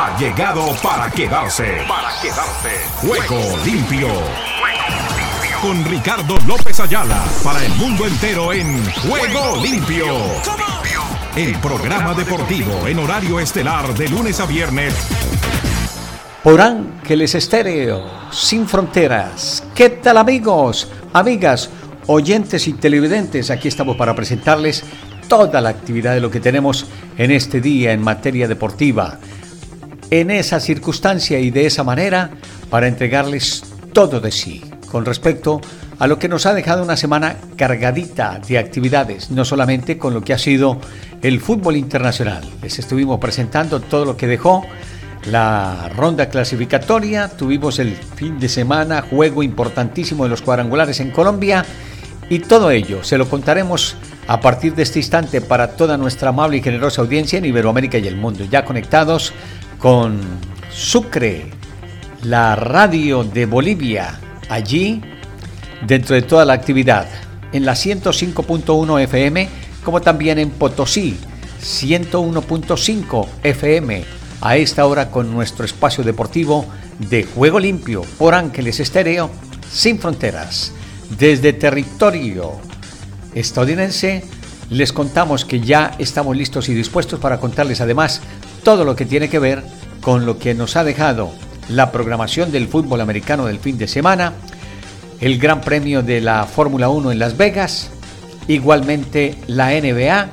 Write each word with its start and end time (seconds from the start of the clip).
ha 0.00 0.16
llegado 0.16 0.74
para 0.82 1.10
quedarse. 1.10 1.84
Para 1.86 2.08
quedarse. 2.22 2.70
Juego 3.06 3.58
limpio. 3.66 4.08
Con 5.60 5.84
Ricardo 5.84 6.38
López 6.46 6.80
Ayala 6.80 7.22
para 7.44 7.62
el 7.62 7.70
mundo 7.74 8.06
entero 8.06 8.50
en 8.54 8.82
Juego 8.92 9.62
limpio. 9.62 10.06
El 11.36 11.54
programa 11.58 12.14
deportivo 12.14 12.86
en 12.86 12.98
horario 12.98 13.40
estelar 13.40 13.92
de 13.92 14.08
lunes 14.08 14.40
a 14.40 14.46
viernes. 14.46 14.94
Por 16.42 16.62
Ángeles 16.62 17.34
Estéreo, 17.34 18.02
sin 18.30 18.66
fronteras. 18.66 19.62
¿Qué 19.74 19.90
tal 19.90 20.16
amigos, 20.16 20.90
amigas, 21.12 21.68
oyentes 22.06 22.66
y 22.68 22.72
televidentes? 22.72 23.50
Aquí 23.50 23.68
estamos 23.68 23.98
para 23.98 24.14
presentarles 24.14 24.82
toda 25.28 25.60
la 25.60 25.68
actividad 25.68 26.14
de 26.14 26.20
lo 26.20 26.30
que 26.30 26.40
tenemos 26.40 26.86
en 27.18 27.30
este 27.32 27.60
día 27.60 27.92
en 27.92 28.02
materia 28.02 28.48
deportiva. 28.48 29.18
En 30.10 30.30
esa 30.30 30.58
circunstancia 30.58 31.38
y 31.38 31.50
de 31.50 31.66
esa 31.66 31.84
manera, 31.84 32.30
para 32.68 32.88
entregarles 32.88 33.62
todo 33.92 34.20
de 34.20 34.32
sí 34.32 34.62
con 34.90 35.04
respecto 35.04 35.60
a 36.00 36.06
lo 36.08 36.18
que 36.18 36.28
nos 36.28 36.46
ha 36.46 36.54
dejado 36.54 36.82
una 36.82 36.96
semana 36.96 37.36
cargadita 37.56 38.40
de 38.46 38.58
actividades, 38.58 39.30
no 39.30 39.44
solamente 39.44 39.98
con 39.98 40.12
lo 40.12 40.22
que 40.22 40.32
ha 40.32 40.38
sido 40.38 40.80
el 41.22 41.40
fútbol 41.40 41.76
internacional. 41.76 42.42
Les 42.60 42.78
estuvimos 42.78 43.20
presentando 43.20 43.80
todo 43.80 44.04
lo 44.04 44.16
que 44.16 44.26
dejó 44.26 44.64
la 45.26 45.90
ronda 45.94 46.28
clasificatoria, 46.28 47.28
tuvimos 47.28 47.78
el 47.78 47.94
fin 47.94 48.40
de 48.40 48.48
semana, 48.48 49.02
juego 49.02 49.42
importantísimo 49.42 50.24
de 50.24 50.30
los 50.30 50.42
cuadrangulares 50.42 50.98
en 51.00 51.10
Colombia. 51.10 51.64
Y 52.30 52.38
todo 52.40 52.70
ello 52.70 53.04
se 53.04 53.18
lo 53.18 53.28
contaremos 53.28 53.96
a 54.26 54.40
partir 54.40 54.74
de 54.74 54.84
este 54.84 55.00
instante 55.00 55.40
para 55.40 55.72
toda 55.76 55.96
nuestra 55.96 56.30
amable 56.30 56.56
y 56.56 56.62
generosa 56.62 57.02
audiencia 57.02 57.38
en 57.38 57.44
Iberoamérica 57.44 57.98
y 57.98 58.06
el 58.06 58.16
mundo, 58.16 58.44
ya 58.44 58.64
conectados 58.64 59.32
con 59.80 60.20
Sucre, 60.70 61.46
la 62.22 62.54
radio 62.54 63.24
de 63.24 63.46
Bolivia, 63.46 64.20
allí 64.50 65.00
dentro 65.86 66.14
de 66.14 66.22
toda 66.22 66.44
la 66.44 66.52
actividad, 66.52 67.08
en 67.52 67.64
la 67.64 67.72
105.1 67.72 69.00
FM, 69.00 69.48
como 69.82 70.02
también 70.02 70.38
en 70.38 70.50
Potosí, 70.50 71.16
101.5 71.62 73.26
FM, 73.42 74.04
a 74.42 74.56
esta 74.56 74.84
hora 74.86 75.10
con 75.10 75.32
nuestro 75.32 75.64
espacio 75.64 76.04
deportivo 76.04 76.66
de 76.98 77.24
Juego 77.24 77.58
Limpio 77.58 78.02
por 78.18 78.34
Ángeles 78.34 78.80
Estéreo, 78.80 79.30
sin 79.72 79.98
fronteras, 79.98 80.72
desde 81.18 81.54
territorio 81.54 82.52
estadounidense, 83.34 84.24
les 84.68 84.92
contamos 84.92 85.44
que 85.44 85.60
ya 85.60 85.96
estamos 85.98 86.36
listos 86.36 86.68
y 86.68 86.74
dispuestos 86.74 87.18
para 87.18 87.40
contarles 87.40 87.80
además 87.80 88.20
todo 88.62 88.84
lo 88.84 88.96
que 88.96 89.06
tiene 89.06 89.28
que 89.28 89.38
ver 89.38 89.62
con 90.00 90.26
lo 90.26 90.38
que 90.38 90.54
nos 90.54 90.76
ha 90.76 90.84
dejado 90.84 91.30
la 91.68 91.92
programación 91.92 92.50
del 92.50 92.68
fútbol 92.68 93.00
americano 93.00 93.46
del 93.46 93.58
fin 93.58 93.78
de 93.78 93.86
semana, 93.86 94.32
el 95.20 95.38
Gran 95.38 95.60
Premio 95.60 96.02
de 96.02 96.20
la 96.20 96.44
Fórmula 96.46 96.88
1 96.88 97.12
en 97.12 97.18
Las 97.18 97.36
Vegas, 97.36 97.90
igualmente 98.48 99.36
la 99.46 99.70
NBA, 99.70 100.28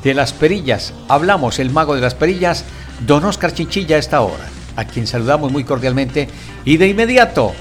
de 0.04 0.14
las 0.14 0.32
perillas. 0.32 0.94
Hablamos, 1.08 1.58
el 1.58 1.70
mago 1.70 1.96
de 1.96 2.00
las 2.00 2.14
perillas, 2.14 2.64
don 3.04 3.24
Oscar 3.24 3.52
Chinchilla 3.52 3.96
a 3.96 3.98
esta 3.98 4.20
hora, 4.20 4.46
a 4.76 4.84
quien 4.84 5.06
saludamos 5.06 5.50
muy 5.50 5.64
cordialmente 5.64 6.28
y 6.64 6.76
de 6.76 6.88
inmediato 6.88 7.52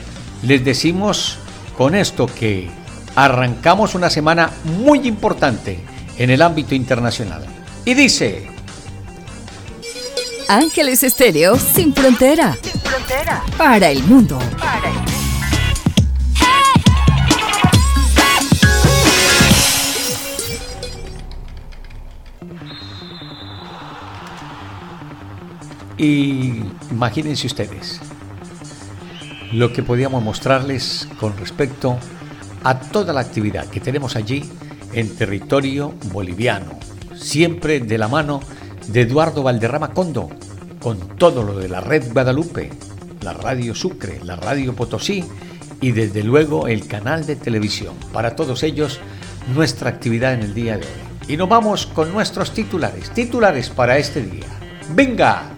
les 0.44 0.64
decimos 0.64 1.38
con 1.78 1.96
esto 1.96 2.28
que 2.28 2.70
arrancamos 3.16 3.96
una 3.96 4.10
semana 4.10 4.52
muy 4.64 5.08
importante 5.08 5.80
en 6.18 6.30
el 6.30 6.42
ámbito 6.42 6.76
internacional. 6.76 7.46
Y 7.86 7.94
dice... 7.94 8.48
Ángeles 10.48 11.04
Estéreo 11.04 11.58
sin 11.58 11.94
frontera. 11.94 12.56
Sin 12.62 12.80
frontera. 12.82 13.44
Para 13.58 13.90
el 13.90 14.04
mundo. 14.04 14.38
Para 14.60 14.90
el 14.90 14.96
mundo. 14.96 15.15
Y 25.98 26.62
imagínense 26.92 27.48
ustedes 27.48 28.02
lo 29.52 29.72
que 29.72 29.84
podíamos 29.84 30.22
mostrarles 30.24 31.08
con 31.20 31.38
respecto 31.38 31.98
a 32.64 32.80
toda 32.80 33.14
la 33.14 33.22
actividad 33.22 33.68
que 33.68 33.80
tenemos 33.80 34.16
allí 34.16 34.44
en 34.94 35.16
territorio 35.16 35.94
boliviano, 36.12 36.78
siempre 37.16 37.80
de 37.80 37.98
la 37.98 38.08
mano 38.08 38.42
de 38.88 39.02
Eduardo 39.02 39.44
Valderrama 39.44 39.92
Condo, 39.92 40.30
con 40.80 41.18
todo 41.18 41.44
lo 41.44 41.58
de 41.58 41.70
la 41.70 41.80
red 41.80 42.12
Guadalupe, 42.12 42.72
la 43.22 43.34
radio 43.34 43.74
Sucre, 43.74 44.20
la 44.24 44.36
radio 44.36 44.76
Potosí 44.76 45.24
y 45.80 45.92
desde 45.92 46.24
luego 46.24 46.68
el 46.68 46.88
canal 46.88 47.26
de 47.26 47.36
televisión. 47.36 47.96
Para 48.12 48.36
todos 48.36 48.64
ellos, 48.64 49.00
nuestra 49.54 49.90
actividad 49.90 50.34
en 50.34 50.42
el 50.42 50.54
día 50.54 50.78
de 50.78 50.86
hoy. 50.86 51.34
Y 51.34 51.38
nos 51.38 51.50
vamos 51.50 51.86
con 51.88 52.12
nuestros 52.12 52.52
titulares, 52.52 53.12
titulares 53.12 53.70
para 53.70 53.98
este 53.98 54.22
día. 54.22 54.46
¡Venga! 54.94 55.56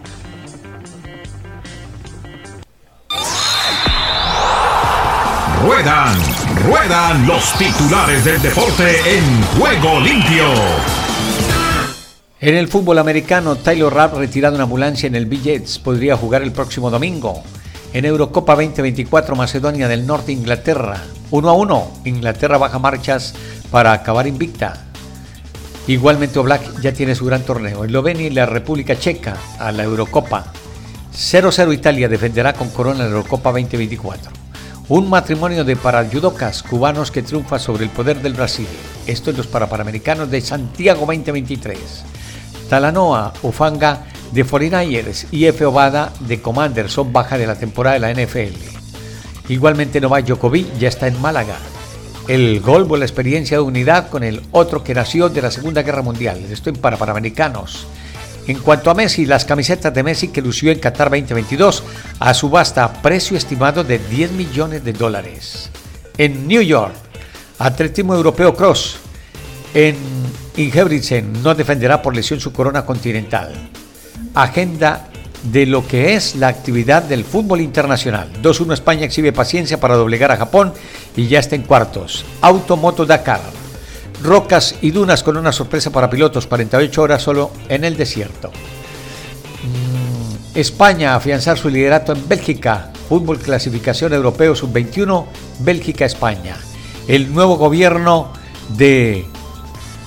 Ruedan, 5.62 6.16
ruedan 6.66 7.26
los 7.26 7.52
titulares 7.58 8.24
del 8.24 8.40
deporte 8.40 9.18
en 9.18 9.42
juego 9.58 9.98
limpio. 9.98 10.44
En 12.40 12.54
el 12.54 12.68
fútbol 12.68 12.98
americano, 12.98 13.56
Taylor 13.56 13.92
Rapp 13.92 14.14
retirado 14.14 14.54
en 14.54 14.60
ambulancia 14.60 15.08
en 15.08 15.16
el 15.16 15.26
Billets 15.26 15.80
podría 15.80 16.16
jugar 16.16 16.42
el 16.42 16.52
próximo 16.52 16.90
domingo. 16.90 17.42
En 17.92 18.04
Eurocopa 18.04 18.54
2024, 18.54 19.34
Macedonia 19.34 19.88
del 19.88 20.06
Norte, 20.06 20.30
Inglaterra. 20.30 21.02
1 21.32 21.48
a 21.48 21.52
1, 21.52 21.92
Inglaterra 22.04 22.56
baja 22.56 22.78
marchas 22.78 23.34
para 23.72 23.92
acabar 23.92 24.28
invicta. 24.28 24.84
Igualmente 25.88 26.38
Oblak 26.38 26.80
ya 26.80 26.92
tiene 26.92 27.16
su 27.16 27.26
gran 27.26 27.42
torneo. 27.42 27.84
Eslovenia 27.84 28.28
y 28.28 28.30
la 28.30 28.46
República 28.46 28.96
Checa 28.96 29.36
a 29.58 29.72
la 29.72 29.82
Eurocopa. 29.82 30.52
0-0 31.12 31.74
Italia 31.74 32.08
defenderá 32.08 32.52
con 32.52 32.70
Corona 32.70 33.02
la 33.02 33.10
Eurocopa 33.10 33.50
2024. 33.50 34.37
Un 34.90 35.10
matrimonio 35.10 35.64
de 35.64 35.76
parayudocas 35.76 36.62
cubanos 36.62 37.10
que 37.10 37.22
triunfa 37.22 37.58
sobre 37.58 37.84
el 37.84 37.90
poder 37.90 38.22
del 38.22 38.32
Brasil. 38.32 38.66
Esto 39.06 39.30
es 39.30 39.36
los 39.36 39.46
Parapanamericanos 39.46 40.30
de 40.30 40.40
Santiago 40.40 41.00
2023. 41.00 41.78
Talanoa, 42.70 43.34
Ufanga 43.42 44.06
de 44.32 44.46
49ers 44.46 45.26
y 45.30 45.44
F. 45.44 45.66
Obada 45.66 46.10
de 46.20 46.40
Commander 46.40 46.88
son 46.88 47.12
baja 47.12 47.36
de 47.36 47.46
la 47.46 47.56
temporada 47.56 47.98
de 47.98 48.00
la 48.00 48.14
NFL. 48.14 48.56
Igualmente 49.50 50.00
Novak 50.00 50.24
Djokovic 50.24 50.78
ya 50.78 50.88
está 50.88 51.06
en 51.06 51.20
Málaga. 51.20 51.56
El 52.26 52.60
gol 52.60 52.88
la 52.98 53.04
experiencia 53.04 53.58
de 53.58 53.62
unidad 53.64 54.08
con 54.08 54.24
el 54.24 54.40
otro 54.52 54.82
que 54.82 54.94
nació 54.94 55.28
de 55.28 55.42
la 55.42 55.50
Segunda 55.50 55.82
Guerra 55.82 56.00
Mundial. 56.00 56.42
Esto 56.50 56.70
en 56.70 56.76
Parapanamericanos. 56.76 57.86
En 58.48 58.58
cuanto 58.60 58.90
a 58.90 58.94
Messi, 58.94 59.26
las 59.26 59.44
camisetas 59.44 59.92
de 59.92 60.02
Messi 60.02 60.28
que 60.28 60.40
lució 60.40 60.72
en 60.72 60.78
Qatar 60.78 61.10
2022 61.10 61.84
a 62.18 62.32
subasta 62.32 62.90
precio 63.02 63.36
estimado 63.36 63.84
de 63.84 63.98
10 63.98 64.32
millones 64.32 64.82
de 64.82 64.94
dólares. 64.94 65.68
En 66.16 66.48
New 66.48 66.62
York, 66.62 66.94
Atletismo 67.58 68.14
Europeo 68.14 68.56
Cross. 68.56 69.00
En 69.74 69.96
Ingebrigtsen 70.56 71.42
no 71.42 71.54
defenderá 71.54 72.00
por 72.00 72.16
lesión 72.16 72.40
su 72.40 72.50
corona 72.50 72.86
continental. 72.86 73.52
Agenda 74.34 75.08
de 75.42 75.66
lo 75.66 75.86
que 75.86 76.14
es 76.14 76.34
la 76.34 76.48
actividad 76.48 77.02
del 77.02 77.24
fútbol 77.24 77.60
internacional. 77.60 78.30
2-1 78.42 78.72
España 78.72 79.04
exhibe 79.04 79.30
paciencia 79.30 79.78
para 79.78 79.96
doblegar 79.96 80.32
a 80.32 80.38
Japón 80.38 80.72
y 81.14 81.26
ya 81.28 81.38
está 81.38 81.54
en 81.54 81.64
cuartos. 81.64 82.24
Automoto 82.40 83.04
Dakar. 83.04 83.57
Rocas 84.22 84.76
y 84.82 84.90
dunas 84.90 85.22
con 85.22 85.36
una 85.36 85.52
sorpresa 85.52 85.90
para 85.90 86.10
pilotos, 86.10 86.46
48 86.46 87.02
horas 87.02 87.22
solo 87.22 87.50
en 87.68 87.84
el 87.84 87.96
desierto. 87.96 88.48
Mm, 88.48 90.58
España 90.58 91.14
afianzar 91.14 91.58
su 91.58 91.68
liderato 91.68 92.12
en 92.12 92.28
Bélgica. 92.28 92.92
Fútbol 93.08 93.38
clasificación 93.38 94.12
europeo 94.12 94.54
sub-21, 94.54 95.26
Bélgica-España. 95.60 96.56
El 97.06 97.32
nuevo 97.32 97.56
gobierno 97.56 98.32
de 98.76 99.24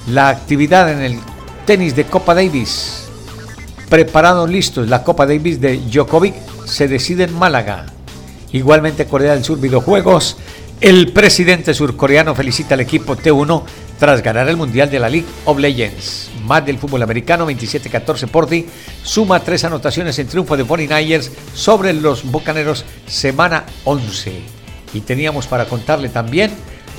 la 0.08 0.30
actividad 0.30 0.92
en 0.92 1.02
el 1.02 1.19
tenis 1.66 1.96
de 1.96 2.06
Copa 2.06 2.36
Davis 2.36 3.02
preparados 3.92 4.50
listos. 4.50 4.88
La 4.88 5.04
Copa 5.04 5.25
Davis 5.25 5.60
de 5.60 5.78
Djokovic 5.78 6.34
se 6.66 6.88
decide 6.88 7.25
en 7.25 7.38
Málaga. 7.38 7.88
Igualmente 8.54 9.06
Corea 9.06 9.34
del 9.34 9.44
Sur 9.44 9.60
Videojuegos. 9.60 10.38
El 10.80 11.12
presidente 11.12 11.74
surcoreano 11.74 12.34
felicita 12.34 12.75
al 12.75 12.80
equipo 12.80 13.18
T1 13.18 13.64
tras 14.01 14.24
ganar 14.24 14.50
el 14.50 14.57
Mundial 14.57 14.89
de 14.89 14.98
la 14.98 15.09
League 15.09 15.27
of 15.45 15.59
Legends. 15.59 16.31
Más 16.45 16.65
del 16.65 16.80
fútbol 16.80 17.03
americano, 17.03 17.48
27-14 17.48 18.27
por 18.30 18.48
ti, 18.48 18.65
suma 19.03 19.42
tres 19.42 19.63
anotaciones 19.63 20.18
en 20.18 20.25
triunfo 20.25 20.57
de 20.57 20.65
49ers 20.65 21.30
sobre 21.53 21.94
los 21.94 22.24
Bucaneros 22.24 22.83
semana 23.06 23.63
11. 23.83 24.42
Y 24.95 25.01
teníamos 25.01 25.45
para 25.45 25.65
contarle 25.65 26.09
también 26.09 26.50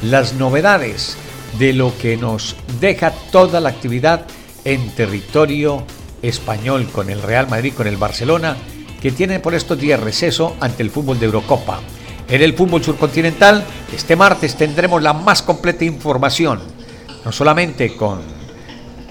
las 0.00 0.34
novedades 0.34 1.16
de 1.58 1.72
lo 1.72 1.92
que 1.98 2.16
nos 2.16 2.54
deja 2.80 3.10
toda 3.32 3.60
la 3.60 3.70
actividad 3.70 4.24
en 4.64 4.88
territorio 4.90 5.82
español 6.22 6.88
con 6.92 7.10
el 7.10 7.20
Real 7.20 7.48
Madrid, 7.48 7.74
con 7.76 7.88
el 7.88 7.96
Barcelona, 7.96 8.56
que 9.00 9.10
tiene 9.10 9.40
por 9.40 9.54
estos 9.54 9.76
días 9.76 9.98
receso 9.98 10.54
ante 10.60 10.84
el 10.84 10.90
fútbol 10.90 11.18
de 11.18 11.26
Eurocopa. 11.26 11.80
En 12.28 12.42
el 12.42 12.54
fútbol 12.54 12.84
surcontinental, 12.84 13.64
este 13.92 14.14
martes 14.14 14.54
tendremos 14.54 15.02
la 15.02 15.12
más 15.12 15.42
completa 15.42 15.84
información, 15.84 16.60
no 17.24 17.32
solamente 17.32 17.96
con 17.96 18.20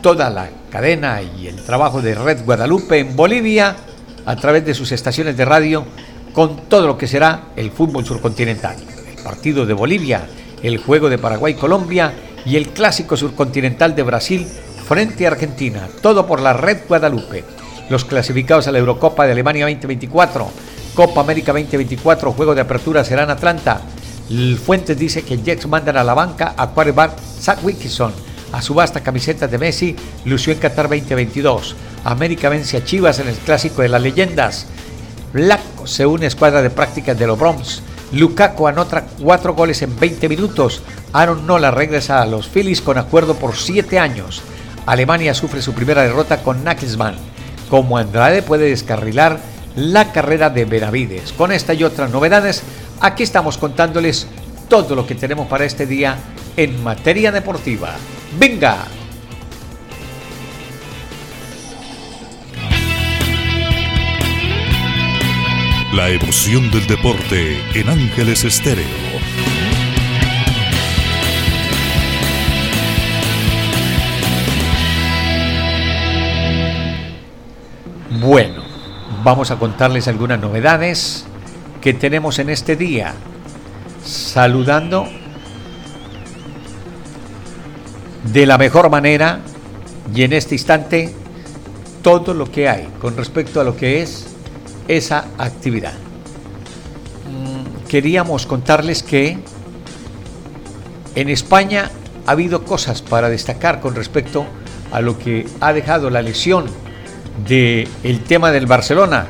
toda 0.01 0.29
la 0.29 0.49
cadena 0.69 1.21
y 1.21 1.47
el 1.47 1.63
trabajo 1.63 2.01
de 2.01 2.15
Red 2.15 2.43
Guadalupe 2.43 2.99
en 2.99 3.15
Bolivia, 3.15 3.75
a 4.25 4.35
través 4.35 4.65
de 4.65 4.73
sus 4.73 4.91
estaciones 4.91 5.37
de 5.37 5.45
radio, 5.45 5.85
con 6.33 6.67
todo 6.67 6.87
lo 6.87 6.97
que 6.97 7.07
será 7.07 7.49
el 7.55 7.71
fútbol 7.71 8.05
surcontinental. 8.05 8.77
El 9.09 9.23
partido 9.23 9.65
de 9.65 9.73
Bolivia, 9.73 10.27
el 10.63 10.77
juego 10.77 11.09
de 11.09 11.17
Paraguay-Colombia 11.17 12.13
y 12.45 12.55
el 12.55 12.69
clásico 12.69 13.17
surcontinental 13.17 13.95
de 13.95 14.03
Brasil 14.03 14.47
frente 14.87 15.25
a 15.25 15.31
Argentina. 15.31 15.87
Todo 16.01 16.25
por 16.25 16.41
la 16.41 16.53
Red 16.53 16.79
Guadalupe. 16.87 17.43
Los 17.89 18.05
clasificados 18.05 18.67
a 18.67 18.71
la 18.71 18.79
Eurocopa 18.79 19.25
de 19.25 19.33
Alemania 19.33 19.65
2024, 19.65 20.49
Copa 20.95 21.21
América 21.21 21.51
2024, 21.51 22.31
juego 22.31 22.55
de 22.55 22.61
apertura 22.61 23.03
será 23.03 23.23
en 23.23 23.31
Atlanta. 23.31 23.81
Fuentes 24.63 24.97
dice 24.97 25.23
que 25.23 25.37
Jets 25.37 25.67
mandan 25.67 25.97
a 25.97 26.03
la 26.03 26.13
banca 26.13 26.53
a 26.55 26.67
quarterback 26.69 27.11
Zach 27.41 27.63
Wilkinson. 27.63 28.13
A 28.51 28.61
subasta 28.61 29.01
camiseta 29.01 29.47
de 29.47 29.57
Messi 29.57 29.95
lució 30.25 30.53
en 30.53 30.59
Qatar 30.59 30.87
2022. 30.89 31.75
América 32.03 32.49
vence 32.49 32.77
a 32.77 32.83
Chivas 32.83 33.19
en 33.19 33.27
el 33.27 33.35
clásico 33.35 33.81
de 33.81 33.89
las 33.89 34.01
leyendas. 34.01 34.67
Blanco 35.33 35.87
se 35.87 36.05
une 36.05 36.25
a 36.25 36.27
escuadra 36.27 36.61
de 36.61 36.69
prácticas 36.69 37.17
de 37.17 37.25
los 37.27 37.39
Bronx. 37.39 37.81
Lukaku 38.11 38.67
anota 38.67 39.05
cuatro 39.21 39.55
goles 39.55 39.81
en 39.81 39.97
20 39.97 40.27
minutos. 40.27 40.83
Aaron 41.13 41.47
Nola 41.47 41.71
regresa 41.71 42.21
a 42.21 42.25
los 42.25 42.47
Phillies 42.47 42.81
con 42.81 42.97
acuerdo 42.97 43.35
por 43.35 43.55
siete 43.55 43.97
años. 43.97 44.41
Alemania 44.85 45.33
sufre 45.33 45.61
su 45.61 45.73
primera 45.73 46.03
derrota 46.03 46.43
con 46.43 46.63
Nagelsmann. 46.63 47.15
Como 47.69 47.97
Andrade 47.97 48.41
puede 48.41 48.69
descarrilar 48.69 49.39
la 49.77 50.11
carrera 50.11 50.49
de 50.49 50.65
Benavides. 50.65 51.31
Con 51.31 51.53
esta 51.53 51.73
y 51.73 51.85
otras 51.85 52.11
novedades, 52.11 52.63
aquí 52.99 53.23
estamos 53.23 53.57
contándoles 53.57 54.27
todo 54.67 54.95
lo 54.95 55.07
que 55.07 55.15
tenemos 55.15 55.47
para 55.47 55.63
este 55.63 55.85
día 55.85 56.17
en 56.57 56.83
materia 56.83 57.31
deportiva. 57.31 57.95
¡Venga! 58.39 58.85
La 65.93 66.09
emoción 66.09 66.71
del 66.71 66.87
deporte 66.87 67.57
en 67.73 67.89
Ángeles 67.89 68.45
Estéreo. 68.45 68.85
Bueno, 78.21 78.63
vamos 79.23 79.51
a 79.51 79.57
contarles 79.57 80.07
algunas 80.07 80.39
novedades 80.39 81.25
que 81.81 81.93
tenemos 81.93 82.39
en 82.39 82.49
este 82.49 82.75
día. 82.75 83.13
Saludando 84.05 85.09
de 88.23 88.45
la 88.45 88.57
mejor 88.57 88.89
manera 88.89 89.39
y 90.13 90.23
en 90.23 90.33
este 90.33 90.55
instante 90.55 91.13
todo 92.01 92.33
lo 92.33 92.51
que 92.51 92.67
hay 92.67 92.87
con 92.99 93.15
respecto 93.15 93.61
a 93.61 93.63
lo 93.63 93.75
que 93.75 94.01
es 94.01 94.25
esa 94.87 95.25
actividad. 95.37 95.93
Mm, 97.29 97.87
queríamos 97.87 98.45
contarles 98.45 99.03
que 99.03 99.37
en 101.15 101.29
España 101.29 101.91
ha 102.25 102.31
habido 102.31 102.63
cosas 102.63 103.01
para 103.01 103.29
destacar 103.29 103.79
con 103.79 103.95
respecto 103.95 104.45
a 104.91 105.01
lo 105.01 105.17
que 105.17 105.47
ha 105.59 105.73
dejado 105.73 106.09
la 106.09 106.21
lesión 106.21 106.65
del 107.47 107.87
el 108.03 108.23
tema 108.23 108.51
del 108.51 108.65
Barcelona 108.65 109.27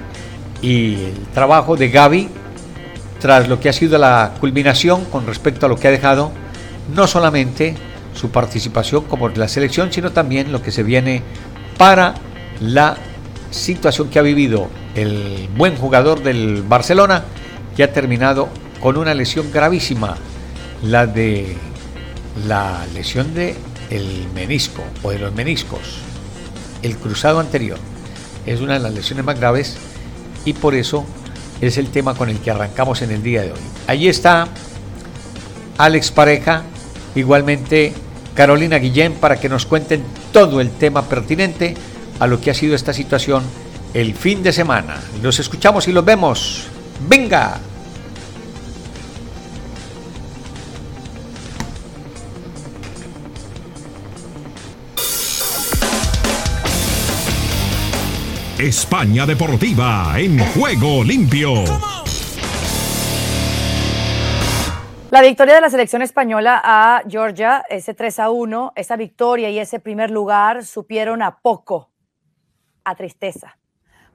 y 0.61 0.95
el 0.95 1.19
trabajo 1.33 1.75
de 1.75 1.89
Gaby 1.89 2.29
tras 3.19 3.47
lo 3.47 3.59
que 3.59 3.69
ha 3.69 3.73
sido 3.73 3.97
la 3.97 4.33
culminación 4.39 5.05
con 5.05 5.27
respecto 5.27 5.67
a 5.67 5.69
lo 5.69 5.77
que 5.77 5.88
ha 5.88 5.91
dejado 5.91 6.31
no 6.95 7.07
solamente 7.07 7.75
su 8.13 8.29
participación 8.29 9.05
como 9.05 9.29
la 9.29 9.47
selección, 9.47 9.91
sino 9.91 10.11
también 10.11 10.51
lo 10.51 10.61
que 10.61 10.71
se 10.71 10.83
viene 10.83 11.23
para 11.77 12.15
la 12.59 12.97
situación 13.49 14.09
que 14.09 14.19
ha 14.19 14.21
vivido 14.21 14.69
el 14.95 15.49
buen 15.55 15.75
jugador 15.75 16.23
del 16.23 16.63
Barcelona, 16.63 17.23
que 17.75 17.83
ha 17.83 17.93
terminado 17.93 18.49
con 18.79 18.97
una 18.97 19.13
lesión 19.13 19.51
gravísima, 19.51 20.17
la 20.83 21.05
de 21.07 21.55
la 22.47 22.86
lesión 22.93 23.33
de 23.33 23.55
el 23.89 24.27
menisco 24.33 24.83
o 25.03 25.12
de 25.12 25.19
los 25.19 25.33
meniscos, 25.33 26.00
el 26.81 26.97
cruzado 26.97 27.39
anterior 27.39 27.77
es 28.45 28.62
una 28.62 28.74
de 28.74 28.79
las 28.79 28.93
lesiones 28.93 29.25
más 29.25 29.39
graves 29.39 29.77
y 30.45 30.53
por 30.53 30.74
eso 30.74 31.05
es 31.59 31.77
el 31.77 31.89
tema 31.89 32.15
con 32.15 32.29
el 32.29 32.39
que 32.39 32.51
arrancamos 32.51 33.01
en 33.01 33.12
el 33.12 33.21
día 33.21 33.41
de 33.41 33.51
hoy. 33.51 33.59
Allí 33.88 34.07
está 34.07 34.47
Alex 35.77 36.12
Pareja, 36.12 36.63
igualmente 37.15 37.94
Carolina 38.34 38.77
Guillén, 38.77 39.13
para 39.13 39.39
que 39.39 39.50
nos 39.50 39.65
cuenten 39.65 40.03
todo 40.32 40.62
el 40.62 40.72
tema 40.72 41.03
pertinente 41.03 41.75
a 42.20 42.27
lo 42.27 42.39
que 42.39 42.51
ha 42.51 42.53
sido 42.53 42.75
esta 42.75 42.94
situación 42.94 43.44
el 43.94 44.15
fin 44.15 44.41
de 44.44 44.53
semana. 44.53 45.01
Los 45.22 45.39
escuchamos 45.39 45.88
y 45.88 45.91
los 45.91 46.06
vemos. 46.06 46.68
¡Venga! 47.08 47.60
España 58.58 59.25
Deportiva 59.25 60.13
en 60.18 60.38
juego 60.53 61.03
limpio. 61.03 62.00
La 65.12 65.22
victoria 65.22 65.56
de 65.56 65.60
la 65.60 65.70
selección 65.70 66.01
española 66.01 66.62
a 66.63 67.03
Georgia, 67.06 67.65
ese 67.68 67.94
3 67.94 68.18
a 68.20 68.30
1, 68.30 68.72
esa 68.77 68.96
victoria 68.96 69.50
y 69.50 69.60
ese 69.60 69.82
primer 69.82 70.10
lugar 70.10 70.63
supieron 70.63 71.22
a 71.22 71.39
poco, 71.39 71.89
a 72.86 72.96
tristeza, 72.96 73.58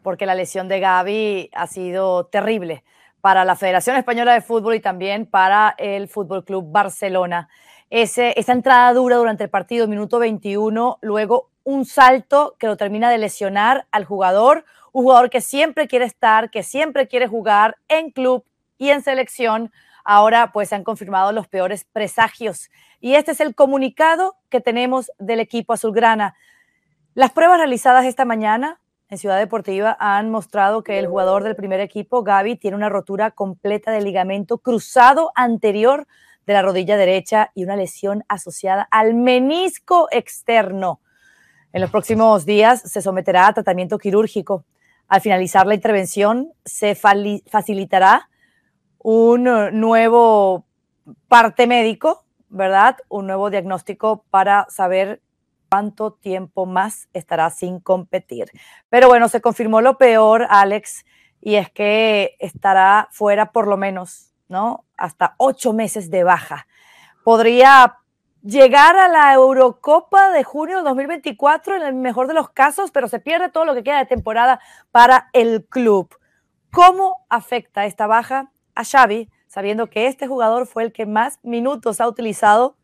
porque 0.03 0.25
la 0.25 0.35
lesión 0.35 0.69
de 0.69 0.81
Gaby 0.81 1.51
ha 1.53 1.67
sido 1.67 2.25
terrible 2.29 2.83
para 3.21 3.45
la 3.45 3.57
Federación 3.57 3.97
Española 3.97 4.33
de 4.33 4.41
Fútbol 4.41 4.77
y 4.77 4.81
también 4.81 5.27
para 5.27 5.75
el 5.77 6.09
Fútbol 6.09 6.47
Club 6.47 6.73
Barcelona. 6.73 7.51
Ese, 7.91 8.33
esa 8.41 8.53
entrada 8.53 8.95
dura 8.95 9.17
durante 9.17 9.45
el 9.45 9.51
partido, 9.51 9.87
minuto 9.89 10.19
21, 10.19 10.97
luego 11.03 11.51
un 11.63 11.85
salto 11.85 12.57
que 12.59 12.69
lo 12.69 12.79
termina 12.79 13.11
de 13.11 13.19
lesionar 13.19 13.87
al 13.91 14.07
jugador, 14.07 14.65
un 14.93 15.03
jugador 15.03 15.29
que 15.29 15.43
siempre 15.43 15.89
quiere 15.89 16.07
estar, 16.07 16.49
que 16.49 16.63
siempre 16.63 17.07
quiere 17.07 17.27
jugar 17.27 17.77
en 17.89 18.13
club 18.13 18.47
y 18.79 18.89
en 18.89 19.03
selección. 19.03 19.71
Ahora 20.09 20.53
pues 20.53 20.69
se 20.69 20.77
han 20.77 20.85
confirmado 20.85 21.33
los 21.33 21.49
peores 21.49 21.85
presagios 21.85 22.71
y 23.01 23.15
este 23.17 23.33
es 23.33 23.41
el 23.41 23.57
comunicado 23.57 24.37
que 24.51 24.61
tenemos 24.61 25.11
del 25.19 25.41
equipo 25.41 25.73
azulgrana. 25.73 26.37
Las 27.15 27.33
pruebas 27.33 27.59
realizadas 27.59 28.05
esta 28.05 28.25
mañana 28.25 28.81
en 29.09 29.19
Ciudad 29.19 29.37
Deportiva 29.37 29.97
han 29.99 30.31
mostrado 30.31 30.85
que 30.85 31.01
el 31.01 31.09
jugador 31.09 31.43
del 31.43 31.57
primer 31.57 31.81
equipo, 31.81 32.23
Gaby, 32.23 32.55
tiene 32.55 32.77
una 32.77 32.89
rotura 32.89 33.33
completa 33.33 33.91
del 33.91 34.05
ligamento 34.05 34.59
cruzado 34.59 35.33
anterior 35.35 36.07
de 36.47 36.53
la 36.53 36.63
rodilla 36.63 36.97
derecha 36.97 37.51
y 37.57 37.65
una 37.65 37.75
lesión 37.75 38.23
asociada 38.29 38.87
al 38.93 39.15
menisco 39.15 40.07
externo. 40.13 41.01
En 41.73 41.81
los 41.81 41.91
próximos 41.91 42.47
días 42.47 42.81
se 42.81 43.03
someterá 43.03 43.49
a 43.49 43.55
tratamiento 43.55 43.99
quirúrgico. 43.99 44.65
Al 45.09 45.21
finalizar 45.21 45.67
la 45.67 45.75
intervención 45.75 46.53
se 46.65 46.95
facilitará 46.95 48.29
un 48.99 49.45
nuevo 49.79 50.65
parte 51.29 51.67
médico, 51.67 52.25
¿verdad? 52.49 52.97
Un 53.09 53.27
nuevo 53.27 53.51
diagnóstico 53.51 54.25
para 54.31 54.67
saber 54.69 55.21
cuánto 55.69 56.13
tiempo 56.13 56.67
más 56.67 57.09
estará 57.13 57.51
sin 57.51 57.81
competir. 57.81 58.51
Pero 58.89 59.09
bueno, 59.09 59.29
se 59.29 59.41
confirmó 59.41 59.81
lo 59.81 59.99
peor, 59.99 60.47
Alex, 60.49 61.05
y 61.41 61.57
es 61.57 61.71
que 61.71 62.37
estará 62.39 63.09
fuera 63.11 63.53
por 63.53 63.69
lo 63.69 63.77
menos, 63.77 64.33
¿no? 64.49 64.85
Hasta 64.97 65.35
ocho 65.39 65.73
meses 65.73 66.11
de 66.11 66.25
baja. 66.25 66.67
Podría 67.25 67.99
llegar 68.43 68.97
a 68.97 69.09
la 69.09 69.33
Eurocopa 69.35 70.31
de 70.31 70.45
junio 70.45 70.79
de 70.79 70.85
2024 70.85 71.77
en 71.77 71.83
el 71.83 71.95
mejor 71.95 72.29
de 72.29 72.35
los 72.35 72.51
casos, 72.51 72.91
pero 72.91 73.09
se 73.09 73.19
pierde 73.19 73.51
todo 73.51 73.65
lo 73.65 73.75
que 73.75 73.83
queda 73.83 73.99
de 73.99 74.07
temporada 74.07 74.61
para 74.93 75.29
el 75.33 75.67
club. 75.67 76.15
¿Cómo 76.71 77.25
afecta 77.29 77.87
esta 77.87 78.07
baja 78.07 78.53
a 78.77 78.85
Xavi, 78.85 79.29
sabiendo 79.49 79.89
que 79.89 80.07
este 80.07 80.29
jugador 80.29 80.67
fue 80.67 80.85
el 80.85 80.93
que 80.93 81.07
más 81.07 81.41
minutos 81.43 82.01
ha 82.01 82.07
utilizado 82.07 82.77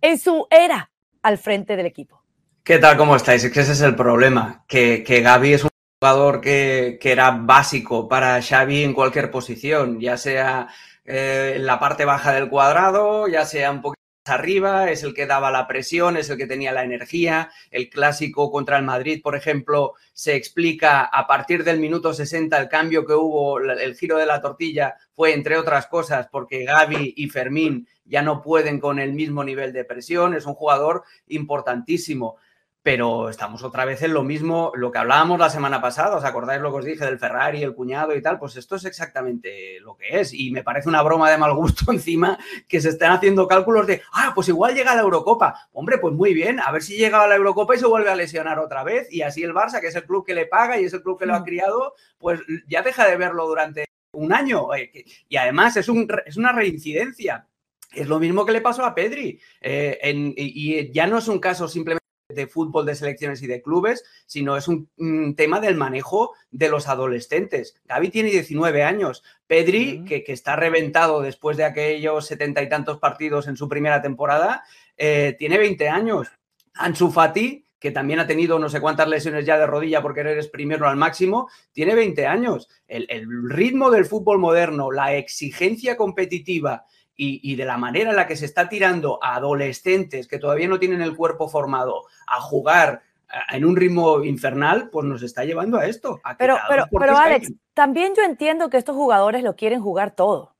en 0.00 0.18
su 0.18 0.46
era 0.50 0.90
al 1.22 1.38
frente 1.38 1.76
del 1.76 1.86
equipo? 1.86 2.22
¿Qué 2.62 2.78
tal? 2.78 2.96
¿Cómo 2.96 3.16
estáis? 3.16 3.42
Es 3.42 3.52
que 3.52 3.60
ese 3.60 3.72
es 3.72 3.80
el 3.80 3.96
problema, 3.96 4.64
que, 4.68 5.02
que 5.02 5.22
Gaby 5.22 5.54
es 5.54 5.64
un 5.64 5.70
jugador 6.00 6.40
que, 6.40 6.98
que, 7.00 7.10
era 7.10 7.30
básico 7.30 8.08
para 8.08 8.40
Xavi 8.40 8.84
en 8.84 8.94
cualquier 8.94 9.30
posición, 9.30 9.98
ya 9.98 10.16
sea 10.16 10.68
eh, 11.04 11.54
en 11.56 11.66
la 11.66 11.80
parte 11.80 12.04
baja 12.04 12.32
del 12.32 12.48
cuadrado, 12.48 13.26
ya 13.28 13.44
sea 13.44 13.70
un 13.70 13.82
poquito 13.82 13.99
arriba, 14.30 14.90
es 14.90 15.02
el 15.02 15.14
que 15.14 15.26
daba 15.26 15.50
la 15.50 15.66
presión, 15.66 16.16
es 16.16 16.30
el 16.30 16.38
que 16.38 16.46
tenía 16.46 16.72
la 16.72 16.84
energía. 16.84 17.50
El 17.70 17.90
clásico 17.90 18.50
contra 18.50 18.78
el 18.78 18.84
Madrid, 18.84 19.20
por 19.22 19.36
ejemplo, 19.36 19.94
se 20.12 20.36
explica 20.36 21.02
a 21.04 21.26
partir 21.26 21.64
del 21.64 21.80
minuto 21.80 22.14
60 22.14 22.56
el 22.58 22.68
cambio 22.68 23.04
que 23.04 23.14
hubo, 23.14 23.58
el 23.58 23.94
giro 23.96 24.16
de 24.16 24.26
la 24.26 24.40
tortilla 24.40 24.96
fue, 25.14 25.34
entre 25.34 25.58
otras 25.58 25.86
cosas, 25.86 26.28
porque 26.30 26.64
Gaby 26.64 27.14
y 27.16 27.28
Fermín 27.28 27.86
ya 28.04 28.22
no 28.22 28.42
pueden 28.42 28.80
con 28.80 28.98
el 28.98 29.12
mismo 29.12 29.44
nivel 29.44 29.72
de 29.72 29.84
presión. 29.84 30.34
Es 30.34 30.46
un 30.46 30.54
jugador 30.54 31.04
importantísimo 31.28 32.36
pero 32.82 33.28
estamos 33.28 33.62
otra 33.62 33.84
vez 33.84 34.02
en 34.02 34.14
lo 34.14 34.22
mismo, 34.22 34.72
lo 34.74 34.90
que 34.90 34.98
hablábamos 34.98 35.38
la 35.38 35.50
semana 35.50 35.82
pasada, 35.82 36.16
¿os 36.16 36.24
acordáis 36.24 36.62
lo 36.62 36.70
que 36.70 36.78
os 36.78 36.84
dije 36.84 37.04
del 37.04 37.18
Ferrari, 37.18 37.62
el 37.62 37.74
cuñado 37.74 38.14
y 38.14 38.22
tal? 38.22 38.38
Pues 38.38 38.56
esto 38.56 38.76
es 38.76 38.86
exactamente 38.86 39.78
lo 39.80 39.96
que 39.96 40.20
es 40.20 40.32
y 40.32 40.50
me 40.50 40.62
parece 40.62 40.88
una 40.88 41.02
broma 41.02 41.30
de 41.30 41.36
mal 41.36 41.54
gusto 41.54 41.84
encima 41.92 42.38
que 42.66 42.80
se 42.80 42.88
estén 42.88 43.10
haciendo 43.10 43.46
cálculos 43.46 43.86
de, 43.86 44.00
ah, 44.12 44.32
pues 44.34 44.48
igual 44.48 44.74
llega 44.74 44.92
a 44.92 44.96
la 44.96 45.02
Eurocopa. 45.02 45.68
Hombre, 45.72 45.98
pues 45.98 46.14
muy 46.14 46.32
bien, 46.32 46.58
a 46.58 46.72
ver 46.72 46.82
si 46.82 46.96
llega 46.96 47.22
a 47.22 47.28
la 47.28 47.36
Eurocopa 47.36 47.74
y 47.74 47.78
se 47.78 47.86
vuelve 47.86 48.10
a 48.10 48.16
lesionar 48.16 48.58
otra 48.58 48.82
vez 48.82 49.12
y 49.12 49.22
así 49.22 49.42
el 49.42 49.52
Barça, 49.52 49.80
que 49.80 49.88
es 49.88 49.96
el 49.96 50.04
club 50.04 50.24
que 50.24 50.34
le 50.34 50.46
paga 50.46 50.80
y 50.80 50.84
es 50.84 50.94
el 50.94 51.02
club 51.02 51.18
que 51.18 51.26
lo 51.26 51.34
ha 51.34 51.40
mm. 51.40 51.44
criado, 51.44 51.94
pues 52.18 52.40
ya 52.66 52.80
deja 52.80 53.06
de 53.06 53.16
verlo 53.16 53.46
durante 53.46 53.84
un 54.12 54.32
año 54.32 54.74
eh, 54.74 55.04
y 55.28 55.36
además 55.36 55.76
es, 55.76 55.88
un, 55.88 56.08
es 56.24 56.36
una 56.38 56.52
reincidencia. 56.52 57.46
Es 57.92 58.06
lo 58.06 58.20
mismo 58.20 58.46
que 58.46 58.52
le 58.52 58.60
pasó 58.60 58.84
a 58.84 58.94
Pedri. 58.94 59.40
Eh, 59.60 59.98
y 60.36 60.92
ya 60.92 61.08
no 61.08 61.18
es 61.18 61.26
un 61.26 61.40
caso 61.40 61.66
simplemente 61.66 61.99
de 62.34 62.46
fútbol 62.46 62.86
de 62.86 62.94
selecciones 62.94 63.42
y 63.42 63.46
de 63.46 63.62
clubes, 63.62 64.04
sino 64.26 64.56
es 64.56 64.68
un, 64.68 64.88
tema 65.36 65.60
del 65.60 65.76
manejo 65.76 66.32
de 66.50 66.68
los 66.68 66.88
adolescentes. 66.88 67.80
Gaby 67.84 68.10
tiene 68.10 68.30
19 68.30 68.82
años, 68.82 69.22
Pedri, 69.46 70.04
que, 70.04 70.24
está 70.26 70.56
reventado 70.56 71.20
después 71.22 71.56
de 71.56 71.64
aquellos 71.64 72.26
setenta 72.26 72.62
y 72.62 72.68
tantos 72.68 72.98
partidos 72.98 73.48
en 73.48 73.56
su 73.56 73.68
primera 73.68 74.00
temporada, 74.02 74.64
eh, 74.96 75.34
tiene 75.38 75.58
20 75.58 75.88
años. 75.88 76.28
Ansu 76.74 77.10
Fati, 77.10 77.66
que 77.78 77.90
también 77.90 78.20
ha 78.20 78.26
tenido 78.26 78.58
no 78.58 78.68
sé 78.68 78.80
cuántas 78.80 79.08
lesiones 79.08 79.46
ya 79.46 79.58
de 79.58 79.66
rodilla 79.66 80.02
porque 80.02 80.20
eres 80.20 80.48
primero 80.48 80.88
al 80.88 80.96
máximo, 80.96 81.48
tiene 81.72 81.94
20 81.94 82.26
años. 82.26 82.68
el 82.86 83.26
ritmo 83.48 83.90
del 83.90 84.04
fútbol 84.04 84.38
moderno, 84.38 84.90
la 84.90 85.14
exigencia 85.14 85.96
competitiva 85.96 86.84
y, 87.22 87.54
de 87.54 87.64
la 87.66 87.76
manera 87.76 88.10
en 88.10 88.16
la 88.16 88.26
que 88.26 88.36
se 88.36 88.46
está 88.46 88.68
tirando 88.68 89.18
a 89.22 89.34
adolescentes 89.34 90.26
que 90.26 90.38
todavía 90.38 90.68
no 90.68 90.78
tienen 90.78 91.02
el 91.02 91.14
cuerpo 91.14 91.48
formado 91.48 92.06
a 92.26 92.40
jugar 92.40 93.02
eh, 93.30 93.56
en 93.56 93.66
un 93.66 93.76
ritmo 93.76 94.24
infernal, 94.24 94.88
pues 94.88 95.04
nos 95.04 95.22
está 95.22 95.44
llevando 95.44 95.78
a 95.78 95.84
esto. 95.84 96.20
pero, 96.38 96.56
pero, 96.66 96.86
pero 96.90 97.18
Alex, 97.18 97.52
también 97.74 98.14
yo 98.16 98.22
entiendo 98.22 98.70
que 98.70 98.78
estos 98.78 98.96
jugadores 98.96 99.42
lo 99.42 99.54
quieren 99.54 99.82
jugar 99.82 100.12
todo. 100.12 100.54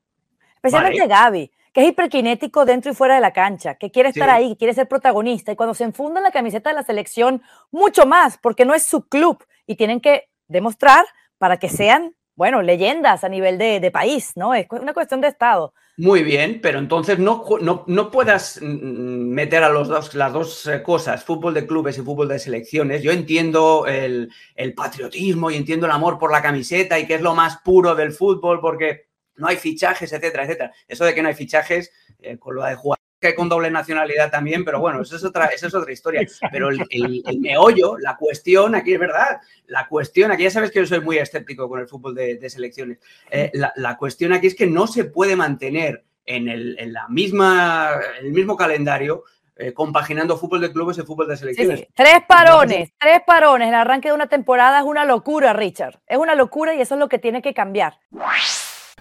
Especialmente 0.57 1.07
Gaby, 1.07 1.51
que 1.73 1.81
es 1.81 1.89
hiperkinético 1.89 2.67
dentro 2.67 2.93
y 2.93 2.95
fuera 2.95 3.15
de 3.15 3.23
la 3.23 3.33
cancha, 3.33 3.77
que 3.77 3.91
quiere 3.91 4.11
estar 4.11 4.29
ahí, 4.29 4.55
quiere 4.57 4.75
ser 4.75 4.87
protagonista. 4.87 5.53
Y 5.53 5.57
cuando 5.57 5.73
se 5.73 5.85
enfunda 5.85 6.21
en 6.21 6.25
la 6.25 6.31
camiseta 6.31 6.69
de 6.69 6.77
la 6.77 6.83
selección, 6.83 7.43
mucho 7.71 8.05
más, 8.05 8.37
porque 8.37 8.67
no 8.67 8.75
es 8.75 8.85
su 8.85 9.09
club. 9.09 9.43
Y 9.67 9.77
tienen 9.77 10.01
que 10.01 10.29
demostrar 10.47 11.07
para 11.39 11.57
que 11.57 11.71
sean, 11.71 12.15
bueno, 12.35 12.61
leyendas 12.61 13.25
a 13.25 13.31
nivel 13.31 13.57
de, 13.57 13.81
de 13.81 13.91
país, 13.91 14.33
¿no? 14.35 14.53
Es 14.53 14.67
una 14.71 14.93
cuestión 14.93 15.23
de 15.23 15.29
Estado. 15.29 15.73
Muy 16.01 16.23
bien, 16.23 16.61
pero 16.63 16.79
entonces 16.79 17.19
no, 17.19 17.45
no, 17.61 18.11
puedas 18.11 18.59
mm, 18.63 18.65
meter 18.65 19.63
a 19.63 19.69
los 19.69 19.87
dos, 19.89 20.15
las 20.15 20.33
dos 20.33 20.67
eh, 20.67 20.83
cosas, 20.83 21.23
fútbol 21.25 21.53
de 21.53 21.67
clubes 21.67 21.99
y 21.99 22.01
fútbol 22.01 22.29
de 22.29 22.39
selecciones. 22.39 23.03
Yo 23.03 23.13
entiendo 23.13 23.87
el, 23.87 24.33
patriotismo 24.75 25.51
y 25.51 25.57
entiendo 25.57 25.85
el 25.85 25.93
amor 25.93 26.19
por 26.19 26.33
la 26.33 26.41
camiseta 26.41 26.99
y 26.99 27.07
que 27.07 27.17
es 27.17 27.21
lo 27.21 27.35
más 27.35 27.59
puro 27.59 27.95
del 27.95 28.13
fútbol 28.13 28.61
porque 28.63 29.09
no 29.37 29.47
hay 29.47 29.57
fichajes, 29.57 30.11
etcétera, 30.11 30.45
etcétera. 30.45 30.73
Eso 30.89 31.05
de 31.05 31.15
que 31.15 31.21
no 31.21 31.29
hay 31.29 31.35
fichajes, 31.35 31.93
eh, 32.21 32.39
con 32.39 32.55
lo 32.55 32.65
de 32.65 32.77
jugar 32.77 33.00
que 33.21 33.35
con 33.35 33.49
doble 33.49 33.71
nacionalidad 33.71 34.31
también, 34.31 34.65
pero 34.65 34.81
bueno, 34.81 35.03
eso 35.03 35.17
es 35.17 35.25
otra, 35.25 35.47
eso 35.47 35.67
es 35.67 35.75
otra 35.75 35.93
historia. 35.93 36.27
Pero 36.51 36.71
el, 36.71 37.39
meollo, 37.39 37.99
la 37.99 38.17
cuestión, 38.17 38.75
aquí 38.75 38.95
es 38.95 39.01
verdad, 39.01 39.41
la 39.67 39.87
cuestión, 39.89 40.33
aquí 40.33 40.45
ya 40.45 40.51
sabes 40.51 40.71
que 40.71 40.81
yo 40.81 40.87
soy 40.87 41.01
muy 41.01 41.19
escéptico 41.19 41.69
con 41.69 41.81
el 41.81 41.87
fútbol 41.87 42.15
de, 42.15 42.49
selecciones, 42.49 42.99
eh, 43.31 43.53
la, 43.53 43.97
cuestión 43.99 44.33
aquí 44.33 44.47
es 44.47 44.55
que 44.55 44.67
no 44.67 44.87
se 44.87 45.05
puede 45.05 45.37
mantener 45.37 46.05
en 46.25 46.49
el, 46.49 46.93
la 46.93 47.09
misma, 47.09 47.91
el 48.21 48.33
mismo 48.33 48.57
calendario 48.57 49.25
eh, 49.57 49.75
compaginando 49.75 50.39
fútbol 50.39 50.63
de 50.63 50.73
clubes 50.73 50.97
y 50.97 51.03
fútbol 51.03 51.29
de 51.29 51.37
selecciones. 51.37 51.87
Tres 51.95 52.21
parones, 52.27 52.93
tres 52.99 53.21
parones, 53.27 53.69
el 53.69 53.75
arranque 53.75 54.09
de 54.09 54.15
una 54.15 54.29
temporada 54.29 54.79
es 54.79 54.85
una 54.85 55.05
locura, 55.05 55.53
Richard, 55.53 56.01
es 56.07 56.17
una 56.17 56.35
locura 56.35 56.75
y 56.75 56.81
eso 56.81 56.95
es 56.95 56.99
lo 56.99 57.11
que 57.11 57.19
tiene 57.19 57.43
que 57.43 57.53
cambiar. 57.53 57.99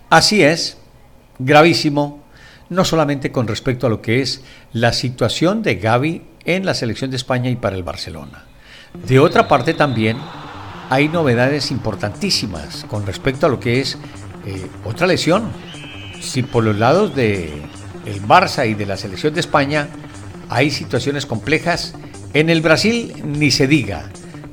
Así 0.10 0.44
es, 0.44 0.78
gravísimo 1.38 2.29
no 2.70 2.86
solamente 2.86 3.32
con 3.32 3.48
respecto 3.48 3.88
a 3.88 3.90
lo 3.90 4.02
que 4.02 4.22
es 4.22 4.42
la 4.74 4.94
situación 4.94 5.64
de 5.64 5.76
Gaby 5.76 6.22
en 6.46 6.66
la 6.66 6.74
selección 6.74 7.12
de 7.12 7.18
España 7.18 7.50
y 7.50 7.56
para 7.56 7.76
el 7.76 7.84
Barcelona. 7.84 8.46
De 9.08 9.20
otra 9.20 9.48
parte 9.48 9.74
también 9.74 10.18
hay 10.90 11.08
novedades 11.08 11.72
importantísimas 11.72 12.86
con 12.90 13.06
respecto 13.06 13.46
a 13.46 13.50
lo 13.50 13.60
que 13.60 13.80
es 13.80 13.98
eh, 14.46 14.68
otra 14.84 15.08
lesión. 15.08 15.52
Si 16.22 16.44
por 16.44 16.64
los 16.64 16.78
lados 16.78 17.16
de 17.16 17.62
el 18.06 18.22
Barça 18.24 18.68
y 18.68 18.74
de 18.74 18.86
la 18.86 18.98
selección 18.98 19.34
de 19.34 19.40
España 19.40 19.88
hay 20.50 20.72
situaciones 20.72 21.26
complejas, 21.26 21.94
en 22.34 22.50
el 22.50 22.62
Brasil 22.62 23.14
ni 23.24 23.52
se 23.52 23.68
diga, 23.68 24.10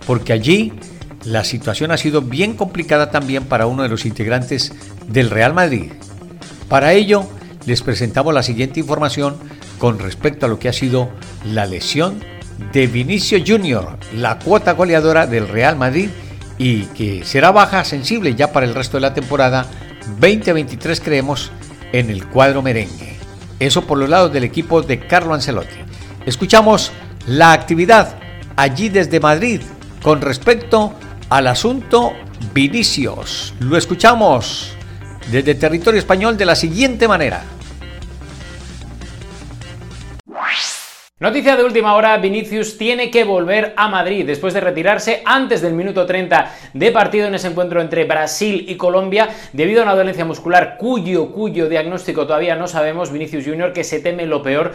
porque 0.06 0.32
allí 0.32 0.72
la 1.24 1.42
situación 1.42 1.90
ha 1.90 1.96
sido 1.96 2.22
bien 2.22 2.54
complicada 2.54 3.10
también 3.10 3.44
para 3.44 3.66
uno 3.66 3.82
de 3.82 3.88
los 3.88 4.06
integrantes 4.06 4.72
del 5.08 5.30
Real 5.30 5.54
Madrid. 5.54 5.92
Para 6.68 6.92
ello, 6.92 7.28
les 7.66 7.82
presentamos 7.82 8.32
la 8.32 8.42
siguiente 8.42 8.80
información 8.80 9.36
con 9.78 9.98
respecto 9.98 10.46
a 10.46 10.48
lo 10.48 10.58
que 10.58 10.68
ha 10.68 10.72
sido 10.72 11.10
la 11.44 11.66
lesión 11.66 12.24
de 12.72 12.86
Vinicio 12.86 13.38
Junior, 13.46 13.98
la 14.14 14.38
cuota 14.38 14.72
goleadora 14.72 15.26
del 15.26 15.48
Real 15.48 15.76
Madrid 15.76 16.08
y 16.58 16.84
que 16.84 17.24
será 17.24 17.50
baja 17.50 17.84
sensible 17.84 18.34
ya 18.34 18.52
para 18.52 18.64
el 18.64 18.74
resto 18.74 18.96
de 18.96 19.02
la 19.02 19.14
temporada 19.14 19.66
2023 20.20 21.00
creemos 21.00 21.50
en 21.92 22.10
el 22.10 22.26
cuadro 22.26 22.62
merengue. 22.62 23.16
Eso 23.58 23.82
por 23.86 23.98
los 23.98 24.08
lados 24.08 24.32
del 24.32 24.44
equipo 24.44 24.82
de 24.82 25.00
Carlo 25.00 25.34
Ancelotti. 25.34 25.76
Escuchamos 26.24 26.92
la 27.26 27.52
actividad 27.52 28.16
allí 28.54 28.88
desde 28.88 29.20
Madrid 29.20 29.60
con 30.02 30.20
respecto 30.20 30.94
al 31.28 31.46
asunto 31.48 32.12
Vinicius. 32.54 33.54
Lo 33.60 33.76
escuchamos 33.76 34.70
desde 35.30 35.54
territorio 35.54 35.98
español 35.98 36.36
de 36.36 36.46
la 36.46 36.54
siguiente 36.54 37.08
manera. 37.08 37.42
Noticia 41.18 41.56
de 41.56 41.64
última 41.64 41.94
hora, 41.94 42.18
Vinicius 42.18 42.76
tiene 42.76 43.10
que 43.10 43.24
volver 43.24 43.72
a 43.78 43.88
Madrid 43.88 44.26
después 44.26 44.52
de 44.52 44.60
retirarse 44.60 45.22
antes 45.24 45.62
del 45.62 45.72
minuto 45.72 46.04
30 46.04 46.52
de 46.74 46.92
partido 46.92 47.26
en 47.26 47.34
ese 47.34 47.48
encuentro 47.48 47.80
entre 47.80 48.04
Brasil 48.04 48.66
y 48.68 48.76
Colombia. 48.76 49.30
Debido 49.54 49.80
a 49.80 49.84
una 49.84 49.94
dolencia 49.94 50.26
muscular 50.26 50.76
cuyo, 50.76 51.32
cuyo 51.32 51.70
diagnóstico 51.70 52.26
todavía 52.26 52.54
no 52.54 52.68
sabemos, 52.68 53.10
Vinicius 53.10 53.46
Junior 53.46 53.72
que 53.72 53.82
se 53.82 54.00
teme 54.00 54.26
lo 54.26 54.42
peor, 54.42 54.74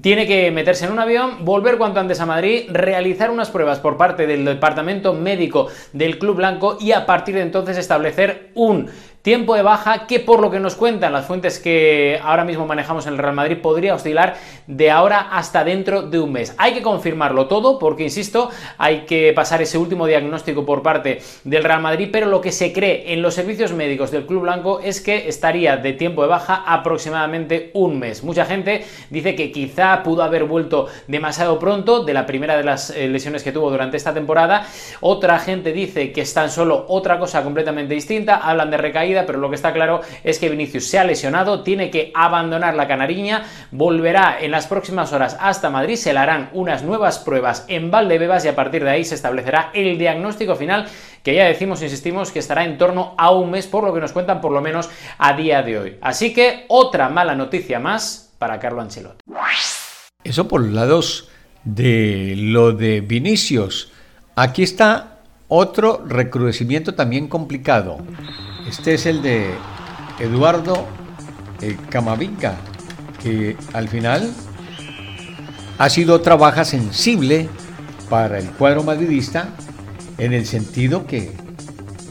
tiene 0.00 0.26
que 0.26 0.50
meterse 0.50 0.86
en 0.86 0.90
un 0.90 0.98
avión, 0.98 1.44
volver 1.44 1.78
cuanto 1.78 2.00
antes 2.00 2.18
a 2.18 2.26
Madrid, 2.26 2.64
realizar 2.68 3.30
unas 3.30 3.50
pruebas 3.50 3.78
por 3.78 3.96
parte 3.96 4.26
del 4.26 4.44
departamento 4.44 5.12
médico 5.12 5.68
del 5.92 6.18
Club 6.18 6.38
Blanco 6.38 6.78
y 6.80 6.90
a 6.90 7.06
partir 7.06 7.36
de 7.36 7.42
entonces 7.42 7.78
establecer 7.78 8.50
un 8.56 8.90
tiempo 9.26 9.56
de 9.56 9.62
baja 9.62 10.06
que 10.06 10.20
por 10.20 10.38
lo 10.38 10.52
que 10.52 10.60
nos 10.60 10.76
cuentan 10.76 11.12
las 11.12 11.26
fuentes 11.26 11.58
que 11.58 12.20
ahora 12.22 12.44
mismo 12.44 12.64
manejamos 12.64 13.08
en 13.08 13.14
el 13.14 13.18
Real 13.18 13.34
Madrid 13.34 13.58
podría 13.60 13.96
oscilar 13.96 14.36
de 14.68 14.92
ahora 14.92 15.18
hasta 15.32 15.64
dentro 15.64 16.02
de 16.02 16.20
un 16.20 16.30
mes. 16.30 16.54
Hay 16.58 16.74
que 16.74 16.82
confirmarlo 16.82 17.48
todo 17.48 17.80
porque, 17.80 18.04
insisto, 18.04 18.50
hay 18.78 19.00
que 19.00 19.32
pasar 19.34 19.60
ese 19.62 19.78
último 19.78 20.06
diagnóstico 20.06 20.64
por 20.64 20.80
parte 20.80 21.22
del 21.42 21.64
Real 21.64 21.82
Madrid, 21.82 22.10
pero 22.12 22.26
lo 22.26 22.40
que 22.40 22.52
se 22.52 22.72
cree 22.72 23.12
en 23.12 23.20
los 23.20 23.34
servicios 23.34 23.72
médicos 23.72 24.12
del 24.12 24.26
Club 24.26 24.42
Blanco 24.42 24.78
es 24.78 25.00
que 25.00 25.28
estaría 25.28 25.76
de 25.76 25.92
tiempo 25.92 26.22
de 26.22 26.28
baja 26.28 26.62
aproximadamente 26.64 27.72
un 27.74 27.98
mes. 27.98 28.22
Mucha 28.22 28.44
gente 28.44 28.84
dice 29.10 29.34
que 29.34 29.50
quizá 29.50 30.04
pudo 30.04 30.22
haber 30.22 30.44
vuelto 30.44 30.86
demasiado 31.08 31.58
pronto 31.58 32.04
de 32.04 32.14
la 32.14 32.26
primera 32.26 32.56
de 32.56 32.62
las 32.62 32.90
eh, 32.90 33.08
lesiones 33.08 33.42
que 33.42 33.50
tuvo 33.50 33.72
durante 33.72 33.96
esta 33.96 34.14
temporada. 34.14 34.68
Otra 35.00 35.40
gente 35.40 35.72
dice 35.72 36.12
que 36.12 36.20
es 36.20 36.32
tan 36.32 36.48
solo 36.48 36.86
otra 36.86 37.18
cosa 37.18 37.42
completamente 37.42 37.92
distinta, 37.92 38.36
hablan 38.36 38.70
de 38.70 38.76
recaída, 38.76 39.15
pero 39.24 39.38
lo 39.38 39.48
que 39.48 39.54
está 39.54 39.72
claro 39.72 40.00
es 40.24 40.38
que 40.38 40.48
Vinicius 40.48 40.88
se 40.88 40.98
ha 40.98 41.04
lesionado, 41.04 41.62
tiene 41.62 41.90
que 41.90 42.10
abandonar 42.14 42.74
la 42.74 42.88
canariña, 42.88 43.44
volverá 43.70 44.38
en 44.40 44.50
las 44.50 44.66
próximas 44.66 45.12
horas 45.12 45.36
hasta 45.40 45.70
Madrid, 45.70 45.96
se 45.96 46.12
le 46.12 46.18
harán 46.18 46.50
unas 46.52 46.82
nuevas 46.82 47.18
pruebas 47.18 47.64
en 47.68 47.90
Valdebebas 47.90 48.44
y 48.44 48.48
a 48.48 48.56
partir 48.56 48.84
de 48.84 48.90
ahí 48.90 49.04
se 49.04 49.14
establecerá 49.14 49.70
el 49.72 49.96
diagnóstico 49.96 50.56
final 50.56 50.86
que 51.22 51.34
ya 51.34 51.46
decimos, 51.46 51.82
insistimos, 51.82 52.30
que 52.30 52.38
estará 52.38 52.64
en 52.64 52.78
torno 52.78 53.14
a 53.18 53.30
un 53.30 53.50
mes 53.50 53.66
por 53.66 53.84
lo 53.84 53.92
que 53.92 54.00
nos 54.00 54.12
cuentan 54.12 54.40
por 54.40 54.52
lo 54.52 54.60
menos 54.60 54.90
a 55.18 55.32
día 55.32 55.62
de 55.62 55.78
hoy. 55.78 55.98
Así 56.00 56.32
que 56.32 56.66
otra 56.68 57.08
mala 57.08 57.34
noticia 57.34 57.80
más 57.80 58.32
para 58.38 58.60
Carlo 58.60 58.80
Ancelotti. 58.80 59.24
Eso 60.22 60.46
por 60.48 60.60
los 60.60 60.72
lados 60.72 61.28
de 61.64 62.34
lo 62.36 62.72
de 62.72 63.00
Vinicius. 63.00 63.92
Aquí 64.36 64.62
está 64.62 65.18
otro 65.48 66.04
recrudecimiento 66.06 66.94
también 66.94 67.28
complicado. 67.28 67.98
Este 68.68 68.94
es 68.94 69.06
el 69.06 69.22
de 69.22 69.54
Eduardo 70.18 70.86
eh, 71.60 71.76
Camavinga, 71.88 72.56
que 73.22 73.56
al 73.72 73.88
final 73.88 74.32
ha 75.78 75.88
sido 75.88 76.14
otra 76.14 76.34
baja 76.34 76.64
sensible 76.64 77.48
para 78.10 78.38
el 78.38 78.50
cuadro 78.50 78.82
madridista 78.82 79.50
en 80.18 80.32
el 80.32 80.46
sentido 80.46 81.06
que 81.06 81.32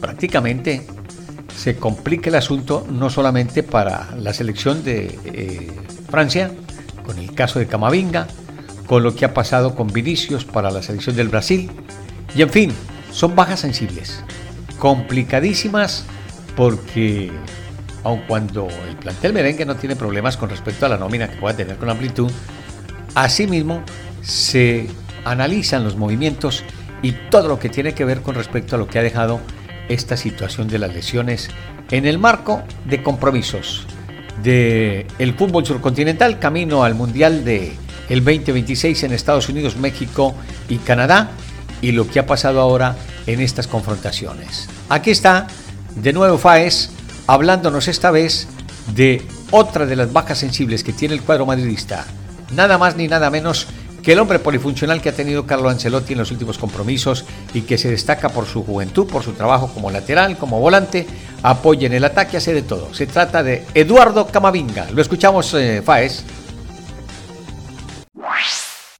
prácticamente 0.00 0.86
se 1.54 1.76
complica 1.76 2.30
el 2.30 2.36
asunto 2.36 2.86
no 2.90 3.10
solamente 3.10 3.62
para 3.62 4.14
la 4.16 4.32
selección 4.32 4.82
de 4.82 5.18
eh, 5.24 5.70
Francia, 6.08 6.52
con 7.04 7.18
el 7.18 7.34
caso 7.34 7.58
de 7.58 7.66
Camavinga, 7.66 8.28
con 8.86 9.02
lo 9.02 9.14
que 9.14 9.26
ha 9.26 9.34
pasado 9.34 9.74
con 9.74 9.88
Vinicius 9.88 10.46
para 10.46 10.70
la 10.70 10.82
selección 10.82 11.16
del 11.16 11.28
Brasil, 11.28 11.70
y 12.34 12.40
en 12.40 12.50
fin, 12.50 12.72
son 13.10 13.34
bajas 13.34 13.60
sensibles, 13.60 14.22
complicadísimas 14.78 16.06
porque 16.56 17.30
aun 18.02 18.22
cuando 18.26 18.68
el 18.88 18.96
plantel 18.96 19.32
merengue 19.32 19.64
no 19.64 19.76
tiene 19.76 19.94
problemas 19.94 20.36
con 20.36 20.48
respecto 20.48 20.86
a 20.86 20.88
la 20.88 20.96
nómina 20.96 21.28
que 21.28 21.36
pueda 21.36 21.56
tener 21.56 21.76
con 21.76 21.90
amplitud, 21.90 22.30
asimismo 23.14 23.82
se 24.22 24.88
analizan 25.24 25.84
los 25.84 25.96
movimientos 25.96 26.64
y 27.02 27.12
todo 27.30 27.48
lo 27.48 27.58
que 27.58 27.68
tiene 27.68 27.94
que 27.94 28.04
ver 28.04 28.22
con 28.22 28.34
respecto 28.34 28.76
a 28.76 28.78
lo 28.78 28.86
que 28.86 28.98
ha 28.98 29.02
dejado 29.02 29.40
esta 29.88 30.16
situación 30.16 30.68
de 30.68 30.78
las 30.78 30.94
lesiones 30.94 31.48
en 31.90 32.06
el 32.06 32.18
marco 32.18 32.62
de 32.84 33.02
compromisos 33.02 33.86
del 34.42 35.06
el 35.18 35.34
fútbol 35.34 35.64
surcontinental 35.64 36.38
camino 36.38 36.84
al 36.84 36.94
Mundial 36.94 37.44
de 37.44 37.74
el 38.08 38.24
2026 38.24 39.02
en 39.04 39.12
Estados 39.12 39.48
Unidos, 39.48 39.76
México 39.76 40.34
y 40.68 40.76
Canadá 40.78 41.30
y 41.80 41.92
lo 41.92 42.06
que 42.08 42.20
ha 42.20 42.26
pasado 42.26 42.60
ahora 42.60 42.96
en 43.26 43.40
estas 43.40 43.66
confrontaciones. 43.66 44.68
Aquí 44.88 45.10
está 45.10 45.48
de 45.96 46.12
nuevo 46.12 46.38
Faes 46.38 46.90
hablándonos 47.26 47.88
esta 47.88 48.10
vez 48.10 48.46
de 48.94 49.26
otra 49.50 49.86
de 49.86 49.96
las 49.96 50.12
bajas 50.12 50.38
sensibles 50.38 50.84
que 50.84 50.92
tiene 50.92 51.14
el 51.14 51.22
cuadro 51.22 51.46
madridista, 51.46 52.06
nada 52.54 52.78
más 52.78 52.96
ni 52.96 53.08
nada 53.08 53.30
menos 53.30 53.66
que 54.02 54.12
el 54.12 54.20
hombre 54.20 54.38
polifuncional 54.38 55.02
que 55.02 55.08
ha 55.08 55.12
tenido 55.12 55.46
Carlo 55.46 55.68
Ancelotti 55.68 56.12
en 56.12 56.20
los 56.20 56.30
últimos 56.30 56.58
compromisos 56.58 57.24
y 57.54 57.62
que 57.62 57.76
se 57.76 57.90
destaca 57.90 58.28
por 58.28 58.46
su 58.46 58.62
juventud, 58.62 59.08
por 59.08 59.24
su 59.24 59.32
trabajo 59.32 59.68
como 59.74 59.90
lateral, 59.90 60.38
como 60.38 60.60
volante, 60.60 61.08
apoya 61.42 61.86
en 61.86 61.92
el 61.92 62.04
ataque, 62.04 62.36
hace 62.36 62.54
de 62.54 62.62
todo. 62.62 62.94
Se 62.94 63.08
trata 63.08 63.42
de 63.42 63.64
Eduardo 63.74 64.28
Camavinga. 64.28 64.86
Lo 64.92 65.02
escuchamos, 65.02 65.52
eh, 65.54 65.82
Faes. 65.84 66.22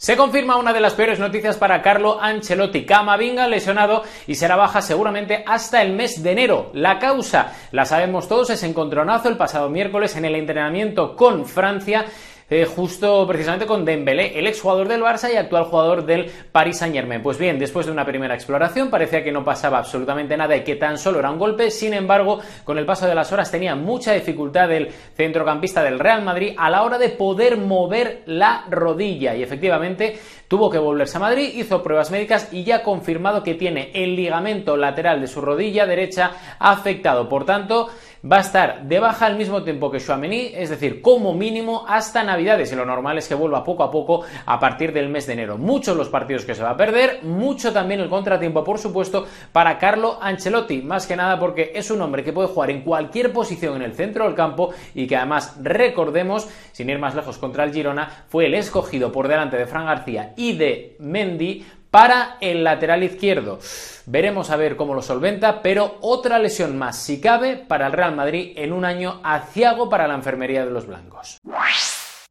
Se 0.07 0.17
confirma 0.17 0.57
una 0.57 0.73
de 0.73 0.79
las 0.79 0.95
peores 0.95 1.19
noticias 1.19 1.57
para 1.57 1.83
Carlo 1.83 2.21
Ancelotti. 2.23 2.87
Camavinga 2.87 3.49
lesionado 3.49 4.05
y 4.29 4.37
será 4.37 4.55
baja 4.55 4.81
seguramente 4.81 5.43
hasta 5.45 5.83
el 5.83 5.95
mes 5.95 6.23
de 6.23 6.31
enero. 6.31 6.71
La 6.75 7.01
causa, 7.01 7.53
la 7.73 7.85
sabemos 7.87 8.29
todos, 8.29 8.51
es 8.51 8.63
encontronazo 8.63 9.29
el 9.29 9.37
pasado 9.37 9.69
miércoles 9.69 10.15
en 10.15 10.25
el 10.25 10.37
entrenamiento 10.37 11.17
con 11.17 11.45
Francia 11.45 12.05
eh, 12.49 12.65
justo 12.65 13.27
precisamente 13.27 13.67
con 13.67 13.85
Dembélé, 13.85 14.39
el 14.39 14.47
exjugador 14.47 14.87
del 14.87 15.03
Barça 15.03 15.33
y 15.33 15.37
actual 15.37 15.65
jugador 15.65 16.07
del 16.07 16.31
Paris 16.53 16.79
Saint-Germain. 16.79 17.23
Pues 17.23 17.39
bien, 17.39 17.59
después 17.59 17.87
de 17.87 17.93
una 17.93 18.07
primera 18.07 18.35
exploración 18.35 18.89
parecía 18.89 19.25
que 19.25 19.33
no 19.33 19.45
pasaba 19.45 19.79
absolutamente 19.79 20.37
nada 20.37 20.57
y 20.57 20.63
que 20.63 20.77
tan 20.77 20.97
solo 20.97 21.19
era 21.19 21.31
un 21.31 21.39
golpe, 21.39 21.71
sin 21.71 21.93
embargo, 21.93 22.41
con 22.65 22.79
el 22.79 22.87
paso 22.87 23.07
de 23.07 23.15
las 23.15 23.33
horas 23.33 23.51
tenía 23.51 23.75
mucha 23.75 24.13
dificultad 24.13 24.71
el 24.71 24.91
centrocampista 25.17 25.83
del 25.83 25.99
Real 25.99 26.23
Madrid 26.23 26.55
a 26.57 26.71
la 26.71 26.83
hora 26.83 26.99
de 26.99 27.09
poder 27.09 27.57
mover 27.57 28.23
la 28.27 28.65
rodilla 28.71 29.35
y 29.35 29.43
efectivamente 29.43 30.19
tuvo 30.49 30.71
que 30.71 30.79
volverse 30.79 31.17
a 31.17 31.21
Madrid, 31.21 31.53
hizo 31.55 31.83
pruebas 31.83 32.11
médicas 32.11 32.49
y 32.53 32.65
ya 32.65 32.77
ha 32.77 32.83
confirmado 32.83 33.43
que 33.43 33.55
tiene 33.55 33.91
el 33.95 34.15
ligamento 34.15 34.77
lateral 34.77 35.21
de 35.21 35.27
su 35.27 35.41
rodilla 35.41 35.87
derecha 35.87 36.31
afectado. 36.59 37.29
Por 37.29 37.45
tanto, 37.45 37.89
va 38.31 38.39
a 38.39 38.41
estar 38.41 38.83
de 38.83 38.99
baja 38.99 39.27
al 39.27 39.37
mismo 39.37 39.63
tiempo 39.63 39.91
que 39.91 40.01
Chouameni, 40.01 40.51
es 40.55 40.71
decir, 40.71 41.01
como 41.01 41.35
mínimo 41.35 41.85
hasta 41.87 42.25
Navidades 42.25 42.73
y 42.73 42.77
lo 42.77 42.85
normal 42.85 43.19
es 43.19 43.29
que 43.29 43.35
vuelva 43.35 43.63
poco 43.63 43.85
a 43.85 43.91
poco 43.91 44.25
a 44.45 44.59
partir 44.59 44.93
del 44.93 45.09
mes 45.09 45.27
de 45.27 45.35
enero. 45.35 45.59
Muchos 45.59 45.97
los 45.97 46.09
partidos 46.09 46.45
que 46.45 46.55
se 46.55 46.63
va 46.63 46.71
a 46.71 46.77
perder, 46.77 47.21
mucho 47.23 47.73
también 47.73 48.01
el 48.01 48.09
contratiempo, 48.09 48.65
por 48.65 48.79
supuesto, 48.79 49.27
para 49.53 49.79
Carlo 49.79 50.19
Ancelotti, 50.21 50.83
más 50.83 51.07
que 51.07 51.17
nada 51.17 51.39
porque 51.39 51.73
es 51.75 51.91
un 51.91 52.01
hombre 52.01 52.25
que 52.25 52.33
puede 52.33 52.49
jugar 52.49 52.71
en 52.71 52.83
cualquier 52.83 53.33
posición 53.33 53.77
en 53.77 53.83
el 53.83 53.95
centro 53.95 54.25
del 54.25 54.35
campo 54.35 54.71
y 54.95 55.07
que 55.07 55.17
además 55.17 55.57
recordemos, 55.63 56.49
sin 56.73 56.91
ir 56.91 56.99
más 56.99 57.15
lejos 57.15 57.39
contra 57.39 57.65
el 57.65 57.73
Girona, 57.73 58.25
fue 58.29 58.47
el 58.47 58.55
escogido 58.55 59.13
por 59.13 59.29
delante 59.29 59.57
de 59.57 59.67
Fran 59.67 59.87
García 59.87 60.33
y 60.37 60.57
de 60.57 60.97
Mendy 60.99 61.65
para 61.97 62.37
el 62.43 62.63
lateral 62.63 63.03
izquierdo. 63.05 63.59
Veremos 64.05 64.51
a 64.51 64.57
ver 64.57 64.77
cómo 64.77 64.93
lo 64.93 65.01
solventa, 65.01 65.63
pero 65.63 65.97
otra 66.03 66.39
lesión 66.39 66.77
más, 66.77 66.99
si 66.99 67.23
cabe, 67.23 67.57
para 67.57 67.87
el 67.87 67.95
Real 67.95 68.15
Madrid 68.15 68.53
en 68.57 68.75
un 68.75 68.85
año 68.85 69.19
aciago 69.25 69.89
para 69.89 70.07
la 70.07 70.13
enfermería 70.13 70.67
de 70.67 70.71
los 70.71 70.87
blancos. 70.87 71.39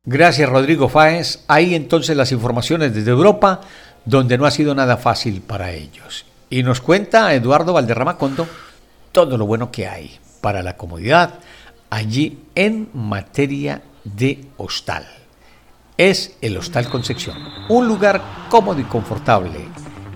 Gracias 0.03 0.47
Rodrigo 0.47 0.87
Fáez. 0.87 1.43
Ahí 1.47 1.73
entonces 1.73 2.15
las 2.15 2.31
informaciones 2.31 2.93
desde 2.93 3.09
Europa, 3.09 3.61
donde 4.05 4.37
no 4.37 4.45
ha 4.45 4.51
sido 4.51 4.75
nada 4.75 4.97
fácil 4.97 5.41
para 5.41 5.71
ellos. 5.71 6.27
Y 6.51 6.61
nos 6.61 6.79
cuenta 6.79 7.33
Eduardo 7.33 7.73
Valderrama 7.73 8.19
Condo 8.19 8.47
todo 9.11 9.35
lo 9.35 9.47
bueno 9.47 9.71
que 9.71 9.87
hay 9.87 10.15
para 10.41 10.61
la 10.61 10.77
comodidad 10.77 11.39
allí 11.89 12.37
en 12.53 12.89
materia 12.93 13.81
de 14.03 14.45
hostal 14.57 15.24
es 15.97 16.33
el 16.41 16.57
Hostal 16.57 16.89
Concepción, 16.89 17.37
un 17.69 17.87
lugar 17.87 18.21
cómodo 18.49 18.79
y 18.79 18.83
confortable 18.83 19.59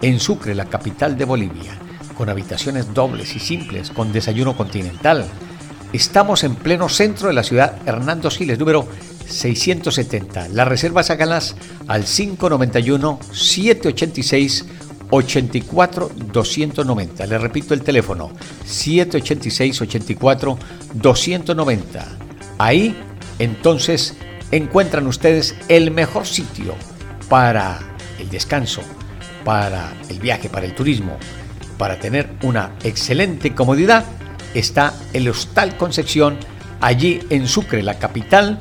en 0.02 0.20
Sucre, 0.20 0.56
la 0.56 0.66
capital 0.66 1.18
de 1.18 1.26
Bolivia, 1.26 1.78
con 2.18 2.30
habitaciones 2.30 2.94
dobles 2.94 3.36
y 3.36 3.40
simples, 3.40 3.92
con 3.92 4.12
desayuno 4.12 4.56
continental. 4.56 5.26
Estamos 5.94 6.44
en 6.44 6.56
pleno 6.56 6.90
centro 6.90 7.30
de 7.30 7.34
la 7.34 7.44
ciudad 7.44 7.78
Hernando 7.86 8.30
Siles, 8.30 8.60
número 8.60 8.86
670. 9.28 10.50
Las 10.50 10.68
reservas 10.68 11.10
háganlas 11.10 11.56
al 11.88 12.04
591-786. 12.04 14.66
84 15.12 16.12
290. 16.32 17.26
Le 17.26 17.40
repito 17.40 17.74
el 17.74 17.82
teléfono 17.82 18.30
786 18.64 19.82
84 19.82 20.60
290. 20.94 22.08
Ahí 22.60 22.96
entonces 23.40 24.16
encuentran 24.52 25.08
ustedes 25.08 25.56
el 25.68 25.92
mejor 25.92 26.26
sitio 26.26 26.76
para 27.30 27.80
el 28.20 28.30
descanso, 28.30 28.82
para 29.44 29.94
el 30.10 30.20
viaje, 30.20 30.50
para 30.50 30.66
el 30.66 30.74
turismo, 30.74 31.18
para 31.78 32.00
tener 32.00 32.30
una 32.44 32.72
excelente 32.84 33.54
comodidad, 33.54 34.06
está 34.54 34.94
el 35.14 35.30
Hostal 35.30 35.78
Concepción, 35.78 36.38
allí 36.82 37.22
en 37.30 37.48
Sucre, 37.48 37.84
la 37.84 38.00
capital 38.00 38.60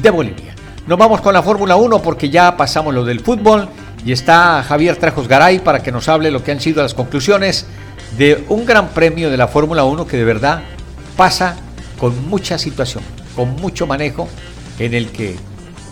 de 0.00 0.10
Bolivia. 0.10 0.54
Nos 0.86 0.98
vamos 0.98 1.20
con 1.20 1.34
la 1.34 1.42
Fórmula 1.42 1.76
1 1.76 2.00
porque 2.00 2.30
ya 2.30 2.56
pasamos 2.56 2.94
lo 2.94 3.04
del 3.04 3.20
fútbol 3.20 3.68
y 4.04 4.12
está 4.12 4.62
Javier 4.62 4.96
Trajos 4.96 5.26
Garay 5.26 5.58
para 5.58 5.82
que 5.82 5.90
nos 5.90 6.08
hable 6.08 6.30
lo 6.30 6.44
que 6.44 6.52
han 6.52 6.60
sido 6.60 6.82
las 6.82 6.94
conclusiones 6.94 7.66
de 8.16 8.44
un 8.48 8.64
gran 8.64 8.90
premio 8.90 9.28
de 9.30 9.36
la 9.36 9.48
Fórmula 9.48 9.84
1 9.84 10.06
que 10.06 10.16
de 10.16 10.24
verdad 10.24 10.62
pasa 11.16 11.56
con 11.98 12.28
mucha 12.28 12.56
situación, 12.56 13.02
con 13.34 13.56
mucho 13.56 13.86
manejo 13.86 14.28
en 14.78 14.94
el 14.94 15.10
que 15.10 15.36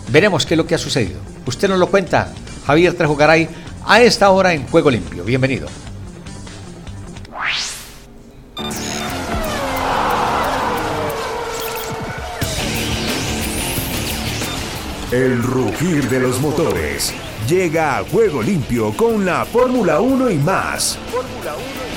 veremos 0.09 0.45
qué 0.45 0.53
es 0.53 0.57
lo 0.57 0.67
que 0.67 0.75
ha 0.75 0.79
sucedido. 0.79 1.19
Usted 1.45 1.69
nos 1.69 1.79
lo 1.79 1.87
cuenta, 1.87 2.33
Javier 2.65 2.93
Trejogaray, 2.93 3.49
a 3.85 4.01
esta 4.01 4.29
hora 4.31 4.53
en 4.53 4.67
Juego 4.67 4.89
Limpio. 4.91 5.23
Bienvenido. 5.23 5.67
El 15.11 15.41
rugir 15.43 16.09
de 16.09 16.19
los 16.19 16.41
motores 16.41 17.13
llega 17.47 17.99
a 17.99 18.03
Juego 18.03 18.41
Limpio 18.41 18.91
con 18.97 19.25
la 19.25 19.45
Fórmula 19.45 20.01
1 20.01 20.29
y 20.31 20.37
más. 20.39 20.97
Fórmula 21.09 21.55
1 21.55 21.94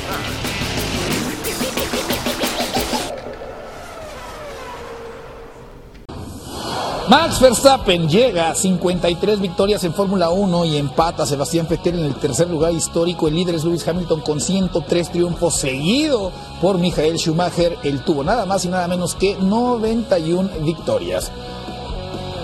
Max 7.08 7.40
Verstappen 7.40 8.06
llega 8.06 8.50
a 8.50 8.54
53 8.54 9.40
victorias 9.40 9.82
en 9.84 9.94
Fórmula 9.94 10.28
1 10.28 10.66
y 10.66 10.76
empata 10.76 11.22
a 11.22 11.26
Sebastián 11.26 11.66
Vettel 11.66 12.00
en 12.00 12.04
el 12.04 12.14
tercer 12.14 12.50
lugar 12.50 12.74
histórico. 12.74 13.28
El 13.28 13.34
líder 13.36 13.54
es 13.54 13.64
Lewis 13.64 13.88
Hamilton 13.88 14.20
con 14.20 14.42
103 14.42 15.10
triunfos 15.10 15.54
seguido 15.54 16.30
por 16.60 16.76
Michael 16.76 17.18
Schumacher. 17.18 17.78
Él 17.82 18.04
tuvo 18.04 18.24
nada 18.24 18.44
más 18.44 18.66
y 18.66 18.68
nada 18.68 18.86
menos 18.88 19.14
que 19.14 19.36
91 19.36 20.50
victorias. 20.60 21.32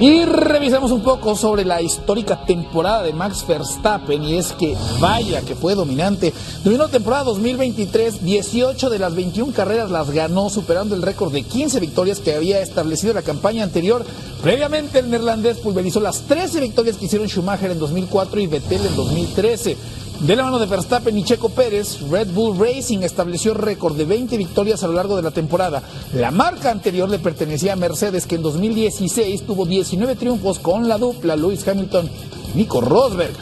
Y 0.01 0.25
revisamos 0.25 0.91
un 0.91 1.03
poco 1.03 1.37
sobre 1.37 1.65
la 1.65 1.81
histórica 1.81 2.45
temporada 2.45 3.05
de 3.05 3.13
Max 3.13 3.47
Verstappen 3.47 4.25
y 4.25 4.37
es 4.37 4.53
que 4.53 4.77
vaya 4.99 5.41
que 5.43 5.55
fue 5.55 5.77
dominante. 5.77 6.33
Dominó 6.65 6.89
temporada 6.89 7.23
2023, 7.25 8.25
18 8.25 8.91
de 8.91 8.99
las 8.99 9.15
21 9.15 9.53
carreras 9.53 9.93
las 9.93 10.11
ganó, 10.11 10.51
superando 10.51 10.97
el 10.97 11.03
récord 11.03 11.33
de 11.33 11.43
15 11.43 11.79
victorias 11.79 12.19
que 12.19 12.35
había 12.35 12.61
establecido 12.61 13.15
la 13.15 13.23
campaña 13.23 13.63
anterior. 13.63 14.05
Previamente 14.43 14.99
el 14.99 15.11
neerlandés 15.11 15.59
pulverizó 15.59 16.01
las 16.01 16.23
13 16.23 16.61
victorias 16.61 16.97
que 16.97 17.05
hicieron 17.05 17.29
Schumacher 17.29 17.71
en 17.71 17.79
2004 17.79 18.41
y 18.41 18.47
Vettel 18.49 18.85
en 18.85 18.97
2013. 18.97 19.77
De 20.21 20.37
la 20.37 20.45
mano 20.45 20.59
de 20.59 20.67
Verstappen 20.67 21.19
y 21.19 21.25
Checo 21.25 21.51
Pérez, 21.51 22.01
Red 22.11 22.29
Bull 22.29 22.59
Racing 22.59 23.01
estableció 23.01 23.53
récord 23.53 23.95
de 23.95 24.07
20 24.07 24.39
victorias 24.39 24.83
a 24.83 24.87
lo 24.87 24.95
largo 24.95 25.17
de 25.17 25.23
la 25.23 25.33
temporada. 25.33 25.83
La 26.15 26.31
marca 26.31 26.71
anterior 26.71 27.11
le 27.11 27.19
pertenecía 27.19 27.75
a 27.75 27.77
Mercedes, 27.77 28.27
que 28.27 28.37
en 28.37 28.43
2016 28.43 29.43
tuvo 29.45 29.67
19 29.67 30.17
triunfos 30.17 30.61
con 30.61 30.89
la 30.89 30.97
dupla 30.97 31.37
Lewis 31.37 31.67
Hamilton-Nico 31.67 32.81
Rosberg. 32.81 33.35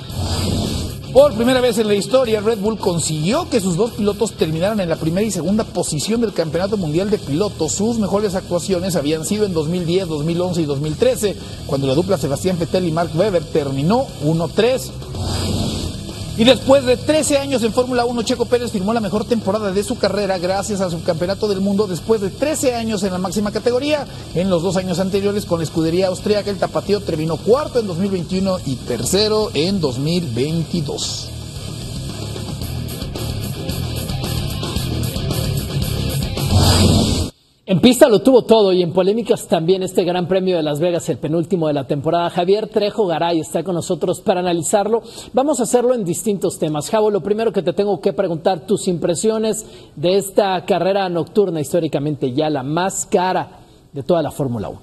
Por 1.12 1.34
primera 1.34 1.60
vez 1.60 1.76
en 1.76 1.88
la 1.88 1.94
historia, 1.94 2.40
Red 2.40 2.58
Bull 2.58 2.78
consiguió 2.78 3.48
que 3.50 3.60
sus 3.60 3.76
dos 3.76 3.90
pilotos 3.92 4.32
terminaran 4.32 4.80
en 4.80 4.88
la 4.88 4.96
primera 4.96 5.26
y 5.26 5.30
segunda 5.30 5.64
posición 5.64 6.22
del 6.22 6.32
Campeonato 6.32 6.78
Mundial 6.78 7.10
de 7.10 7.18
Pilotos. 7.18 7.72
Sus 7.72 7.98
mejores 7.98 8.34
actuaciones 8.34 8.96
habían 8.96 9.26
sido 9.26 9.44
en 9.44 9.52
2010, 9.52 10.08
2011 10.08 10.62
y 10.62 10.64
2013, 10.64 11.36
cuando 11.66 11.86
la 11.86 11.94
dupla 11.94 12.16
Sebastián 12.16 12.58
Vettel 12.58 12.88
y 12.88 12.92
Mark 12.92 13.10
Webber 13.14 13.44
terminó 13.44 14.06
1-3. 14.24 14.90
Y 16.38 16.44
después 16.44 16.86
de 16.86 16.96
13 16.96 17.38
años 17.38 17.62
en 17.62 17.74
Fórmula 17.74 18.06
1, 18.06 18.22
Checo 18.22 18.46
Pérez 18.46 18.72
firmó 18.72 18.94
la 18.94 19.00
mejor 19.00 19.26
temporada 19.26 19.70
de 19.70 19.84
su 19.84 19.98
carrera 19.98 20.38
gracias 20.38 20.80
a 20.80 20.88
su 20.88 21.02
campeonato 21.02 21.46
del 21.46 21.60
mundo 21.60 21.86
después 21.86 22.22
de 22.22 22.30
13 22.30 22.74
años 22.74 23.02
en 23.02 23.12
la 23.12 23.18
máxima 23.18 23.52
categoría. 23.52 24.06
En 24.34 24.48
los 24.48 24.62
dos 24.62 24.78
años 24.78 24.98
anteriores 24.98 25.44
con 25.44 25.58
la 25.58 25.64
escudería 25.64 26.08
austríaca, 26.08 26.50
el 26.50 26.58
tapatío 26.58 27.00
terminó 27.00 27.36
cuarto 27.36 27.80
en 27.80 27.86
2021 27.86 28.60
y 28.64 28.76
tercero 28.76 29.50
en 29.52 29.80
2022. 29.80 31.41
En 37.64 37.80
pista 37.80 38.08
lo 38.08 38.20
tuvo 38.22 38.42
todo 38.42 38.72
y 38.72 38.82
en 38.82 38.92
polémicas 38.92 39.46
también 39.46 39.84
este 39.84 40.02
Gran 40.02 40.26
Premio 40.26 40.56
de 40.56 40.64
Las 40.64 40.80
Vegas, 40.80 41.08
el 41.08 41.18
penúltimo 41.18 41.68
de 41.68 41.74
la 41.74 41.86
temporada. 41.86 42.28
Javier 42.28 42.66
Trejo 42.66 43.06
Garay 43.06 43.38
está 43.38 43.62
con 43.62 43.76
nosotros 43.76 44.20
para 44.20 44.40
analizarlo. 44.40 45.00
Vamos 45.32 45.60
a 45.60 45.62
hacerlo 45.62 45.94
en 45.94 46.04
distintos 46.04 46.58
temas. 46.58 46.90
Javo, 46.90 47.08
lo 47.12 47.20
primero 47.20 47.52
que 47.52 47.62
te 47.62 47.72
tengo 47.72 48.00
que 48.00 48.12
preguntar, 48.12 48.66
tus 48.66 48.88
impresiones 48.88 49.64
de 49.94 50.16
esta 50.16 50.64
carrera 50.64 51.08
nocturna 51.08 51.60
históricamente 51.60 52.32
ya 52.32 52.50
la 52.50 52.64
más 52.64 53.06
cara 53.06 53.60
de 53.92 54.02
toda 54.02 54.22
la 54.22 54.32
Fórmula 54.32 54.68
1. 54.68 54.80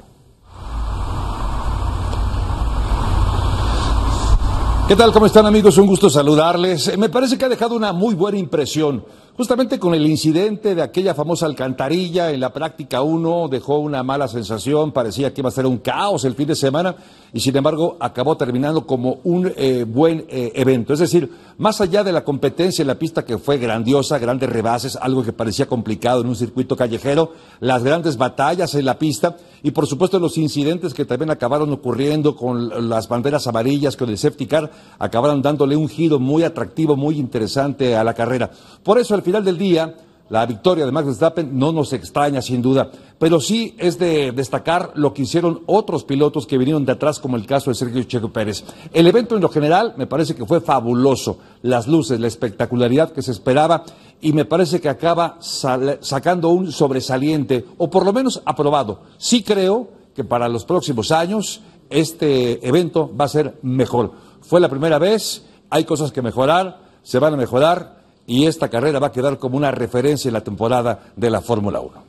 ¿Qué 4.87 4.95
tal? 4.95 5.11
¿Cómo 5.11 5.25
están 5.25 5.45
amigos? 5.45 5.77
Un 5.77 5.85
gusto 5.85 6.09
saludarles. 6.09 6.97
Me 6.97 7.09
parece 7.09 7.37
que 7.37 7.43
ha 7.43 7.49
dejado 7.49 7.75
una 7.75 7.91
muy 7.91 8.15
buena 8.15 8.37
impresión. 8.37 9.03
Justamente 9.39 9.79
con 9.79 9.95
el 9.95 10.05
incidente 10.05 10.75
de 10.75 10.81
aquella 10.81 11.13
famosa 11.13 11.45
alcantarilla 11.45 12.29
en 12.29 12.41
la 12.41 12.51
práctica 12.51 13.03
1 13.03 13.47
dejó 13.47 13.77
una 13.77 14.03
mala 14.03 14.27
sensación, 14.27 14.91
parecía 14.91 15.33
que 15.33 15.39
iba 15.39 15.47
a 15.47 15.53
ser 15.53 15.65
un 15.65 15.77
caos 15.77 16.25
el 16.25 16.35
fin 16.35 16.49
de 16.49 16.57
semana 16.57 16.93
y 17.31 17.39
sin 17.39 17.55
embargo 17.55 17.95
acabó 18.01 18.35
terminando 18.35 18.85
como 18.85 19.21
un 19.23 19.49
eh, 19.55 19.85
buen 19.87 20.25
eh, 20.27 20.51
evento. 20.55 20.91
Es 20.91 20.99
decir, 20.99 21.31
más 21.57 21.79
allá 21.79 22.03
de 22.03 22.11
la 22.11 22.25
competencia 22.25 22.81
en 22.81 22.89
la 22.89 22.99
pista 22.99 23.23
que 23.23 23.37
fue 23.37 23.57
grandiosa, 23.57 24.19
grandes 24.19 24.49
rebases, 24.49 24.97
algo 24.97 25.23
que 25.23 25.31
parecía 25.31 25.67
complicado 25.67 26.19
en 26.19 26.27
un 26.27 26.35
circuito 26.35 26.75
callejero, 26.75 27.31
las 27.61 27.81
grandes 27.81 28.17
batallas 28.17 28.75
en 28.75 28.83
la 28.83 28.99
pista 28.99 29.37
y 29.63 29.71
por 29.71 29.87
supuesto 29.87 30.19
los 30.19 30.37
incidentes 30.37 30.93
que 30.93 31.05
también 31.05 31.29
acabaron 31.29 31.71
ocurriendo 31.71 32.35
con 32.35 32.89
las 32.89 33.07
banderas 33.07 33.47
amarillas, 33.47 33.97
con 33.97 34.09
el 34.09 34.17
safety 34.17 34.45
car, 34.45 34.71
acabaron 34.97 35.41
dándole 35.41 35.75
un 35.75 35.89
giro 35.89 36.19
muy 36.19 36.43
atractivo, 36.43 36.95
muy 36.95 37.17
interesante 37.17 37.95
a 37.95 38.03
la 38.03 38.13
carrera. 38.13 38.49
Por 38.83 38.99
eso 38.99 39.15
al 39.15 39.21
final 39.21 39.43
del 39.43 39.57
día, 39.57 39.95
la 40.29 40.45
victoria 40.45 40.85
de 40.85 40.91
Max 40.91 41.07
Verstappen 41.07 41.57
no 41.57 41.71
nos 41.71 41.91
extraña 41.93 42.41
sin 42.41 42.61
duda, 42.61 42.91
pero 43.19 43.41
sí 43.41 43.75
es 43.77 43.99
de 43.99 44.31
destacar 44.31 44.93
lo 44.95 45.13
que 45.13 45.23
hicieron 45.23 45.61
otros 45.65 46.05
pilotos 46.05 46.47
que 46.47 46.57
vinieron 46.57 46.85
de 46.85 46.93
atrás, 46.93 47.19
como 47.19 47.35
el 47.35 47.45
caso 47.45 47.69
de 47.69 47.75
Sergio 47.75 48.01
Checo 48.03 48.29
Pérez. 48.29 48.63
El 48.93 49.07
evento 49.07 49.35
en 49.35 49.41
lo 49.41 49.49
general 49.49 49.93
me 49.97 50.07
parece 50.07 50.35
que 50.35 50.45
fue 50.45 50.61
fabuloso, 50.61 51.37
las 51.61 51.87
luces, 51.87 52.19
la 52.19 52.27
espectacularidad 52.27 53.11
que 53.11 53.21
se 53.21 53.31
esperaba 53.31 53.83
y 54.21 54.31
me 54.31 54.45
parece 54.45 54.79
que 54.79 54.89
acaba 54.89 55.37
sacando 55.41 56.49
un 56.49 56.71
sobresaliente 56.71 57.65
o 57.77 57.89
por 57.89 58.05
lo 58.05 58.13
menos 58.13 58.41
aprobado. 58.45 59.01
Sí 59.17 59.43
creo 59.43 59.89
que 60.15 60.23
para 60.23 60.47
los 60.47 60.63
próximos 60.63 61.11
años 61.11 61.61
este 61.89 62.65
evento 62.65 63.11
va 63.19 63.25
a 63.25 63.29
ser 63.29 63.57
mejor. 63.61 64.13
Fue 64.41 64.61
la 64.61 64.69
primera 64.69 64.97
vez, 64.97 65.43
hay 65.69 65.83
cosas 65.83 66.13
que 66.13 66.21
mejorar, 66.21 66.79
se 67.03 67.19
van 67.19 67.33
a 67.33 67.37
mejorar 67.37 67.99
y 68.25 68.45
esta 68.45 68.69
carrera 68.69 68.99
va 68.99 69.07
a 69.07 69.11
quedar 69.11 69.39
como 69.39 69.57
una 69.57 69.71
referencia 69.71 70.29
en 70.29 70.33
la 70.33 70.43
temporada 70.43 71.11
de 71.17 71.29
la 71.29 71.41
Fórmula 71.41 71.81
1. 71.81 72.08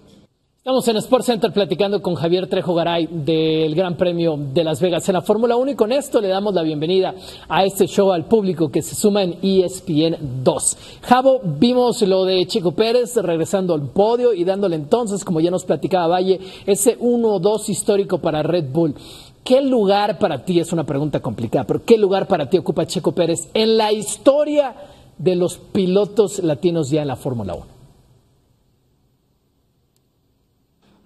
Estamos 0.60 0.86
en 0.88 0.96
Sports 0.98 1.24
Center 1.24 1.52
platicando 1.54 2.02
con 2.02 2.16
Javier 2.16 2.46
Trejo 2.46 2.74
Garay 2.74 3.08
del 3.10 3.74
Gran 3.74 3.96
Premio 3.96 4.36
de 4.36 4.62
Las 4.62 4.78
Vegas 4.78 5.08
en 5.08 5.14
la 5.14 5.22
Fórmula 5.22 5.56
1 5.56 5.70
y 5.70 5.74
con 5.74 5.90
esto 5.90 6.20
le 6.20 6.28
damos 6.28 6.52
la 6.52 6.60
bienvenida 6.60 7.14
a 7.48 7.64
este 7.64 7.86
show 7.86 8.12
al 8.12 8.26
público 8.26 8.70
que 8.70 8.82
se 8.82 8.94
suma 8.94 9.22
en 9.22 9.38
ESPN 9.40 10.44
2. 10.44 10.76
Javo, 11.00 11.40
vimos 11.42 12.02
lo 12.02 12.26
de 12.26 12.46
Chico 12.46 12.72
Pérez 12.72 13.16
regresando 13.16 13.72
al 13.72 13.88
podio 13.88 14.34
y 14.34 14.44
dándole 14.44 14.76
entonces, 14.76 15.24
como 15.24 15.40
ya 15.40 15.50
nos 15.50 15.64
platicaba 15.64 16.08
Valle, 16.08 16.38
ese 16.66 16.98
1-2 16.98 17.70
histórico 17.70 18.18
para 18.18 18.42
Red 18.42 18.70
Bull. 18.70 18.94
¿Qué 19.42 19.62
lugar 19.62 20.18
para 20.18 20.44
ti, 20.44 20.60
es 20.60 20.74
una 20.74 20.84
pregunta 20.84 21.20
complicada, 21.20 21.66
pero 21.66 21.86
qué 21.86 21.96
lugar 21.96 22.28
para 22.28 22.50
ti 22.50 22.58
ocupa 22.58 22.86
Checo 22.86 23.12
Pérez 23.12 23.48
en 23.54 23.78
la 23.78 23.94
historia 23.94 24.74
de 25.16 25.36
los 25.36 25.56
pilotos 25.56 26.40
latinos 26.42 26.90
ya 26.90 27.00
en 27.00 27.08
la 27.08 27.16
Fórmula 27.16 27.54
1? 27.54 27.79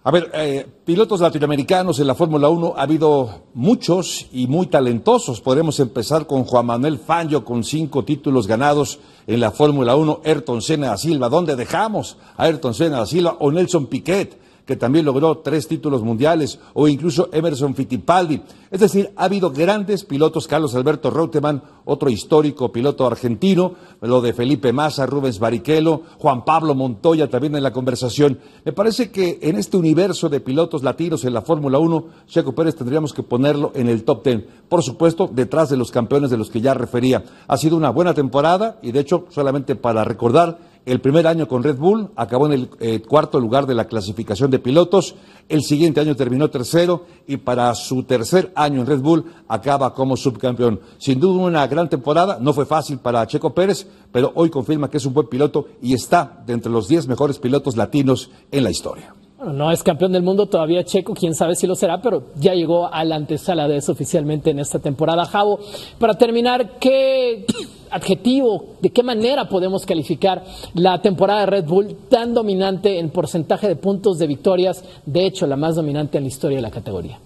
A 0.07 0.11
ver, 0.11 0.31
eh, 0.35 0.67
pilotos 0.85 1.21
latinoamericanos 1.21 1.99
en 1.99 2.07
la 2.07 2.15
Fórmula 2.15 2.51
1 2.51 2.75
ha 2.77 2.83
habido 2.83 3.45
muchos 3.55 4.27
y 4.33 4.47
muy 4.47 4.67
talentosos. 4.67 5.41
Podemos 5.41 5.81
empezar 5.81 6.27
con 6.27 6.45
Juan 6.45 6.67
Manuel 6.67 6.99
Fangio 6.99 7.43
con 7.43 7.65
cinco 7.65 8.05
títulos 8.05 8.47
ganados 8.47 8.99
en 9.27 9.41
la 9.41 9.51
Fórmula 9.51 9.97
1, 9.97 10.21
Ayrton 10.23 10.61
Senna 10.61 10.89
da 10.89 10.99
Silva. 10.99 11.31
¿Dónde 11.31 11.57
dejamos 11.57 12.19
a 12.37 12.43
Ayrton 12.43 12.75
Senna 12.75 12.99
da 12.99 13.07
Silva 13.07 13.39
o 13.41 13.51
Nelson 13.51 13.87
Piquet? 13.87 14.44
Que 14.65 14.77
también 14.77 15.05
logró 15.05 15.39
tres 15.39 15.69
títulos 15.69 16.03
mundiales, 16.03 16.59
o 16.73 16.89
incluso 16.89 17.29
Emerson 17.33 17.75
Fittipaldi. 17.75 18.43
Es 18.71 18.81
decir, 18.81 19.11
ha 19.17 19.25
habido 19.25 19.51
grandes 19.51 20.05
pilotos, 20.05 20.49
Carlos 20.49 20.75
Alberto 20.75 21.11
Reutemann, 21.11 21.63
otro 21.85 22.09
histórico 22.09 22.73
piloto 22.73 23.07
argentino, 23.07 23.75
lo 24.01 24.21
de 24.21 24.33
Felipe 24.33 24.73
Massa, 24.73 25.07
Rubens 25.07 25.39
Barrichello, 25.39 26.03
Juan 26.19 26.45
Pablo 26.45 26.75
Montoya 26.75 27.29
también 27.29 27.55
en 27.57 27.63
la 27.63 27.73
conversación. 27.73 28.39
Me 28.65 28.73
parece 28.73 29.11
que 29.11 29.39
en 29.43 29.57
este 29.57 29.77
universo 29.77 30.29
de 30.29 30.41
pilotos 30.41 30.83
latinos 30.83 31.25
en 31.25 31.35
la 31.35 31.43
Fórmula 31.43 31.79
1, 31.79 32.07
Checo 32.27 32.55
Pérez 32.55 32.75
tendríamos 32.75 33.13
que 33.13 33.23
ponerlo 33.23 33.73
en 33.75 33.89
el 33.89 34.05
top 34.05 34.23
ten. 34.23 34.47
Por 34.69 34.83
supuesto, 34.83 35.31
detrás 35.33 35.69
de 35.69 35.77
los 35.77 35.91
campeones 35.91 36.31
de 36.31 36.39
los 36.39 36.51
que 36.51 36.61
ya 36.61 36.75
refería. 36.75 37.25
Ha 37.47 37.57
sido 37.57 37.77
una 37.77 37.91
buena 37.91 38.15
temporada 38.15 38.79
y 38.83 38.93
de 38.93 39.01
hecho, 39.01 39.27
solamente 39.31 39.77
para 39.77 40.05
recordar, 40.05 40.74
el 40.87 41.01
primer 41.01 41.27
año 41.27 41.49
con 41.49 41.63
Red 41.63 41.77
Bull 41.77 42.11
acabó 42.15 42.47
en 42.47 42.53
el 42.53 42.71
eh, 42.79 43.01
cuarto 43.01 43.41
lugar 43.41 43.67
de 43.67 43.75
la 43.75 43.87
clasificación 43.87 44.51
de 44.51 44.59
pilotos. 44.59 45.15
El 45.49 45.63
siguiente 45.63 46.01
año 46.01 46.15
terminó 46.15 46.51
tercero 46.51 47.07
y 47.27 47.39
para 47.39 47.75
su 47.75 48.03
tercer 48.03 48.53
año 48.55 48.81
en 48.81 48.87
Red 48.87 49.01
Bull 49.01 49.25
acaba 49.49 49.95
como 49.95 50.17
subcampeón. 50.17 50.81
Sin 50.99 51.21
duda 51.21 51.43
una 51.43 51.67
gran 51.67 51.89
temporada. 51.89 52.39
No 52.39 52.53
fue 52.53 52.67
fácil 52.67 52.99
para 52.99 53.27
Checo 53.27 53.55
Pérez, 53.55 53.87
pero 54.13 54.33
hoy 54.35 54.51
confirma 54.51 54.91
que 54.91 54.99
es 54.99 55.07
un 55.07 55.15
buen 55.15 55.29
piloto 55.29 55.69
y 55.81 55.95
está 55.95 56.45
entre 56.47 56.71
los 56.71 56.87
diez 56.87 57.09
mejores 57.09 57.39
pilotos 57.39 57.77
latinos 57.77 58.31
en 58.51 58.65
la 58.65 58.71
historia. 58.71 59.15
No 59.53 59.71
es 59.71 59.83
campeón 59.83 60.13
del 60.13 60.23
mundo 60.23 60.47
todavía 60.47 60.85
Checo, 60.85 61.15
quién 61.15 61.35
sabe 61.35 61.55
si 61.55 61.67
lo 61.67 61.75
será, 61.75 62.01
pero 62.01 62.25
ya 62.37 62.55
llegó 62.55 62.93
a 62.93 63.05
la 63.05 63.17
antesala 63.17 63.69
de 63.69 63.77
eso 63.77 63.93
oficialmente 63.93 64.51
en 64.51 64.59
esta 64.59 64.79
temporada. 64.79 65.25
Javo, 65.27 65.61
para 65.99 66.15
terminar, 66.15 66.79
¿qué 66.79 67.45
adjetivo, 67.91 68.75
de 68.81 68.91
qué 68.91 69.03
manera 69.03 69.49
podemos 69.49 69.87
calificar 69.87 70.45
la 70.75 71.01
temporada 71.01 71.41
de 71.41 71.47
Red 71.47 71.65
Bull 71.65 71.97
tan 72.09 72.35
dominante 72.35 72.99
en 72.99 73.11
porcentaje 73.11 73.69
de 73.69 73.77
puntos 73.77 74.19
de 74.19 74.27
victorias, 74.27 74.85
de 75.07 75.27
hecho 75.27 75.47
la 75.47 75.57
más 75.57 75.77
dominante 75.77 76.19
en 76.19 76.25
la 76.25 76.29
historia 76.29 76.59
de 76.59 76.63
la 76.63 76.71
categoría. 76.71 77.19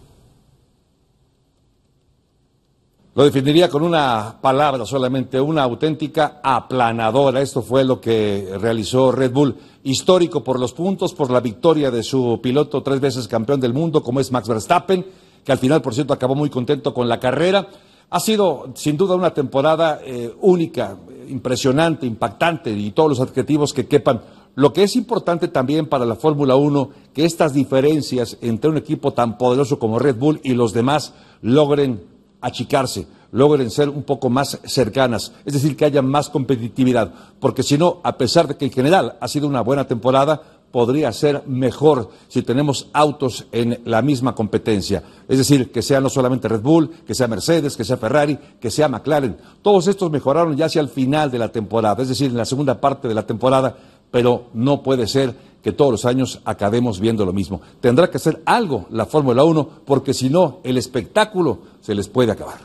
Lo 3.18 3.24
definiría 3.24 3.68
con 3.68 3.82
una 3.82 4.36
palabra 4.40 4.86
solamente, 4.86 5.40
una 5.40 5.64
auténtica 5.64 6.38
aplanadora. 6.40 7.40
Esto 7.40 7.62
fue 7.62 7.82
lo 7.82 8.00
que 8.00 8.48
realizó 8.60 9.10
Red 9.10 9.32
Bull, 9.32 9.56
histórico 9.82 10.44
por 10.44 10.60
los 10.60 10.72
puntos, 10.72 11.14
por 11.14 11.28
la 11.32 11.40
victoria 11.40 11.90
de 11.90 12.04
su 12.04 12.38
piloto 12.40 12.80
tres 12.80 13.00
veces 13.00 13.26
campeón 13.26 13.58
del 13.58 13.74
mundo, 13.74 14.04
como 14.04 14.20
es 14.20 14.30
Max 14.30 14.46
Verstappen, 14.46 15.04
que 15.44 15.50
al 15.50 15.58
final, 15.58 15.82
por 15.82 15.94
cierto, 15.94 16.12
acabó 16.12 16.36
muy 16.36 16.48
contento 16.48 16.94
con 16.94 17.08
la 17.08 17.18
carrera. 17.18 17.66
Ha 18.08 18.20
sido, 18.20 18.70
sin 18.76 18.96
duda, 18.96 19.16
una 19.16 19.34
temporada 19.34 19.98
eh, 20.04 20.32
única, 20.40 20.96
impresionante, 21.28 22.06
impactante 22.06 22.70
y 22.70 22.92
todos 22.92 23.10
los 23.10 23.20
adjetivos 23.20 23.72
que 23.72 23.88
quepan. 23.88 24.20
Lo 24.54 24.72
que 24.72 24.84
es 24.84 24.94
importante 24.94 25.48
también 25.48 25.86
para 25.86 26.06
la 26.06 26.14
Fórmula 26.14 26.54
1, 26.54 26.90
que 27.12 27.24
estas 27.24 27.52
diferencias 27.52 28.38
entre 28.42 28.70
un 28.70 28.76
equipo 28.76 29.12
tan 29.12 29.38
poderoso 29.38 29.80
como 29.80 29.98
Red 29.98 30.14
Bull 30.14 30.40
y 30.44 30.54
los 30.54 30.72
demás 30.72 31.14
logren 31.42 32.16
achicarse, 32.40 33.06
logren 33.32 33.70
ser 33.70 33.88
un 33.88 34.02
poco 34.02 34.30
más 34.30 34.58
cercanas, 34.64 35.32
es 35.44 35.52
decir, 35.52 35.76
que 35.76 35.84
haya 35.84 36.02
más 36.02 36.30
competitividad, 36.30 37.12
porque 37.40 37.62
si 37.62 37.76
no, 37.76 38.00
a 38.04 38.16
pesar 38.16 38.48
de 38.48 38.56
que 38.56 38.66
en 38.66 38.72
general 38.72 39.16
ha 39.20 39.28
sido 39.28 39.46
una 39.46 39.60
buena 39.60 39.86
temporada, 39.86 40.42
podría 40.70 41.12
ser 41.12 41.42
mejor 41.46 42.10
si 42.28 42.42
tenemos 42.42 42.88
autos 42.92 43.46
en 43.52 43.80
la 43.84 44.02
misma 44.02 44.34
competencia. 44.34 45.02
Es 45.26 45.38
decir, 45.38 45.72
que 45.72 45.82
sea 45.82 46.00
no 46.00 46.10
solamente 46.10 46.48
Red 46.48 46.60
Bull, 46.60 46.90
que 47.06 47.14
sea 47.14 47.28
Mercedes, 47.28 47.76
que 47.76 47.84
sea 47.84 47.96
Ferrari, 47.96 48.38
que 48.60 48.70
sea 48.70 48.88
McLaren. 48.88 49.36
Todos 49.62 49.86
estos 49.86 50.10
mejoraron 50.10 50.56
ya 50.56 50.66
hacia 50.66 50.82
el 50.82 50.88
final 50.88 51.30
de 51.30 51.38
la 51.38 51.48
temporada, 51.50 52.02
es 52.02 52.08
decir, 52.08 52.30
en 52.30 52.36
la 52.36 52.44
segunda 52.44 52.80
parte 52.80 53.08
de 53.08 53.14
la 53.14 53.26
temporada, 53.26 53.76
pero 54.10 54.46
no 54.54 54.82
puede 54.82 55.06
ser 55.06 55.34
que 55.62 55.72
todos 55.72 55.90
los 55.90 56.04
años 56.04 56.40
acabemos 56.44 57.00
viendo 57.00 57.24
lo 57.24 57.32
mismo. 57.32 57.60
Tendrá 57.80 58.10
que 58.10 58.16
hacer 58.16 58.42
algo 58.44 58.86
la 58.90 59.06
Fórmula 59.06 59.44
1 59.44 59.68
porque 59.84 60.14
si 60.14 60.30
no, 60.30 60.58
el 60.64 60.76
espectáculo 60.76 61.58
se 61.80 61.94
les 61.94 62.08
puede 62.08 62.32
acabar. 62.32 62.58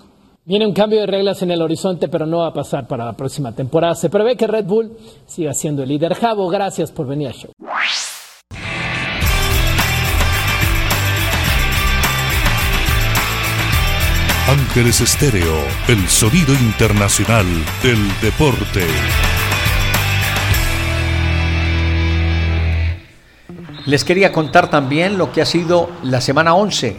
Viene 0.46 0.68
un 0.68 0.74
cambio 0.74 1.00
de 1.00 1.08
reglas 1.08 1.42
en 1.42 1.52
el 1.52 1.62
horizonte, 1.62 2.10
pero 2.10 2.26
no 2.26 2.40
va 2.40 2.48
a 2.48 2.54
pasar 2.54 2.86
para 2.86 3.06
la 3.06 3.14
próxima 3.14 3.54
temporada. 3.54 3.96
Se 3.96 4.10
prevé 4.10 4.36
que 4.36 4.46
Red 4.46 4.66
Bull 4.66 4.92
siga 5.26 5.54
siendo 5.54 5.84
el 5.84 5.90
líder. 5.90 6.16
Javo, 6.16 6.50
gracias 6.50 6.92
por 6.92 7.08
venir 7.08 7.28
al 7.28 7.34
show. 7.34 7.52
Ángeles 14.50 15.00
Estéreo, 15.00 15.56
el 15.88 16.06
sonido 16.10 16.54
internacional 16.54 17.46
del 17.82 17.98
deporte. 18.22 18.86
Les 23.86 24.06
quería 24.06 24.32
contar 24.32 24.70
también 24.70 25.18
lo 25.18 25.34
que 25.34 25.42
ha 25.42 25.46
sido 25.46 25.90
la 26.04 26.22
semana 26.22 26.56
11. 26.56 26.96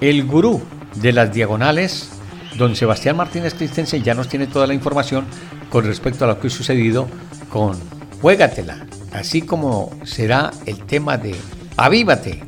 El 0.00 0.24
gurú 0.24 0.62
de 0.94 1.12
las 1.12 1.32
diagonales, 1.32 2.10
don 2.56 2.76
Sebastián 2.76 3.16
Martínez 3.16 3.54
Cristense, 3.54 4.00
ya 4.00 4.14
nos 4.14 4.28
tiene 4.28 4.46
toda 4.46 4.68
la 4.68 4.74
información 4.74 5.26
con 5.68 5.84
respecto 5.84 6.24
a 6.24 6.28
lo 6.28 6.38
que 6.38 6.46
ha 6.46 6.50
sucedido 6.50 7.08
con 7.50 7.76
Juégatela, 8.22 8.86
así 9.12 9.42
como 9.42 9.90
será 10.04 10.52
el 10.64 10.84
tema 10.84 11.18
de 11.18 11.34
Avívate 11.76 12.44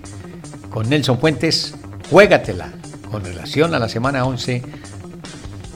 con 0.70 0.88
Nelson 0.88 1.18
Fuentes, 1.18 1.74
Juégatela, 2.10 2.72
con 3.10 3.24
relación 3.24 3.74
a 3.74 3.80
la 3.80 3.88
semana 3.88 4.24
11, 4.24 4.62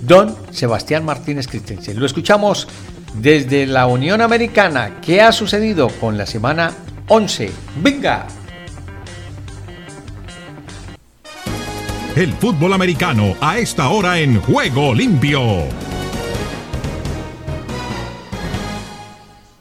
don 0.02 0.36
Sebastián 0.52 1.04
Martínez 1.04 1.48
Cristense. 1.48 1.94
Lo 1.94 2.06
escuchamos 2.06 2.68
desde 3.14 3.66
la 3.66 3.86
Unión 3.86 4.20
Americana. 4.20 5.00
¿Qué 5.02 5.20
ha 5.20 5.32
sucedido 5.32 5.88
con 6.00 6.16
la 6.16 6.26
semana 6.26 6.72
11. 7.14 7.52
¡Venga! 7.76 8.26
El 12.16 12.32
fútbol 12.32 12.72
americano 12.72 13.34
a 13.38 13.58
esta 13.58 13.90
hora 13.90 14.18
en 14.18 14.40
Juego 14.40 14.94
Limpio. 14.94 15.42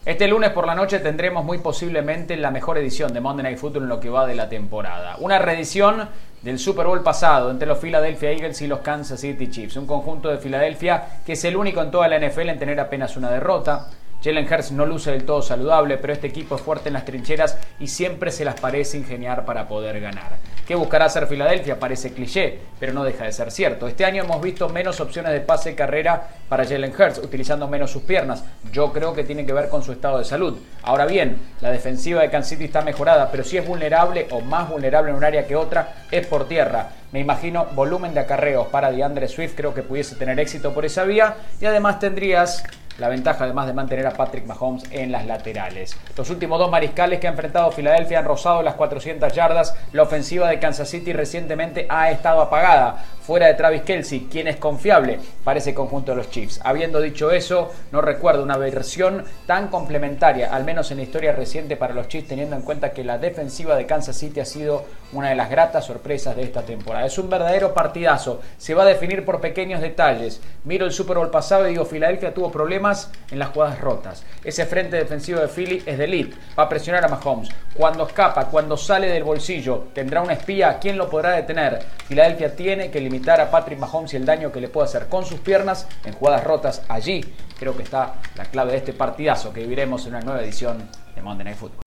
Este 0.06 0.30
lunes 0.30 0.52
por 0.52 0.66
la 0.66 0.76
noche 0.76 1.00
tendremos 1.00 1.44
muy 1.44 1.58
posiblemente 1.58 2.38
la 2.38 2.52
mejor 2.52 2.78
edición 2.78 3.14
de 3.14 3.20
Monday 3.20 3.44
Night 3.44 3.58
Football 3.58 3.84
en 3.84 3.90
lo 3.90 4.00
que 4.00 4.10
va 4.10 4.26
de 4.26 4.36
la 4.36 4.48
temporada. 4.48 5.18
Una 5.20 5.38
reedición 5.38 6.08
del 6.42 6.58
Super 6.58 6.88
Bowl 6.88 7.04
pasado 7.04 7.52
entre 7.52 7.68
los 7.68 7.80
Philadelphia 7.80 8.32
Eagles 8.32 8.62
y 8.62 8.68
los 8.68 8.80
Kansas 8.80 9.20
City 9.20 9.50
Chiefs. 9.50 9.76
Un 9.76 9.88
conjunto 9.88 10.30
de 10.30 10.38
Filadelfia 10.38 11.20
que 11.26 11.34
es 11.34 11.44
el 11.44 11.58
único 11.58 11.82
en 11.82 11.92
toda 11.92 12.08
la 12.08 12.18
NFL 12.18 12.48
en 12.48 12.60
tener 12.60 12.80
apenas 12.80 13.18
una 13.18 13.30
derrota. 13.30 13.90
Jalen 14.24 14.46
Hurts 14.46 14.72
no 14.72 14.86
luce 14.86 15.10
del 15.10 15.26
todo 15.26 15.42
saludable, 15.42 15.98
pero 15.98 16.14
este 16.14 16.28
equipo 16.28 16.56
es 16.56 16.62
fuerte 16.62 16.90
en 16.90 16.94
las 16.94 17.06
trincheras 17.06 17.58
y 17.80 17.88
siempre 17.88 18.30
se 18.30 18.46
las 18.46 18.60
parece 18.60 18.98
ingeniar 18.98 19.46
para 19.46 19.68
poder 19.68 20.00
ganar. 20.00 20.38
¿Qué 20.68 20.76
buscará 20.76 21.06
hacer 21.06 21.26
Filadelfia? 21.26 21.80
Parece 21.80 22.14
cliché, 22.14 22.60
pero 22.80 22.94
no 22.94 23.04
deja 23.04 23.26
de 23.26 23.32
ser 23.32 23.50
cierto. 23.50 23.88
Este 23.88 24.06
año 24.06 24.24
hemos 24.24 24.40
visto 24.40 24.70
menos 24.70 25.00
opciones 25.00 25.32
de 25.32 25.42
pase 25.42 25.72
y 25.72 25.76
carrera 25.76 26.30
para 26.48 26.66
Jalen 26.66 26.94
Hurts, 26.94 27.18
utilizando 27.18 27.68
menos 27.68 27.90
sus 27.90 28.04
piernas. 28.04 28.44
Yo 28.72 28.94
creo 28.94 29.14
que 29.14 29.24
tiene 29.24 29.46
que 29.46 29.54
ver 29.54 29.70
con 29.70 29.82
su 29.82 29.92
estado 29.92 30.20
de 30.20 30.26
salud. 30.26 30.60
Ahora 30.84 31.08
bien, 31.08 31.38
la 31.60 31.72
defensiva 31.72 32.22
de 32.22 32.30
Kansas 32.30 32.50
City 32.50 32.66
está 32.66 32.84
mejorada, 32.84 33.32
pero 33.32 33.44
si 33.44 33.58
es 33.58 33.68
vulnerable 33.68 34.28
o 34.30 34.42
más 34.42 34.70
vulnerable 34.70 35.10
en 35.10 35.18
un 35.18 35.24
área 35.24 35.48
que 35.48 35.56
otra, 35.56 36.06
es 36.12 36.28
por 36.28 36.48
tierra. 36.48 36.90
Me 37.12 37.20
imagino 37.20 37.66
volumen 37.76 38.14
de 38.14 38.22
acarreos 38.22 38.68
para 38.68 38.92
DeAndre 38.92 39.28
Swift, 39.28 39.54
creo 39.56 39.74
que 39.74 39.84
pudiese 39.84 40.16
tener 40.16 40.40
éxito 40.40 40.74
por 40.74 40.86
esa 40.86 41.04
vía. 41.04 41.36
Y 41.60 41.66
además 41.66 42.00
tendrías 42.00 42.64
la 42.98 43.10
ventaja 43.10 43.46
además 43.46 43.68
de 43.68 43.74
mantener 43.74 44.06
a 44.06 44.12
Patrick 44.12 44.46
Mahomes 44.46 44.84
en 44.92 45.12
las 45.12 45.26
laterales. 45.26 45.98
Los 46.16 46.30
últimos 46.30 46.60
dos 46.60 46.70
mariscales 46.70 47.20
que 47.20 47.28
ha 47.28 47.32
enfrentado 47.32 47.72
Filadelfia 47.72 48.20
han 48.20 48.26
rozado 48.26 48.62
las 48.62 48.76
400 48.76 49.34
yardas. 49.34 49.74
La 49.92 50.04
ofensiva 50.04 50.50
de 50.50 50.60
Kansas 50.60 50.90
City 50.90 51.12
recientemente 51.12 51.88
ha 51.90 52.12
estado 52.12 52.42
apagada 52.42 53.04
fuera 53.22 53.48
de 53.48 53.54
Travis 53.56 53.84
Kelsey, 53.84 54.28
quien 54.32 54.48
es 54.48 54.58
confiable 54.58 55.20
para 55.44 55.60
ese 55.60 55.74
conjunto 55.74 56.12
de 56.12 56.18
los 56.18 56.30
Chiefs. 56.30 56.60
Habiendo 56.64 57.02
dicho 57.02 57.32
eso, 57.32 57.72
no 57.92 58.02
recuerdo 58.02 58.44
una 58.44 58.58
versión 58.58 59.24
tan 59.48 59.70
complementaria, 59.70 60.54
al 60.54 60.64
menos 60.64 60.92
en 60.92 60.98
la 60.98 61.04
historia 61.04 61.32
reciente 61.32 61.78
para 61.78 61.94
los 61.94 62.08
Chiefs, 62.08 62.30
teniendo 62.30 62.56
en 62.56 62.62
cuenta 62.62 62.92
que 62.92 63.04
la 63.04 63.18
defensiva 63.18 63.76
de 63.76 63.86
Kansas 63.86 64.16
City 64.16 64.40
ha 64.40 64.46
sido 64.46 64.86
una 65.14 65.30
de 65.30 65.36
las 65.36 65.50
gratas 65.50 65.86
sorpresas 65.86 66.36
de 66.36 66.44
esta 66.44 66.62
temporada. 66.64 67.06
Es 67.06 67.18
un 67.18 67.30
verdadero 67.30 67.74
partidazo, 67.74 68.42
se 68.58 68.74
va 68.74 68.84
a 68.84 68.88
definir 68.88 69.26
por 69.26 69.42
pequeños 69.42 69.82
detalles. 69.82 70.42
Miro 70.64 70.86
el 70.86 70.92
Super 70.92 71.18
Bowl 71.18 71.30
pasado 71.30 71.68
y 71.68 71.72
digo, 71.72 71.86
Filadelfia 71.86 72.34
tuvo 72.34 72.52
problemas 72.52 73.12
en 73.30 73.40
las 73.40 73.50
jugadas 73.50 73.80
rotas. 73.80 74.24
Ese 74.44 74.66
frente 74.66 74.98
defensivo 74.98 75.40
de 75.40 75.48
Philly 75.48 75.84
es 75.86 75.98
de 75.98 76.04
elite, 76.06 76.38
va 76.58 76.64
a 76.64 76.70
presionar 76.70 77.06
a 77.06 77.08
Mahomes. 77.08 77.50
Cuando 77.74 78.08
escapa, 78.08 78.46
cuando 78.46 78.78
sale 78.78 79.08
del 79.08 79.24
bolsillo, 79.24 79.88
tendrá 79.94 80.22
una 80.22 80.34
espía, 80.34 80.78
¿quién 80.80 80.98
lo 80.98 81.10
podrá 81.10 81.32
detener? 81.32 81.80
Filadelfia 82.08 82.56
tiene 82.56 82.92
que 82.92 83.02
limitar 83.02 83.40
a 83.42 83.50
Patrick 83.50 83.80
Mahomes 83.80 84.14
y 84.14 84.18
el 84.18 84.26
daño 84.26 84.52
que 84.52 84.62
le 84.62 84.68
puede 84.68 84.86
hacer 84.86 85.08
con 85.08 85.26
sus 85.26 85.40
piernas 85.40 85.88
en 86.06 86.14
jugadas 86.14 86.44
rotas 86.44 86.84
allí. 86.88 87.24
Creo 87.60 87.76
que 87.76 87.84
está 87.84 88.16
la 88.36 88.46
clave 88.46 88.72
de 88.72 88.78
este 88.78 88.94
partidazo 88.94 89.54
que 89.54 89.62
viviremos 89.62 90.06
en 90.06 90.16
una 90.16 90.22
nueva 90.22 90.42
edición 90.42 90.90
de 91.16 91.22
Monday 91.22 91.46
Night 91.46 91.58
Football. 91.58 91.82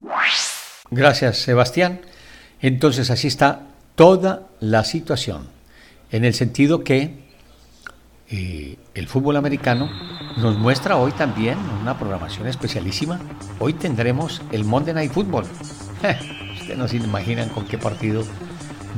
Gracias, 0.90 1.38
Sebastián. 1.38 2.00
Entonces 2.64 3.10
así 3.10 3.26
está 3.26 3.60
toda 3.94 4.46
la 4.58 4.84
situación, 4.84 5.48
en 6.10 6.24
el 6.24 6.32
sentido 6.32 6.82
que 6.82 7.14
eh, 8.30 8.78
el 8.94 9.06
fútbol 9.06 9.36
americano 9.36 9.90
nos 10.38 10.56
muestra 10.56 10.96
hoy 10.96 11.12
también 11.12 11.58
una 11.82 11.98
programación 11.98 12.46
especialísima. 12.46 13.20
Hoy 13.58 13.74
tendremos 13.74 14.40
el 14.50 14.64
Monday 14.64 14.94
Night 14.94 15.12
Football. 15.12 15.44
Ustedes 16.58 16.78
no 16.78 16.88
se 16.88 16.96
imaginan 16.96 17.50
con 17.50 17.66
qué 17.66 17.76
partido 17.76 18.24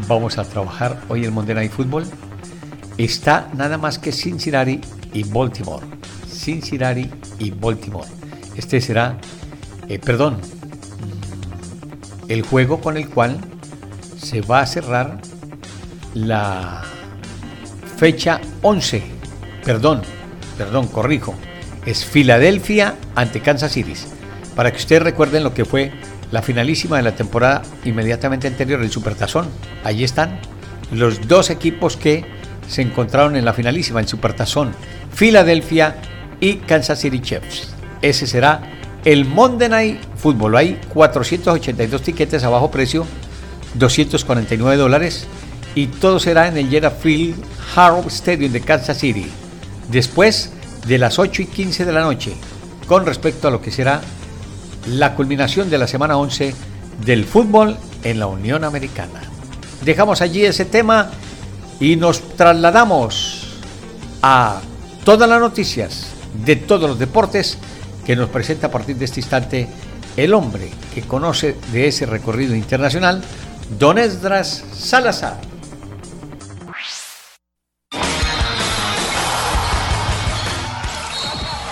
vamos 0.06 0.38
a 0.38 0.44
trabajar 0.44 1.00
hoy 1.08 1.24
el 1.24 1.32
Monday 1.32 1.56
Night 1.56 1.72
Football. 1.72 2.04
Está 2.98 3.50
nada 3.56 3.78
más 3.78 3.98
que 3.98 4.12
Cincinnati 4.12 4.80
y 5.12 5.24
Baltimore. 5.24 5.84
Cincinnati 6.28 7.10
y 7.40 7.50
Baltimore. 7.50 8.06
Este 8.54 8.80
será, 8.80 9.18
eh, 9.88 9.98
perdón, 9.98 10.40
el 12.28 12.42
juego 12.42 12.80
con 12.80 12.96
el 12.96 13.08
cual 13.08 13.40
se 14.26 14.40
va 14.40 14.60
a 14.60 14.66
cerrar 14.66 15.20
la 16.14 16.82
fecha 17.96 18.40
11. 18.62 19.02
Perdón, 19.64 20.02
perdón, 20.58 20.88
corrijo. 20.88 21.34
Es 21.84 22.04
Filadelfia 22.04 22.96
ante 23.14 23.40
Kansas 23.40 23.70
City. 23.70 23.94
Para 24.56 24.72
que 24.72 24.78
ustedes 24.78 25.02
recuerden 25.02 25.44
lo 25.44 25.54
que 25.54 25.64
fue 25.64 25.92
la 26.32 26.42
finalísima 26.42 26.96
de 26.96 27.04
la 27.04 27.14
temporada 27.14 27.62
inmediatamente 27.84 28.48
anterior 28.48 28.80
del 28.80 28.90
Supertazón. 28.90 29.46
Allí 29.84 30.02
están 30.02 30.40
los 30.90 31.28
dos 31.28 31.50
equipos 31.50 31.96
que 31.96 32.24
se 32.68 32.82
encontraron 32.82 33.36
en 33.36 33.44
la 33.44 33.52
finalísima, 33.52 34.00
el 34.00 34.08
Supertazón. 34.08 34.74
Filadelfia 35.12 35.98
y 36.40 36.56
Kansas 36.56 36.98
City 36.98 37.20
Chiefs. 37.20 37.70
Ese 38.02 38.26
será 38.26 38.60
el 39.04 39.24
Monday 39.24 39.68
Night 39.68 40.00
Football. 40.16 40.56
Hay 40.56 40.80
482 40.92 42.02
tiquetes 42.02 42.42
a 42.42 42.48
bajo 42.48 42.72
precio, 42.72 43.06
249 43.78 44.76
dólares. 44.76 45.26
Y 45.74 45.88
todo 45.88 46.18
será 46.18 46.48
en 46.48 46.56
el 46.56 46.70
Yera 46.70 46.90
Field 46.90 47.36
Harrow 47.74 48.06
Stadium 48.08 48.52
de 48.52 48.60
Kansas 48.60 48.98
City. 48.98 49.26
Después 49.90 50.52
de 50.86 50.98
las 50.98 51.18
8 51.18 51.42
y 51.42 51.46
15 51.46 51.84
de 51.84 51.92
la 51.92 52.00
noche, 52.00 52.34
con 52.86 53.04
respecto 53.04 53.48
a 53.48 53.50
lo 53.50 53.60
que 53.60 53.70
será 53.70 54.00
la 54.86 55.14
culminación 55.14 55.68
de 55.68 55.78
la 55.78 55.86
semana 55.86 56.16
11 56.16 56.54
del 57.04 57.24
fútbol 57.24 57.76
en 58.04 58.18
la 58.18 58.26
Unión 58.26 58.64
Americana. 58.64 59.20
Dejamos 59.84 60.20
allí 60.22 60.44
ese 60.44 60.64
tema 60.64 61.10
y 61.80 61.96
nos 61.96 62.20
trasladamos 62.36 63.46
a 64.22 64.60
todas 65.04 65.28
las 65.28 65.40
noticias 65.40 66.08
de 66.44 66.56
todos 66.56 66.88
los 66.88 66.98
deportes 66.98 67.58
que 68.04 68.16
nos 68.16 68.28
presenta 68.30 68.68
a 68.68 68.70
partir 68.70 68.96
de 68.96 69.04
este 69.04 69.20
instante 69.20 69.68
el 70.16 70.32
hombre 70.32 70.70
que 70.94 71.02
conoce 71.02 71.56
de 71.72 71.88
ese 71.88 72.06
recorrido 72.06 72.54
internacional, 72.54 73.22
Don 73.70 73.98
Esdras 73.98 74.64
Salazar. 74.72 75.40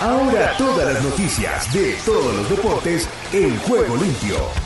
Ahora 0.01 0.53
todas 0.57 0.93
las 0.93 1.03
noticias 1.03 1.73
de 1.73 1.95
todos 2.05 2.35
los 2.35 2.49
deportes 2.49 3.07
en 3.31 3.57
juego 3.59 3.95
limpio. 3.95 4.64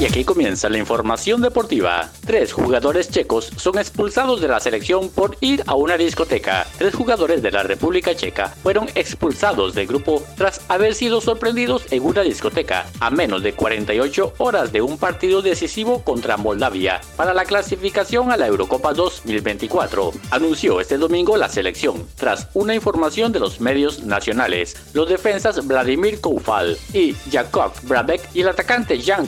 Y 0.00 0.06
aquí 0.06 0.24
comienza 0.24 0.70
la 0.70 0.78
información 0.78 1.42
deportiva. 1.42 2.10
Tres 2.24 2.54
jugadores 2.54 3.10
checos 3.10 3.52
son 3.56 3.78
expulsados 3.78 4.40
de 4.40 4.48
la 4.48 4.58
selección 4.58 5.10
por 5.10 5.36
ir 5.42 5.62
a 5.66 5.74
una 5.74 5.98
discoteca. 5.98 6.66
Tres 6.78 6.94
jugadores 6.94 7.42
de 7.42 7.50
la 7.50 7.64
República 7.64 8.16
Checa 8.16 8.48
fueron 8.62 8.88
expulsados 8.94 9.74
del 9.74 9.86
grupo 9.86 10.22
tras 10.38 10.62
haber 10.68 10.94
sido 10.94 11.20
sorprendidos 11.20 11.84
en 11.90 12.02
una 12.02 12.22
discoteca 12.22 12.86
a 12.98 13.10
menos 13.10 13.42
de 13.42 13.52
48 13.52 14.36
horas 14.38 14.72
de 14.72 14.80
un 14.80 14.96
partido 14.96 15.42
decisivo 15.42 16.02
contra 16.02 16.38
Moldavia 16.38 17.02
para 17.16 17.34
la 17.34 17.44
clasificación 17.44 18.32
a 18.32 18.38
la 18.38 18.46
Eurocopa 18.46 18.94
2024. 18.94 20.14
Anunció 20.30 20.80
este 20.80 20.96
domingo 20.96 21.36
la 21.36 21.50
selección 21.50 22.08
tras 22.16 22.48
una 22.54 22.74
información 22.74 23.32
de 23.32 23.40
los 23.40 23.60
medios 23.60 24.02
nacionales. 24.02 24.76
Los 24.94 25.10
defensas 25.10 25.66
Vladimir 25.66 26.22
Koufal 26.22 26.78
y 26.94 27.14
Jakov 27.30 27.72
Brabek 27.82 28.22
y 28.32 28.40
el 28.40 28.48
atacante 28.48 28.98
Jan 28.98 29.26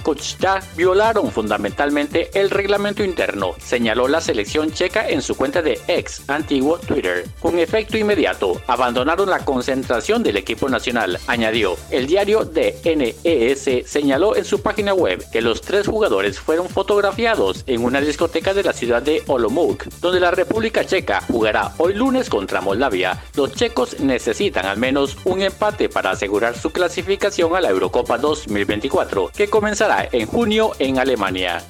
Violaron 0.76 1.30
fundamentalmente 1.30 2.30
el 2.34 2.50
reglamento 2.50 3.04
interno, 3.04 3.54
señaló 3.58 4.08
la 4.08 4.20
selección 4.20 4.72
checa 4.72 5.08
en 5.08 5.22
su 5.22 5.36
cuenta 5.36 5.62
de 5.62 5.80
ex 5.88 6.28
antiguo 6.28 6.78
Twitter. 6.78 7.26
Con 7.40 7.58
efecto 7.58 7.98
inmediato, 7.98 8.60
abandonaron 8.66 9.28
la 9.28 9.44
concentración 9.44 10.22
del 10.22 10.36
equipo 10.36 10.68
nacional, 10.68 11.18
añadió. 11.26 11.76
El 11.90 12.06
diario 12.06 12.44
DNES 12.44 13.86
señaló 13.86 14.36
en 14.36 14.44
su 14.44 14.62
página 14.62 14.94
web 14.94 15.24
que 15.30 15.42
los 15.42 15.60
tres 15.60 15.86
jugadores 15.86 16.38
fueron 16.40 16.68
fotografiados 16.68 17.64
en 17.66 17.84
una 17.84 18.00
discoteca 18.00 18.54
de 18.54 18.62
la 18.62 18.72
ciudad 18.72 19.02
de 19.02 19.22
Olomouc, 19.26 19.84
donde 20.00 20.20
la 20.20 20.30
República 20.30 20.84
Checa 20.84 21.22
jugará 21.28 21.72
hoy 21.78 21.94
lunes 21.94 22.28
contra 22.28 22.60
Moldavia. 22.60 23.22
Los 23.34 23.52
checos 23.52 24.00
necesitan 24.00 24.66
al 24.66 24.78
menos 24.78 25.16
un 25.24 25.42
empate 25.42 25.88
para 25.88 26.10
asegurar 26.10 26.56
su 26.56 26.70
clasificación 26.70 27.56
a 27.56 27.60
la 27.60 27.70
Eurocopa 27.70 28.18
2024, 28.18 29.30
que 29.34 29.48
comenzará 29.48 30.08
en 30.12 30.26
junio 30.26 30.51
en 30.78 30.98
Alemania. 30.98 31.62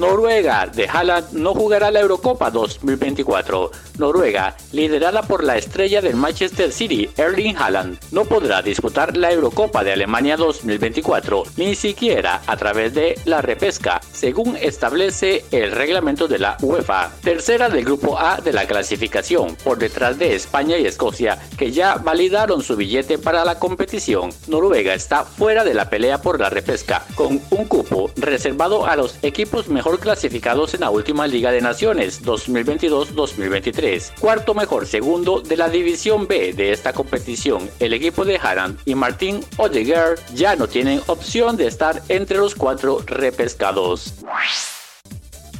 Noruega 0.00 0.66
de 0.66 0.88
Haaland 0.88 1.32
no 1.32 1.52
jugará 1.52 1.90
la 1.90 2.00
Eurocopa 2.00 2.50
2024. 2.50 3.70
Noruega, 3.98 4.56
liderada 4.72 5.20
por 5.20 5.44
la 5.44 5.58
estrella 5.58 6.00
del 6.00 6.16
Manchester 6.16 6.72
City, 6.72 7.10
Erling 7.18 7.54
Haaland, 7.54 7.98
no 8.10 8.24
podrá 8.24 8.62
disputar 8.62 9.14
la 9.18 9.30
Eurocopa 9.30 9.84
de 9.84 9.92
Alemania 9.92 10.38
2024, 10.38 11.42
ni 11.58 11.74
siquiera 11.74 12.40
a 12.46 12.56
través 12.56 12.94
de 12.94 13.20
la 13.26 13.42
repesca, 13.42 14.00
según 14.10 14.56
establece 14.56 15.44
el 15.50 15.72
reglamento 15.72 16.28
de 16.28 16.38
la 16.38 16.56
UEFA. 16.62 17.12
Tercera 17.22 17.68
del 17.68 17.84
grupo 17.84 18.18
A 18.18 18.40
de 18.40 18.54
la 18.54 18.66
clasificación, 18.66 19.54
por 19.62 19.76
detrás 19.76 20.18
de 20.18 20.34
España 20.34 20.78
y 20.78 20.86
Escocia, 20.86 21.38
que 21.58 21.72
ya 21.72 21.96
validaron 21.96 22.62
su 22.62 22.74
billete 22.74 23.18
para 23.18 23.44
la 23.44 23.58
competición. 23.58 24.30
Noruega 24.46 24.94
está 24.94 25.26
fuera 25.26 25.62
de 25.62 25.74
la 25.74 25.90
pelea 25.90 26.22
por 26.22 26.40
la 26.40 26.48
repesca, 26.48 27.04
con 27.16 27.38
un 27.50 27.64
cupo 27.66 28.10
reservado 28.16 28.86
a 28.86 28.96
los 28.96 29.22
equipos 29.22 29.68
mejor 29.68 29.89
clasificados 29.98 30.74
en 30.74 30.80
la 30.80 30.90
última 30.90 31.26
Liga 31.26 31.50
de 31.50 31.60
Naciones 31.60 32.22
2022-2023. 32.24 34.18
Cuarto 34.20 34.54
mejor 34.54 34.86
segundo 34.86 35.40
de 35.40 35.56
la 35.56 35.68
División 35.68 36.26
B 36.26 36.52
de 36.52 36.72
esta 36.72 36.92
competición, 36.92 37.68
el 37.80 37.92
equipo 37.92 38.24
de 38.24 38.36
Harand 38.36 38.78
y 38.84 38.94
Martín 38.94 39.44
Odegaard 39.56 40.18
ya 40.34 40.56
no 40.56 40.68
tienen 40.68 41.00
opción 41.06 41.56
de 41.56 41.66
estar 41.66 42.02
entre 42.08 42.38
los 42.38 42.54
cuatro 42.54 43.02
repescados. 43.06 44.14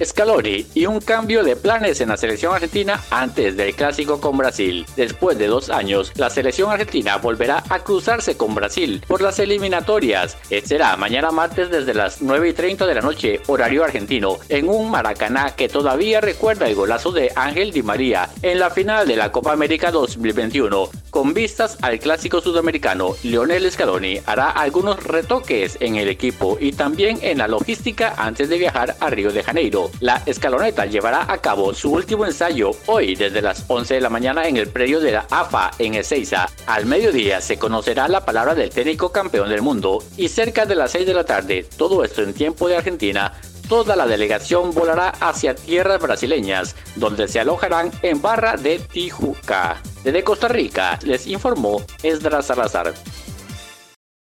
Scaloni 0.02 0.66
y 0.74 0.86
un 0.86 1.00
cambio 1.00 1.44
de 1.44 1.56
planes 1.56 2.00
en 2.00 2.08
la 2.08 2.16
selección 2.16 2.54
argentina 2.54 3.02
antes 3.10 3.56
del 3.56 3.74
clásico 3.74 4.20
con 4.20 4.36
Brasil. 4.36 4.86
Después 4.96 5.38
de 5.38 5.46
dos 5.46 5.70
años, 5.70 6.12
la 6.16 6.30
selección 6.30 6.70
argentina 6.70 7.16
volverá 7.18 7.62
a 7.68 7.80
cruzarse 7.80 8.36
con 8.36 8.54
Brasil 8.54 9.02
por 9.06 9.20
las 9.20 9.38
eliminatorias. 9.38 10.36
Será 10.64 10.96
mañana 10.96 11.30
martes 11.30 11.70
desde 11.70 11.94
las 11.94 12.22
9 12.22 12.48
y 12.48 12.52
30 12.52 12.86
de 12.86 12.94
la 12.94 13.00
noche, 13.00 13.40
horario 13.46 13.84
argentino, 13.84 14.38
en 14.48 14.68
un 14.68 14.90
Maracaná 14.90 15.54
que 15.56 15.68
todavía 15.68 16.20
recuerda 16.20 16.68
el 16.68 16.74
golazo 16.74 17.12
de 17.12 17.32
Ángel 17.36 17.72
Di 17.72 17.82
María 17.82 18.30
en 18.42 18.58
la 18.58 18.70
final 18.70 19.06
de 19.06 19.16
la 19.16 19.32
Copa 19.32 19.52
América 19.52 19.90
2021. 19.90 20.88
Con 21.10 21.34
vistas 21.34 21.76
al 21.82 21.98
clásico 21.98 22.40
sudamericano, 22.40 23.16
Lionel 23.22 23.70
Scaloni 23.70 24.20
hará 24.26 24.50
algunos 24.50 25.02
retoques 25.02 25.76
en 25.80 25.96
el 25.96 26.08
equipo 26.08 26.56
y 26.60 26.72
también 26.72 27.18
en 27.22 27.38
la 27.38 27.48
logística 27.48 28.14
antes 28.16 28.48
de 28.48 28.58
viajar 28.58 28.96
a 29.00 29.10
Río 29.10 29.32
de 29.32 29.42
Janeiro. 29.42 29.89
La 29.98 30.22
escaloneta 30.26 30.86
llevará 30.86 31.30
a 31.30 31.38
cabo 31.38 31.74
su 31.74 31.92
último 31.92 32.24
ensayo 32.24 32.70
hoy 32.86 33.16
desde 33.16 33.42
las 33.42 33.64
11 33.66 33.94
de 33.94 34.00
la 34.00 34.08
mañana 34.08 34.46
en 34.46 34.56
el 34.56 34.68
predio 34.68 35.00
de 35.00 35.12
la 35.12 35.26
AFA 35.30 35.72
en 35.78 35.94
Ezeiza. 35.94 36.48
Al 36.66 36.86
mediodía 36.86 37.40
se 37.40 37.58
conocerá 37.58 38.08
la 38.08 38.24
palabra 38.24 38.54
del 38.54 38.70
técnico 38.70 39.12
campeón 39.12 39.48
del 39.48 39.62
mundo 39.62 40.02
y 40.16 40.28
cerca 40.28 40.66
de 40.66 40.76
las 40.76 40.92
6 40.92 41.06
de 41.06 41.14
la 41.14 41.24
tarde, 41.24 41.66
todo 41.76 42.04
esto 42.04 42.22
en 42.22 42.32
tiempo 42.32 42.68
de 42.68 42.76
Argentina, 42.76 43.32
toda 43.68 43.94
la 43.94 44.06
delegación 44.06 44.72
volará 44.72 45.10
hacia 45.20 45.54
tierras 45.54 46.00
brasileñas, 46.00 46.74
donde 46.96 47.28
se 47.28 47.40
alojarán 47.40 47.92
en 48.02 48.20
Barra 48.20 48.56
de 48.56 48.78
Tijuca. 48.78 49.80
Desde 50.02 50.24
Costa 50.24 50.48
Rica 50.48 50.98
les 51.04 51.26
informó 51.26 51.82
Esdras 52.02 52.46
Salazar. 52.46 52.94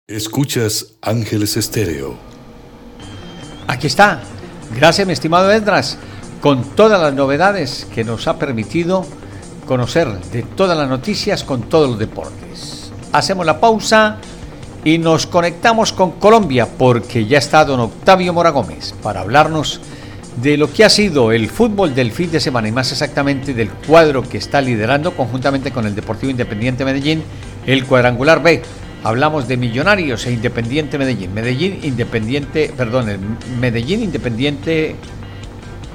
Escuchas 0.08 0.94
Ángeles 1.02 1.58
Estéreo. 1.58 2.18
Aquí 3.68 3.88
está 3.88 4.22
Gracias, 4.76 5.08
mi 5.08 5.14
estimado 5.14 5.52
Edras, 5.52 5.98
con 6.42 6.64
todas 6.64 7.02
las 7.02 7.14
novedades 7.14 7.88
que 7.94 8.04
nos 8.04 8.28
ha 8.28 8.38
permitido 8.38 9.06
conocer 9.66 10.08
de 10.32 10.44
todas 10.44 10.78
las 10.78 10.88
noticias 10.88 11.44
con 11.44 11.64
todos 11.64 11.90
los 11.90 12.00
deportes. 12.00 12.92
Hacemos 13.12 13.46
la 13.46 13.60
pausa 13.60 14.18
y 14.86 15.00
nos 15.00 15.26
conectamos 15.26 15.92
con 15.92 16.12
Colombia 16.12 16.68
porque 16.78 17.26
ya 17.26 17.40
está 17.40 17.66
don 17.66 17.80
Octavio 17.80 18.32
Mora 18.32 18.52
Gómez 18.52 18.94
para 19.02 19.22
hablarnos 19.22 19.82
de 20.42 20.56
lo 20.56 20.72
que 20.72 20.86
ha 20.86 20.90
sido 20.90 21.32
el 21.32 21.50
fútbol 21.50 21.96
del 21.96 22.12
fin 22.12 22.32
de 22.32 22.40
semana 22.40 22.68
y 22.68 22.72
más 22.72 22.92
exactamente 22.92 23.54
del 23.56 23.70
cuadro 23.70 24.22
que 24.22 24.38
está 24.38 24.62
liderando 24.62 25.16
conjuntamente 25.16 25.72
con 25.72 25.88
el 25.88 25.96
Deportivo 25.96 26.30
Independiente 26.30 26.86
Medellín, 26.86 27.24
el 27.66 27.86
cuadrangular 27.86 28.42
B 28.42 28.62
hablamos 29.04 29.48
de 29.48 29.58
Millonarios 29.58 30.26
e 30.26 30.32
Independiente 30.32 30.98
Medellín. 30.98 31.34
Medellín 31.34 31.80
Independiente, 31.84 32.74
perdón, 32.76 33.38
Medellín 33.60 34.04
Independiente 34.04 34.96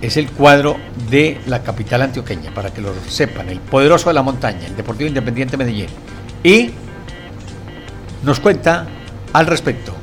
es 0.01 0.17
el 0.17 0.31
cuadro 0.31 0.77
de 1.11 1.41
la 1.47 1.63
capital 1.63 2.03
antioqueña, 2.03 2.53
para 2.53 2.71
que 2.71 2.81
lo 2.81 2.93
sepan, 3.09 3.49
el 3.49 3.61
poderoso 3.61 4.11
de 4.11 4.15
la 4.15 4.23
montaña, 4.23 4.67
el 4.67 4.77
Deportivo 4.77 5.09
Independiente 5.09 5.57
Medellín. 5.57 5.87
Y 6.43 6.71
nos 8.23 8.41
cuenta 8.41 8.87
al 9.33 9.47
respecto. 9.47 9.95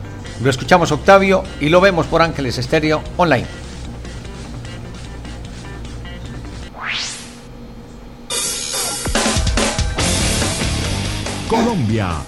Lo 0.43 0.49
escuchamos 0.49 0.91
Octavio 0.91 1.43
y 1.59 1.69
lo 1.69 1.81
vemos 1.81 2.07
por 2.07 2.21
Ángeles 2.21 2.57
Estéreo 2.57 3.03
Online. 3.17 3.60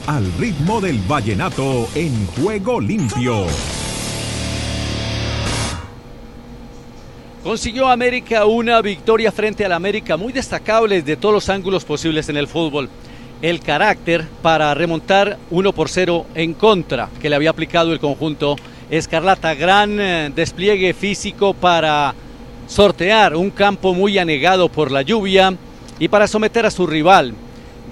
Al 0.08 0.34
ritmo 0.40 0.82
del 0.82 0.98
vallenato 1.08 1.88
en 1.94 2.26
juego 2.26 2.82
limpio. 2.82 3.46
Consiguió 7.44 7.88
América 7.88 8.48
una 8.48 8.82
victoria 8.82 9.32
frente 9.32 9.64
al 9.64 9.74
América 9.74 10.18
muy 10.18 10.34
destacable 10.34 11.04
de 11.04 11.18
todos 11.18 11.36
los 11.36 11.50
ángulos 11.50 11.86
posibles 11.86 12.30
en 12.30 12.38
el 12.38 12.48
fútbol. 12.48 12.90
El 13.44 13.60
carácter 13.60 14.26
para 14.42 14.74
remontar 14.74 15.38
1 15.52 15.72
por 15.72 15.88
0 15.88 16.26
en 16.34 16.56
contra 16.56 17.10
que 17.22 17.30
le 17.30 17.36
había 17.36 17.52
aplicado 17.52 17.94
el 17.94 18.00
conjunto 18.00 18.56
Escarlata. 18.90 19.54
Gran 19.54 20.00
eh, 20.00 20.32
despliegue 20.36 20.96
físico 20.96 21.54
para 21.54 22.16
sortear 22.66 23.36
un 23.36 23.52
campo 23.52 23.94
muy 23.94 24.18
anegado 24.18 24.68
por 24.68 24.90
la 24.90 25.04
lluvia 25.04 25.56
y 26.00 26.08
para 26.08 26.28
someter 26.28 26.66
a 26.66 26.72
su 26.72 26.88
rival. 26.88 27.36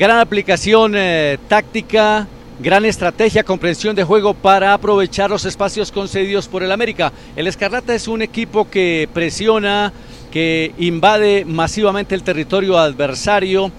Gran 0.01 0.17
aplicación 0.17 0.93
eh, 0.95 1.37
táctica, 1.47 2.27
gran 2.59 2.85
estrategia, 2.85 3.43
comprensión 3.43 3.95
de 3.95 4.03
juego 4.03 4.33
para 4.33 4.73
aprovechar 4.73 5.29
los 5.29 5.45
espacios 5.45 5.91
concedidos 5.91 6.47
por 6.47 6.63
el 6.63 6.71
América. 6.71 7.13
El 7.35 7.45
Escarlata 7.45 7.93
es 7.93 8.07
un 8.07 8.23
equipo 8.23 8.67
que 8.67 9.07
presiona, 9.13 9.93
que 10.31 10.73
invade 10.79 11.45
masivamente 11.45 12.15
el 12.15 12.23
territorio 12.23 12.79
adversario, 12.79 13.71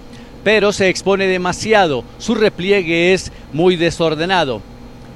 pero 0.45 0.71
se 0.71 0.87
expone 0.87 1.27
demasiado. 1.27 2.05
Su 2.19 2.35
repliegue 2.35 3.11
es 3.11 3.29
muy 3.51 3.75
desordenado. 3.75 4.61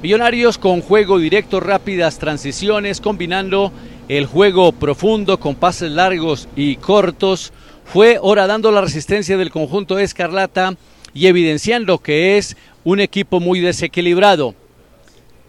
Millonarios 0.04 0.58
con 0.58 0.82
juego 0.82 1.20
directo, 1.20 1.62
rápidas 1.62 2.20
transiciones, 2.20 3.00
combinando 3.00 3.72
el 4.10 4.26
juego 4.26 4.74
profundo 4.74 5.40
con 5.40 5.56
pases 5.56 5.90
largos 5.90 6.50
y 6.58 6.76
cortos, 6.76 7.54
fue 7.86 8.20
horadando 8.22 8.74
la 8.74 8.82
resistencia 8.82 9.38
del 9.38 9.52
conjunto 9.52 9.98
escarlata 9.98 10.76
y 11.18 11.26
evidenciando 11.26 11.98
que 11.98 12.38
es 12.38 12.56
un 12.84 13.00
equipo 13.00 13.40
muy 13.40 13.60
desequilibrado. 13.60 14.54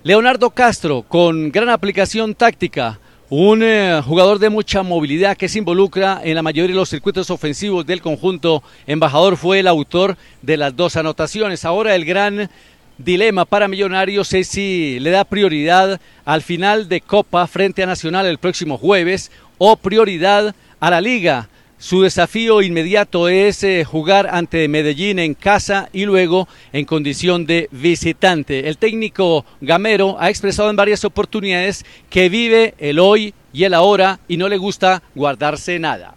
Leonardo 0.03 0.49
Castro, 0.49 1.05
con 1.07 1.53
gran 1.53 1.69
aplicación 1.69 2.35
táctica, 2.35 2.99
un 3.29 3.63
eh, 3.63 4.01
jugador 4.03 4.39
de 4.39 4.49
mucha 4.49 4.83
movilidad 4.83 5.37
que 5.37 5.51
se 5.51 5.59
involucra 5.59 6.23
en 6.25 6.37
la 6.37 6.43
mayoría 6.43 6.73
de 6.73 6.81
los 6.81 6.89
circuitos 6.89 7.29
ofensivos 7.29 7.85
del 7.85 8.01
conjunto 8.01 8.63
embajador, 8.87 9.37
fue 9.37 9.59
el 9.59 9.67
autor 9.67 10.17
de 10.41 10.57
las 10.57 10.75
dos 10.75 10.97
anotaciones. 10.97 11.67
Ahora 11.67 11.95
el 11.95 12.07
gran 12.07 12.49
dilema 12.97 13.45
para 13.45 13.69
Millonarios 13.69 14.33
es 14.33 14.49
si 14.49 14.99
le 15.01 15.11
da 15.11 15.25
prioridad 15.25 16.01
al 16.25 16.41
final 16.41 16.89
de 16.89 17.03
Copa 17.03 17.47
frente 17.47 17.83
a 17.83 17.87
Nacional 17.87 18.25
el 18.25 18.39
próximo 18.39 18.79
jueves 18.79 19.31
o 19.59 19.77
prioridad 19.77 20.55
a 20.81 20.91
la 20.91 21.03
liga. 21.03 21.51
Su 21.81 22.03
desafío 22.03 22.61
inmediato 22.61 23.29
es 23.29 23.63
eh, 23.63 23.85
jugar 23.85 24.29
ante 24.33 24.67
Medellín 24.67 25.21
en 25.21 25.35
casa 25.35 25.89
y 25.93 26.07
luego 26.07 26.49
en 26.73 26.85
condición 26.85 27.47
de 27.47 27.69
visitante. 27.71 28.69
El 28.69 28.79
técnico 28.79 29.47
Gamero 29.61 30.17
ha 30.19 30.29
expresado 30.29 30.71
en 30.71 30.77
varias 30.77 31.05
oportunidades 31.05 31.85
que 32.11 32.29
vive 32.29 32.75
el 32.79 32.99
hoy 32.99 33.33
y 33.53 33.63
el 33.63 33.75
ahora 33.75 34.19
y 34.27 34.39
no 34.39 34.49
le 34.49 34.57
gusta 34.57 35.05
guardarse 35.15 35.79
nada. 35.79 36.17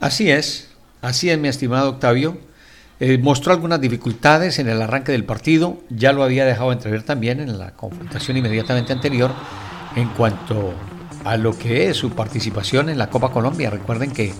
Así 0.00 0.30
es, 0.30 0.70
así 1.00 1.30
es 1.30 1.38
mi 1.38 1.48
estimado 1.48 1.88
Octavio. 1.88 2.36
Eh, 3.00 3.16
mostró 3.16 3.54
algunas 3.54 3.80
dificultades 3.80 4.58
en 4.58 4.68
el 4.68 4.82
arranque 4.82 5.12
del 5.12 5.24
partido, 5.24 5.80
ya 5.88 6.12
lo 6.12 6.22
había 6.22 6.44
dejado 6.44 6.72
entrever 6.72 7.02
también 7.04 7.40
en 7.40 7.58
la 7.58 7.70
confrontación 7.70 8.36
inmediatamente 8.36 8.92
anterior 8.92 9.32
en 9.96 10.08
cuanto 10.10 10.74
a 11.24 11.36
lo 11.36 11.56
que 11.56 11.90
es 11.90 11.96
su 11.96 12.10
participación 12.10 12.88
en 12.88 12.98
la 12.98 13.08
Copa 13.08 13.30
Colombia. 13.30 13.70
Recuerden 13.70 14.10
que 14.10 14.32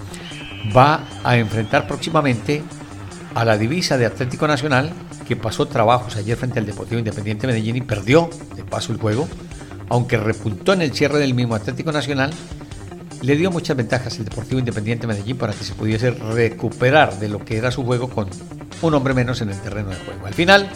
va 0.76 1.04
a 1.24 1.36
enfrentar 1.36 1.86
próximamente 1.86 2.62
a 3.34 3.44
la 3.44 3.56
divisa 3.56 3.96
de 3.96 4.06
Atlético 4.06 4.46
Nacional, 4.46 4.92
que 5.26 5.36
pasó 5.36 5.66
trabajos 5.66 6.16
ayer 6.16 6.36
frente 6.36 6.58
al 6.58 6.66
Deportivo 6.66 6.98
Independiente 6.98 7.46
Medellín 7.46 7.76
y 7.76 7.80
perdió 7.80 8.28
de 8.56 8.64
paso 8.64 8.92
el 8.92 8.98
juego, 8.98 9.28
aunque 9.88 10.16
repuntó 10.16 10.72
en 10.72 10.82
el 10.82 10.92
cierre 10.92 11.18
del 11.18 11.34
mismo 11.34 11.54
Atlético 11.54 11.92
Nacional, 11.92 12.32
le 13.22 13.36
dio 13.36 13.50
muchas 13.50 13.76
ventajas 13.76 14.18
el 14.18 14.24
Deportivo 14.24 14.58
Independiente 14.58 15.06
Medellín 15.06 15.36
para 15.36 15.52
que 15.52 15.64
se 15.64 15.74
pudiese 15.74 16.10
recuperar 16.10 17.18
de 17.18 17.28
lo 17.28 17.44
que 17.44 17.56
era 17.56 17.70
su 17.70 17.84
juego 17.84 18.08
con 18.08 18.28
un 18.82 18.94
hombre 18.94 19.14
menos 19.14 19.40
en 19.40 19.50
el 19.50 19.60
terreno 19.60 19.90
de 19.90 19.96
juego. 19.96 20.26
Al 20.26 20.34
final, 20.34 20.68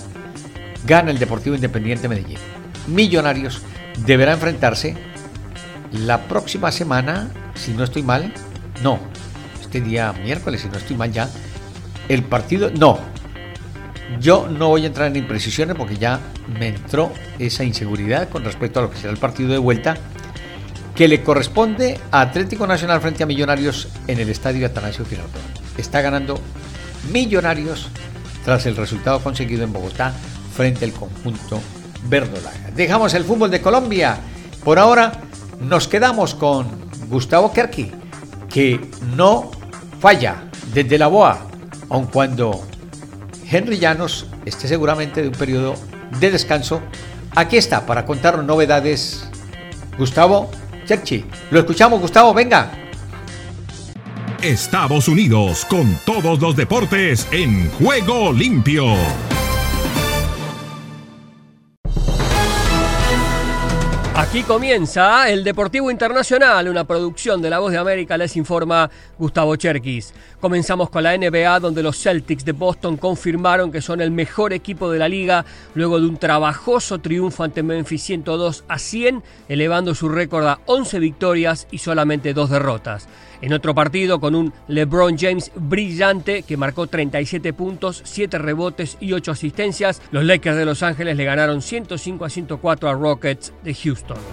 gana 0.87 1.11
el 1.11 1.19
Deportivo 1.19 1.57
Independiente 1.57 2.09
Medellín. 2.09 2.39
Millonarios 2.87 3.63
deberá 4.07 4.33
enfrentarse 4.33 4.97
la 5.99 6.29
próxima 6.29 6.73
semana, 6.73 7.29
si 7.55 7.73
no 7.73 7.85
estoy 7.85 8.03
mal, 8.03 8.33
no, 8.83 8.99
este 9.61 9.81
día 9.81 10.13
miércoles, 10.13 10.61
si 10.63 10.69
no 10.69 10.77
estoy 10.77 10.97
mal 10.97 11.13
ya, 11.13 11.29
el 12.09 12.23
partido, 12.23 12.71
no, 12.71 12.99
yo 14.21 14.49
no 14.49 14.69
voy 14.69 14.85
a 14.85 14.87
entrar 14.87 15.09
en 15.09 15.17
imprecisiones 15.17 15.77
porque 15.77 15.97
ya 15.97 16.21
me 16.59 16.69
entró 16.69 17.13
esa 17.39 17.65
inseguridad 17.65 18.29
con 18.29 18.45
respecto 18.45 18.79
a 18.79 18.83
lo 18.83 18.91
que 18.91 18.97
será 18.97 19.13
el 19.13 19.19
partido 19.19 19.51
de 19.51 19.59
vuelta 19.59 19.97
que 20.95 21.09
le 21.09 21.23
corresponde 21.23 22.01
a 22.11 22.23
Atlético 22.23 22.67
Nacional 22.67 23.01
frente 23.01 23.23
a 23.23 23.27
Millonarios 23.27 23.89
en 24.07 24.19
el 24.19 24.31
estadio 24.31 24.67
Atanasio 24.67 25.05
Girardot. 25.05 25.43
Está 25.77 26.01
ganando 26.01 26.41
Millonarios 27.13 27.89
tras 28.45 28.65
el 28.65 28.77
resultado 28.77 29.21
conseguido 29.21 29.63
en 29.63 29.73
Bogotá 29.73 30.13
frente 30.55 30.87
al 30.87 30.93
conjunto 30.93 31.61
verdolaga. 32.09 32.71
Dejamos 32.75 33.13
el 33.15 33.25
fútbol 33.25 33.51
de 33.51 33.61
Colombia. 33.61 34.19
Por 34.65 34.79
ahora 34.79 35.13
nos 35.61 35.89
quedamos 35.89 36.35
con 36.35 36.67
Gustavo 37.09 37.53
Kerki, 37.53 37.91
que 38.49 38.81
no 39.15 39.51
falla 40.01 40.45
desde 40.73 40.99
la 40.99 41.07
BOA, 41.09 41.39
aun 41.89 42.07
cuando 42.07 42.67
Henry 43.51 43.79
Llanos 43.79 44.27
esté 44.45 44.69
seguramente 44.69 45.23
de 45.23 45.29
un 45.29 45.35
periodo 45.35 45.75
de 46.21 46.31
descanso. 46.31 46.81
Aquí 47.35 47.57
está 47.57 47.87
para 47.87 48.05
contarnos 48.05 48.45
novedades. 48.45 49.29
Gustavo 49.99 50.51
Cherchi, 50.87 51.25
lo 51.51 51.61
escuchamos, 51.61 52.01
Gustavo, 52.01 52.33
venga. 52.33 52.71
Estados 54.43 55.09
Unidos 55.09 55.65
con 55.65 55.99
todos 56.05 56.41
los 56.41 56.55
deportes 56.55 57.27
en 57.33 57.71
juego 57.73 58.33
limpio. 58.33 58.85
Aquí 64.37 64.45
comienza 64.45 65.31
el 65.31 65.43
Deportivo 65.43 65.91
Internacional, 65.91 66.69
una 66.69 66.85
producción 66.85 67.41
de 67.41 67.49
La 67.49 67.59
Voz 67.59 67.73
de 67.73 67.79
América, 67.79 68.19
les 68.19 68.37
informa 68.37 68.91
Gustavo 69.19 69.57
Cherkis. 69.57 70.13
Comenzamos 70.41 70.91
con 70.91 71.05
la 71.05 71.17
NBA, 71.17 71.59
donde 71.59 71.83
los 71.83 71.99
Celtics 71.99 72.45
de 72.45 72.53
Boston 72.53 72.99
confirmaron 72.99 73.73
que 73.73 73.81
son 73.81 74.03
el 74.03 74.11
mejor 74.11 74.53
equipo 74.53 74.91
de 74.91 74.99
la 74.99 75.09
liga 75.09 75.47
luego 75.75 75.99
de 75.99 76.07
un 76.07 76.19
trabajoso 76.19 76.99
triunfo 76.99 77.45
ante 77.45 77.63
Memphis 77.63 78.03
102 78.03 78.65
a 78.69 78.79
100, 78.79 79.23
elevando 79.49 79.95
su 79.95 80.11
récord 80.11 80.47
a 80.47 80.61
11 80.67 80.99
victorias 80.99 81.67
y 81.71 81.79
solamente 81.79 82.35
dos 82.35 82.51
derrotas. 82.51 83.09
En 83.43 83.53
otro 83.53 83.75
partido, 83.75 84.19
con 84.19 84.35
un 84.35 84.53
LeBron 84.69 85.19
James 85.19 85.51
brillante 85.55 86.43
que 86.43 86.57
marcó 86.57 86.87
37 86.87 87.53
puntos, 87.53 88.03
7 88.05 88.39
rebotes 88.39 88.97
y 89.01 89.13
8 89.13 89.33
asistencias, 89.33 90.01
los 90.11 90.25
Lakers 90.25 90.57
de 90.57 90.65
Los 90.65 90.83
Ángeles 90.83 91.17
le 91.17 91.25
ganaron 91.25 91.61
105 91.61 92.25
a 92.25 92.31
104 92.31 92.89
a 92.89 92.95
Rockets 92.95 93.53
de 93.63 93.75
Houston. 93.75 94.26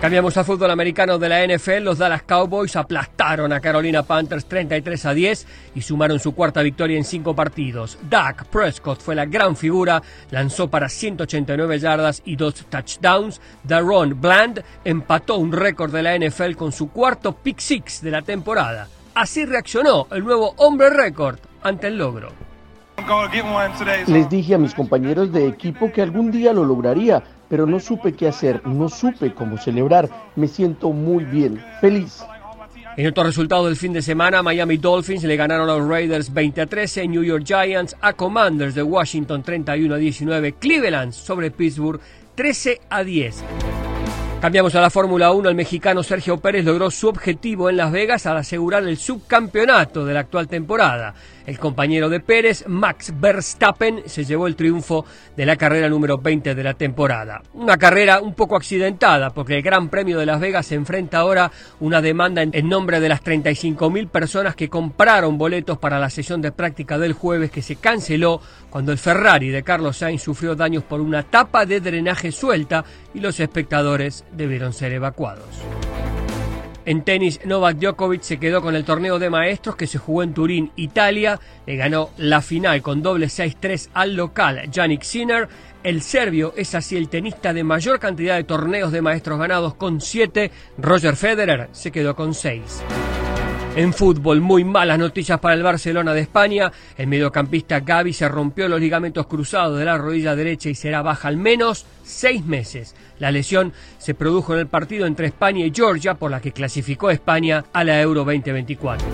Cambiamos 0.00 0.36
al 0.36 0.44
fútbol 0.44 0.70
americano 0.70 1.18
de 1.18 1.28
la 1.28 1.44
NFL. 1.44 1.82
Los 1.82 1.98
Dallas 1.98 2.22
Cowboys 2.22 2.76
aplastaron 2.76 3.52
a 3.52 3.58
Carolina 3.58 4.04
Panthers 4.04 4.46
33 4.46 5.06
a 5.06 5.12
10 5.12 5.46
y 5.74 5.82
sumaron 5.82 6.20
su 6.20 6.36
cuarta 6.36 6.62
victoria 6.62 6.96
en 6.96 7.04
cinco 7.04 7.34
partidos. 7.34 7.98
Dak 8.08 8.44
Prescott 8.44 9.00
fue 9.00 9.16
la 9.16 9.26
gran 9.26 9.56
figura, 9.56 10.00
lanzó 10.30 10.70
para 10.70 10.88
189 10.88 11.80
yardas 11.80 12.22
y 12.24 12.36
dos 12.36 12.54
touchdowns. 12.70 13.40
Daron 13.64 14.20
Bland 14.20 14.62
empató 14.84 15.36
un 15.36 15.50
récord 15.50 15.92
de 15.92 16.02
la 16.04 16.16
NFL 16.16 16.54
con 16.54 16.70
su 16.70 16.90
cuarto 16.92 17.32
pick 17.32 17.58
six 17.58 18.00
de 18.00 18.12
la 18.12 18.22
temporada. 18.22 18.86
Así 19.16 19.44
reaccionó 19.46 20.06
el 20.12 20.22
nuevo 20.22 20.54
hombre 20.58 20.90
récord 20.90 21.40
ante 21.60 21.88
el 21.88 21.98
logro. 21.98 22.47
Les 24.06 24.28
dije 24.28 24.54
a 24.54 24.58
mis 24.58 24.74
compañeros 24.74 25.32
de 25.32 25.46
equipo 25.46 25.92
que 25.92 26.02
algún 26.02 26.30
día 26.30 26.52
lo 26.52 26.64
lograría 26.64 27.22
pero 27.48 27.66
no 27.66 27.80
supe 27.80 28.12
qué 28.12 28.28
hacer, 28.28 28.64
no 28.66 28.88
supe 28.88 29.32
cómo 29.32 29.58
celebrar. 29.58 30.08
Me 30.36 30.48
siento 30.48 30.90
muy 30.90 31.24
bien, 31.24 31.62
feliz. 31.80 32.22
En 32.96 33.06
otro 33.06 33.22
resultado 33.24 33.66
del 33.66 33.76
fin 33.76 33.92
de 33.92 34.02
semana, 34.02 34.42
Miami 34.42 34.76
Dolphins 34.76 35.22
le 35.22 35.36
ganaron 35.36 35.70
a 35.70 35.76
los 35.76 35.88
Raiders 35.88 36.32
20 36.32 36.60
a 36.62 36.66
13, 36.66 37.06
New 37.08 37.22
York 37.22 37.44
Giants 37.44 37.96
a 38.00 38.12
Commanders 38.12 38.74
de 38.74 38.82
Washington 38.82 39.42
31 39.42 39.94
a 39.94 39.98
19, 39.98 40.54
Cleveland 40.54 41.12
sobre 41.12 41.50
Pittsburgh 41.50 42.00
13 42.34 42.80
a 42.90 43.04
10. 43.04 43.87
Cambiamos 44.40 44.72
a 44.76 44.80
la 44.80 44.88
Fórmula 44.88 45.32
1. 45.32 45.48
El 45.48 45.56
mexicano 45.56 46.04
Sergio 46.04 46.38
Pérez 46.38 46.64
logró 46.64 46.92
su 46.92 47.08
objetivo 47.08 47.68
en 47.68 47.76
Las 47.76 47.90
Vegas 47.90 48.24
al 48.24 48.36
asegurar 48.36 48.84
el 48.84 48.96
subcampeonato 48.96 50.04
de 50.04 50.14
la 50.14 50.20
actual 50.20 50.46
temporada. 50.46 51.12
El 51.44 51.58
compañero 51.58 52.08
de 52.08 52.20
Pérez, 52.20 52.64
Max 52.68 53.12
Verstappen, 53.18 54.02
se 54.06 54.24
llevó 54.24 54.46
el 54.46 54.54
triunfo 54.54 55.04
de 55.36 55.44
la 55.44 55.56
carrera 55.56 55.88
número 55.88 56.18
20 56.18 56.54
de 56.54 56.62
la 56.62 56.74
temporada. 56.74 57.42
Una 57.54 57.78
carrera 57.78 58.20
un 58.20 58.34
poco 58.34 58.54
accidentada 58.54 59.30
porque 59.30 59.56
el 59.56 59.62
Gran 59.62 59.88
Premio 59.88 60.18
de 60.18 60.26
Las 60.26 60.38
Vegas 60.40 60.66
se 60.66 60.76
enfrenta 60.76 61.18
ahora 61.18 61.50
una 61.80 62.00
demanda 62.00 62.42
en 62.42 62.68
nombre 62.68 63.00
de 63.00 63.08
las 63.08 63.24
35.000 63.24 64.08
personas 64.08 64.54
que 64.54 64.68
compraron 64.68 65.36
boletos 65.36 65.78
para 65.78 65.98
la 65.98 66.10
sesión 66.10 66.42
de 66.42 66.52
práctica 66.52 66.96
del 66.96 67.14
jueves 67.14 67.50
que 67.50 67.62
se 67.62 67.76
canceló 67.76 68.40
cuando 68.70 68.92
el 68.92 68.98
Ferrari 68.98 69.48
de 69.48 69.64
Carlos 69.64 69.96
Sainz 69.96 70.22
sufrió 70.22 70.54
daños 70.54 70.84
por 70.84 71.00
una 71.00 71.24
tapa 71.24 71.66
de 71.66 71.80
drenaje 71.80 72.30
suelta 72.30 72.84
y 73.18 73.20
los 73.20 73.40
espectadores 73.40 74.24
debieron 74.32 74.72
ser 74.72 74.92
evacuados. 74.92 75.44
En 76.86 77.02
tenis, 77.02 77.40
Novak 77.44 77.76
Djokovic 77.76 78.22
se 78.22 78.38
quedó 78.38 78.62
con 78.62 78.74
el 78.74 78.84
torneo 78.84 79.18
de 79.18 79.28
maestros 79.28 79.76
que 79.76 79.86
se 79.86 79.98
jugó 79.98 80.22
en 80.22 80.32
Turín, 80.32 80.70
Italia. 80.76 81.38
Le 81.66 81.76
ganó 81.76 82.10
la 82.16 82.40
final 82.40 82.80
con 82.80 83.02
doble 83.02 83.26
6-3 83.26 83.90
al 83.92 84.14
local 84.14 84.70
Yannick 84.70 85.02
Sinner. 85.02 85.48
El 85.82 86.00
serbio 86.00 86.54
es 86.56 86.74
así 86.74 86.96
el 86.96 87.08
tenista 87.08 87.52
de 87.52 87.62
mayor 87.62 87.98
cantidad 87.98 88.36
de 88.36 88.44
torneos 88.44 88.90
de 88.90 89.02
maestros 89.02 89.38
ganados 89.38 89.74
con 89.74 90.00
7. 90.00 90.50
Roger 90.78 91.16
Federer 91.16 91.68
se 91.72 91.90
quedó 91.90 92.16
con 92.16 92.32
6. 92.32 92.82
En 93.78 93.92
fútbol, 93.92 94.40
muy 94.40 94.64
malas 94.64 94.98
noticias 94.98 95.38
para 95.38 95.54
el 95.54 95.62
Barcelona 95.62 96.12
de 96.12 96.22
España. 96.22 96.72
El 96.96 97.06
mediocampista 97.06 97.78
Gaby 97.78 98.12
se 98.12 98.28
rompió 98.28 98.66
los 98.66 98.80
ligamentos 98.80 99.28
cruzados 99.28 99.78
de 99.78 99.84
la 99.84 99.96
rodilla 99.96 100.34
derecha 100.34 100.68
y 100.68 100.74
será 100.74 101.00
baja 101.00 101.28
al 101.28 101.36
menos 101.36 101.86
seis 102.02 102.44
meses. 102.44 102.96
La 103.20 103.30
lesión 103.30 103.72
se 103.98 104.14
produjo 104.14 104.52
en 104.52 104.58
el 104.58 104.66
partido 104.66 105.06
entre 105.06 105.28
España 105.28 105.64
y 105.64 105.72
Georgia, 105.72 106.14
por 106.14 106.32
la 106.32 106.40
que 106.40 106.50
clasificó 106.50 107.08
España 107.10 107.66
a 107.72 107.84
la 107.84 108.02
Euro 108.02 108.24
2024. 108.24 109.06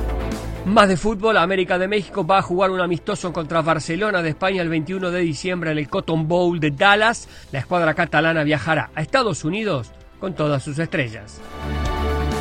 Más 0.65 0.89
de 0.89 0.97
fútbol, 0.97 1.37
América 1.37 1.77
de 1.79 1.87
México 1.87 2.27
va 2.27 2.39
a 2.39 2.43
jugar 2.43 2.71
un 2.71 2.81
amistoso 2.81 3.35
contra 3.35 3.61
Barcelona 3.61 4.23
de 4.23 4.31
España 4.31 4.63
el 4.63 4.71
21 4.71 5.11
de 5.11 5.21
diciembre 5.21 5.73
en 5.73 5.77
el 5.77 5.91
Cotton 5.91 6.27
Bowl 6.27 6.59
de 6.59 6.71
Dallas. 6.71 7.29
La 7.53 7.59
escuadra 7.59 7.93
catalana 7.93 8.45
viajará 8.45 8.89
a 8.95 9.03
Estados 9.03 9.45
Unidos 9.45 9.93
con 10.19 10.35
todas 10.35 10.63
sus 10.63 10.79
estrellas. 10.79 11.43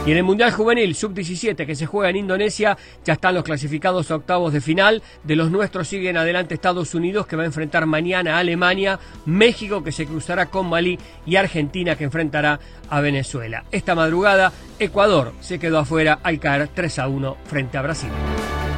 Y 0.05 0.11
en 0.11 0.17
el 0.17 0.23
Mundial 0.23 0.51
Juvenil 0.51 0.95
Sub-17 0.95 1.65
que 1.65 1.75
se 1.75 1.85
juega 1.85 2.09
en 2.09 2.17
Indonesia, 2.17 2.77
ya 3.05 3.13
están 3.13 3.35
los 3.35 3.43
clasificados 3.45 4.11
a 4.11 4.15
octavos 4.15 4.51
de 4.51 4.59
final. 4.59 5.01
De 5.23 5.37
los 5.37 5.49
nuestros 5.49 5.87
siguen 5.87 6.17
adelante 6.17 6.53
Estados 6.53 6.93
Unidos 6.93 7.25
que 7.25 7.37
va 7.37 7.43
a 7.43 7.45
enfrentar 7.45 7.85
mañana 7.85 8.35
a 8.35 8.39
Alemania, 8.39 8.99
México 9.25 9.81
que 9.81 9.93
se 9.93 10.05
cruzará 10.05 10.47
con 10.47 10.67
Malí 10.67 10.99
y 11.25 11.37
Argentina 11.37 11.95
que 11.95 12.03
enfrentará 12.03 12.59
a 12.89 12.99
Venezuela. 12.99 13.63
Esta 13.71 13.95
madrugada 13.95 14.51
Ecuador 14.77 15.31
se 15.39 15.57
quedó 15.57 15.79
afuera 15.79 16.19
al 16.21 16.37
caer 16.37 16.67
3 16.67 16.99
a 16.99 17.07
1 17.07 17.37
frente 17.45 17.77
a 17.77 17.81
Brasil. 17.81 18.11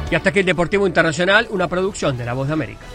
Y 0.08 0.14
hasta 0.14 0.30
aquí 0.30 0.38
el 0.38 0.46
Deportivo 0.46 0.86
Internacional, 0.86 1.48
una 1.50 1.66
producción 1.66 2.16
de 2.16 2.24
La 2.24 2.34
Voz 2.34 2.46
de 2.46 2.52
América. 2.52 2.86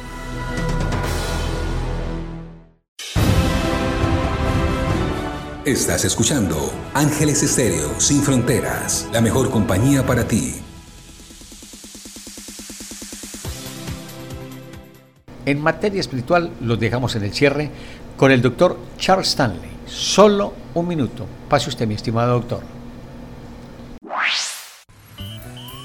Estás 5.65 6.05
escuchando 6.05 6.73
Ángeles 6.95 7.43
Estéreo 7.43 7.99
Sin 7.99 8.23
Fronteras, 8.23 9.07
la 9.13 9.21
mejor 9.21 9.51
compañía 9.51 10.03
para 10.03 10.27
ti. 10.27 10.55
En 15.45 15.61
materia 15.61 15.99
espiritual 15.99 16.51
los 16.61 16.79
dejamos 16.79 17.15
en 17.15 17.25
el 17.25 17.31
cierre 17.31 17.69
con 18.17 18.31
el 18.31 18.41
doctor 18.41 18.75
Charles 18.97 19.27
Stanley. 19.27 19.69
Solo 19.85 20.55
un 20.73 20.87
minuto. 20.87 21.27
Pase 21.47 21.69
usted, 21.69 21.85
mi 21.85 21.93
estimado 21.93 22.33
doctor. 22.33 22.63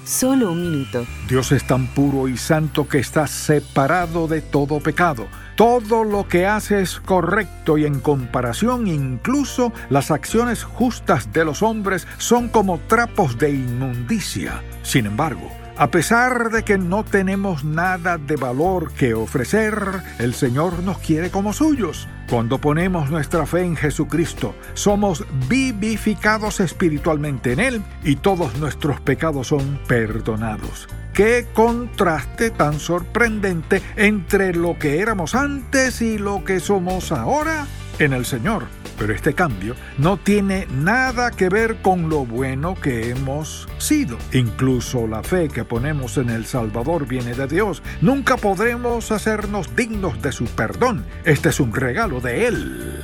Solo 0.07 0.53
un 0.53 0.71
minuto. 0.71 1.05
Dios 1.29 1.53
es 1.53 1.67
tan 1.67 1.89
puro 1.89 2.29
y 2.29 2.39
santo 2.39 2.89
que 2.89 3.01
está 3.01 3.27
separado 3.27 4.27
de 4.27 4.41
todo 4.41 4.81
pecado. 4.81 5.27
Todo 5.57 6.05
lo 6.05 6.29
que 6.29 6.47
hace 6.47 6.83
es 6.83 7.01
correcto 7.01 7.79
y 7.79 7.87
en 7.87 8.01
comparación 8.01 8.87
incluso 8.87 9.73
las 9.89 10.11
acciones 10.11 10.63
justas 10.63 11.33
de 11.33 11.47
los 11.47 11.63
hombres 11.63 12.07
son 12.19 12.51
como 12.51 12.79
trapos 12.89 13.39
de 13.39 13.53
inmundicia. 13.53 14.63
Sin 14.83 15.07
embargo, 15.07 15.51
a 15.79 15.91
pesar 15.91 16.51
de 16.51 16.63
que 16.63 16.77
no 16.77 17.05
tenemos 17.05 17.65
nada 17.65 18.19
de 18.19 18.37
valor 18.37 18.93
que 18.93 19.15
ofrecer, 19.15 19.79
el 20.19 20.35
Señor 20.35 20.83
nos 20.83 20.99
quiere 20.99 21.31
como 21.31 21.55
suyos. 21.55 22.07
Cuando 22.29 22.59
ponemos 22.59 23.11
nuestra 23.11 23.47
fe 23.47 23.63
en 23.63 23.77
Jesucristo, 23.77 24.55
somos 24.75 25.25
vivificados 25.49 26.61
espiritualmente 26.61 27.53
en 27.53 27.61
Él 27.61 27.83
y 28.05 28.17
todos 28.17 28.59
nuestros 28.59 29.01
pecados 29.01 29.47
son 29.49 29.81
perdonados. 29.89 30.87
Qué 31.17 31.47
contraste 31.55 32.51
tan 32.51 32.79
sorprendente 32.79 33.81
entre 33.97 34.53
lo 34.53 34.79
que 34.79 35.01
éramos 35.01 35.35
antes 35.35 36.03
y 36.03 36.19
lo 36.19 36.45
que 36.45 36.61
somos 36.61 37.11
ahora 37.11 37.67
en 37.99 38.13
el 38.13 38.27
Señor. 38.27 38.65
Pero 38.99 39.15
este 39.15 39.33
cambio 39.33 39.75
no 39.97 40.19
tiene 40.19 40.67
nada 40.71 41.31
que 41.31 41.49
ver 41.49 41.77
con 41.81 42.11
lo 42.11 42.27
bueno 42.27 42.75
que 42.75 43.09
hemos 43.09 43.67
sido. 43.79 44.19
Incluso 44.35 45.07
la 45.07 45.23
fe 45.23 45.49
que 45.49 45.65
ponemos 45.65 46.19
en 46.19 46.29
el 46.29 46.45
Salvador 46.45 47.09
viene 47.09 47.33
de 47.33 47.47
Dios. 47.47 47.83
Nunca 48.03 48.37
podremos 48.37 49.11
hacernos 49.11 49.75
dignos 49.75 50.21
de 50.21 50.33
su 50.33 50.45
perdón. 50.45 51.07
Este 51.25 51.49
es 51.49 51.61
un 51.61 51.73
regalo 51.73 52.21
de 52.21 52.47
Él. 52.47 53.03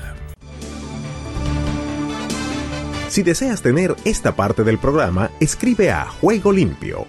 Si 3.08 3.22
deseas 3.22 3.62
tener 3.62 3.96
esta 4.04 4.36
parte 4.36 4.64
del 4.64 4.76
programa, 4.76 5.30
escribe 5.40 5.90
a 5.90 6.04
Juego 6.06 6.52
Limpio 6.52 7.06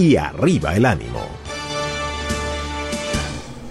y 0.00 0.16
arriba 0.16 0.74
el 0.74 0.86
ánimo. 0.86 1.20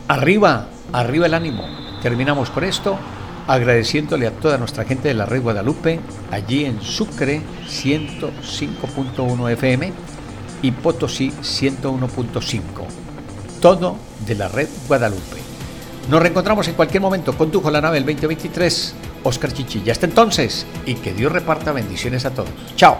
Arriba, 0.08 0.68
arriba 0.94 1.26
el 1.26 1.34
ánimo. 1.34 1.64
Terminamos 2.04 2.52
con 2.52 2.64
esto 2.64 3.00
agradeciéndole 3.48 4.28
a 4.28 4.32
toda 4.32 4.60
nuestra 4.60 4.86
gente 4.86 5.08
de 5.08 5.16
la 5.16 5.26
red 5.26 5.42
Guadalupe, 5.42 6.00
allí 6.30 6.66
en 6.66 6.84
Sucre 6.84 7.42
105.1 7.68 9.52
FM 9.54 9.92
y 10.62 10.70
Potosí 10.70 11.32
101.5. 11.32 12.62
Todo 13.60 13.96
de 14.28 14.36
la 14.36 14.50
red 14.50 14.70
Guadalupe. 14.88 15.38
Nos 16.12 16.22
reencontramos 16.22 16.68
en 16.68 16.76
cualquier 16.76 17.02
momento. 17.02 17.36
Condujo 17.36 17.72
la 17.72 17.82
nave 17.82 17.98
el 17.98 18.06
2023, 18.06 18.94
Oscar 19.24 19.52
Chichilla. 19.52 19.94
Hasta 19.94 20.06
entonces, 20.06 20.68
y 20.86 20.94
que 20.94 21.12
Dios 21.12 21.32
reparta 21.32 21.72
bendiciones 21.72 22.24
a 22.26 22.30
todos. 22.30 22.52
Chao. 22.76 23.00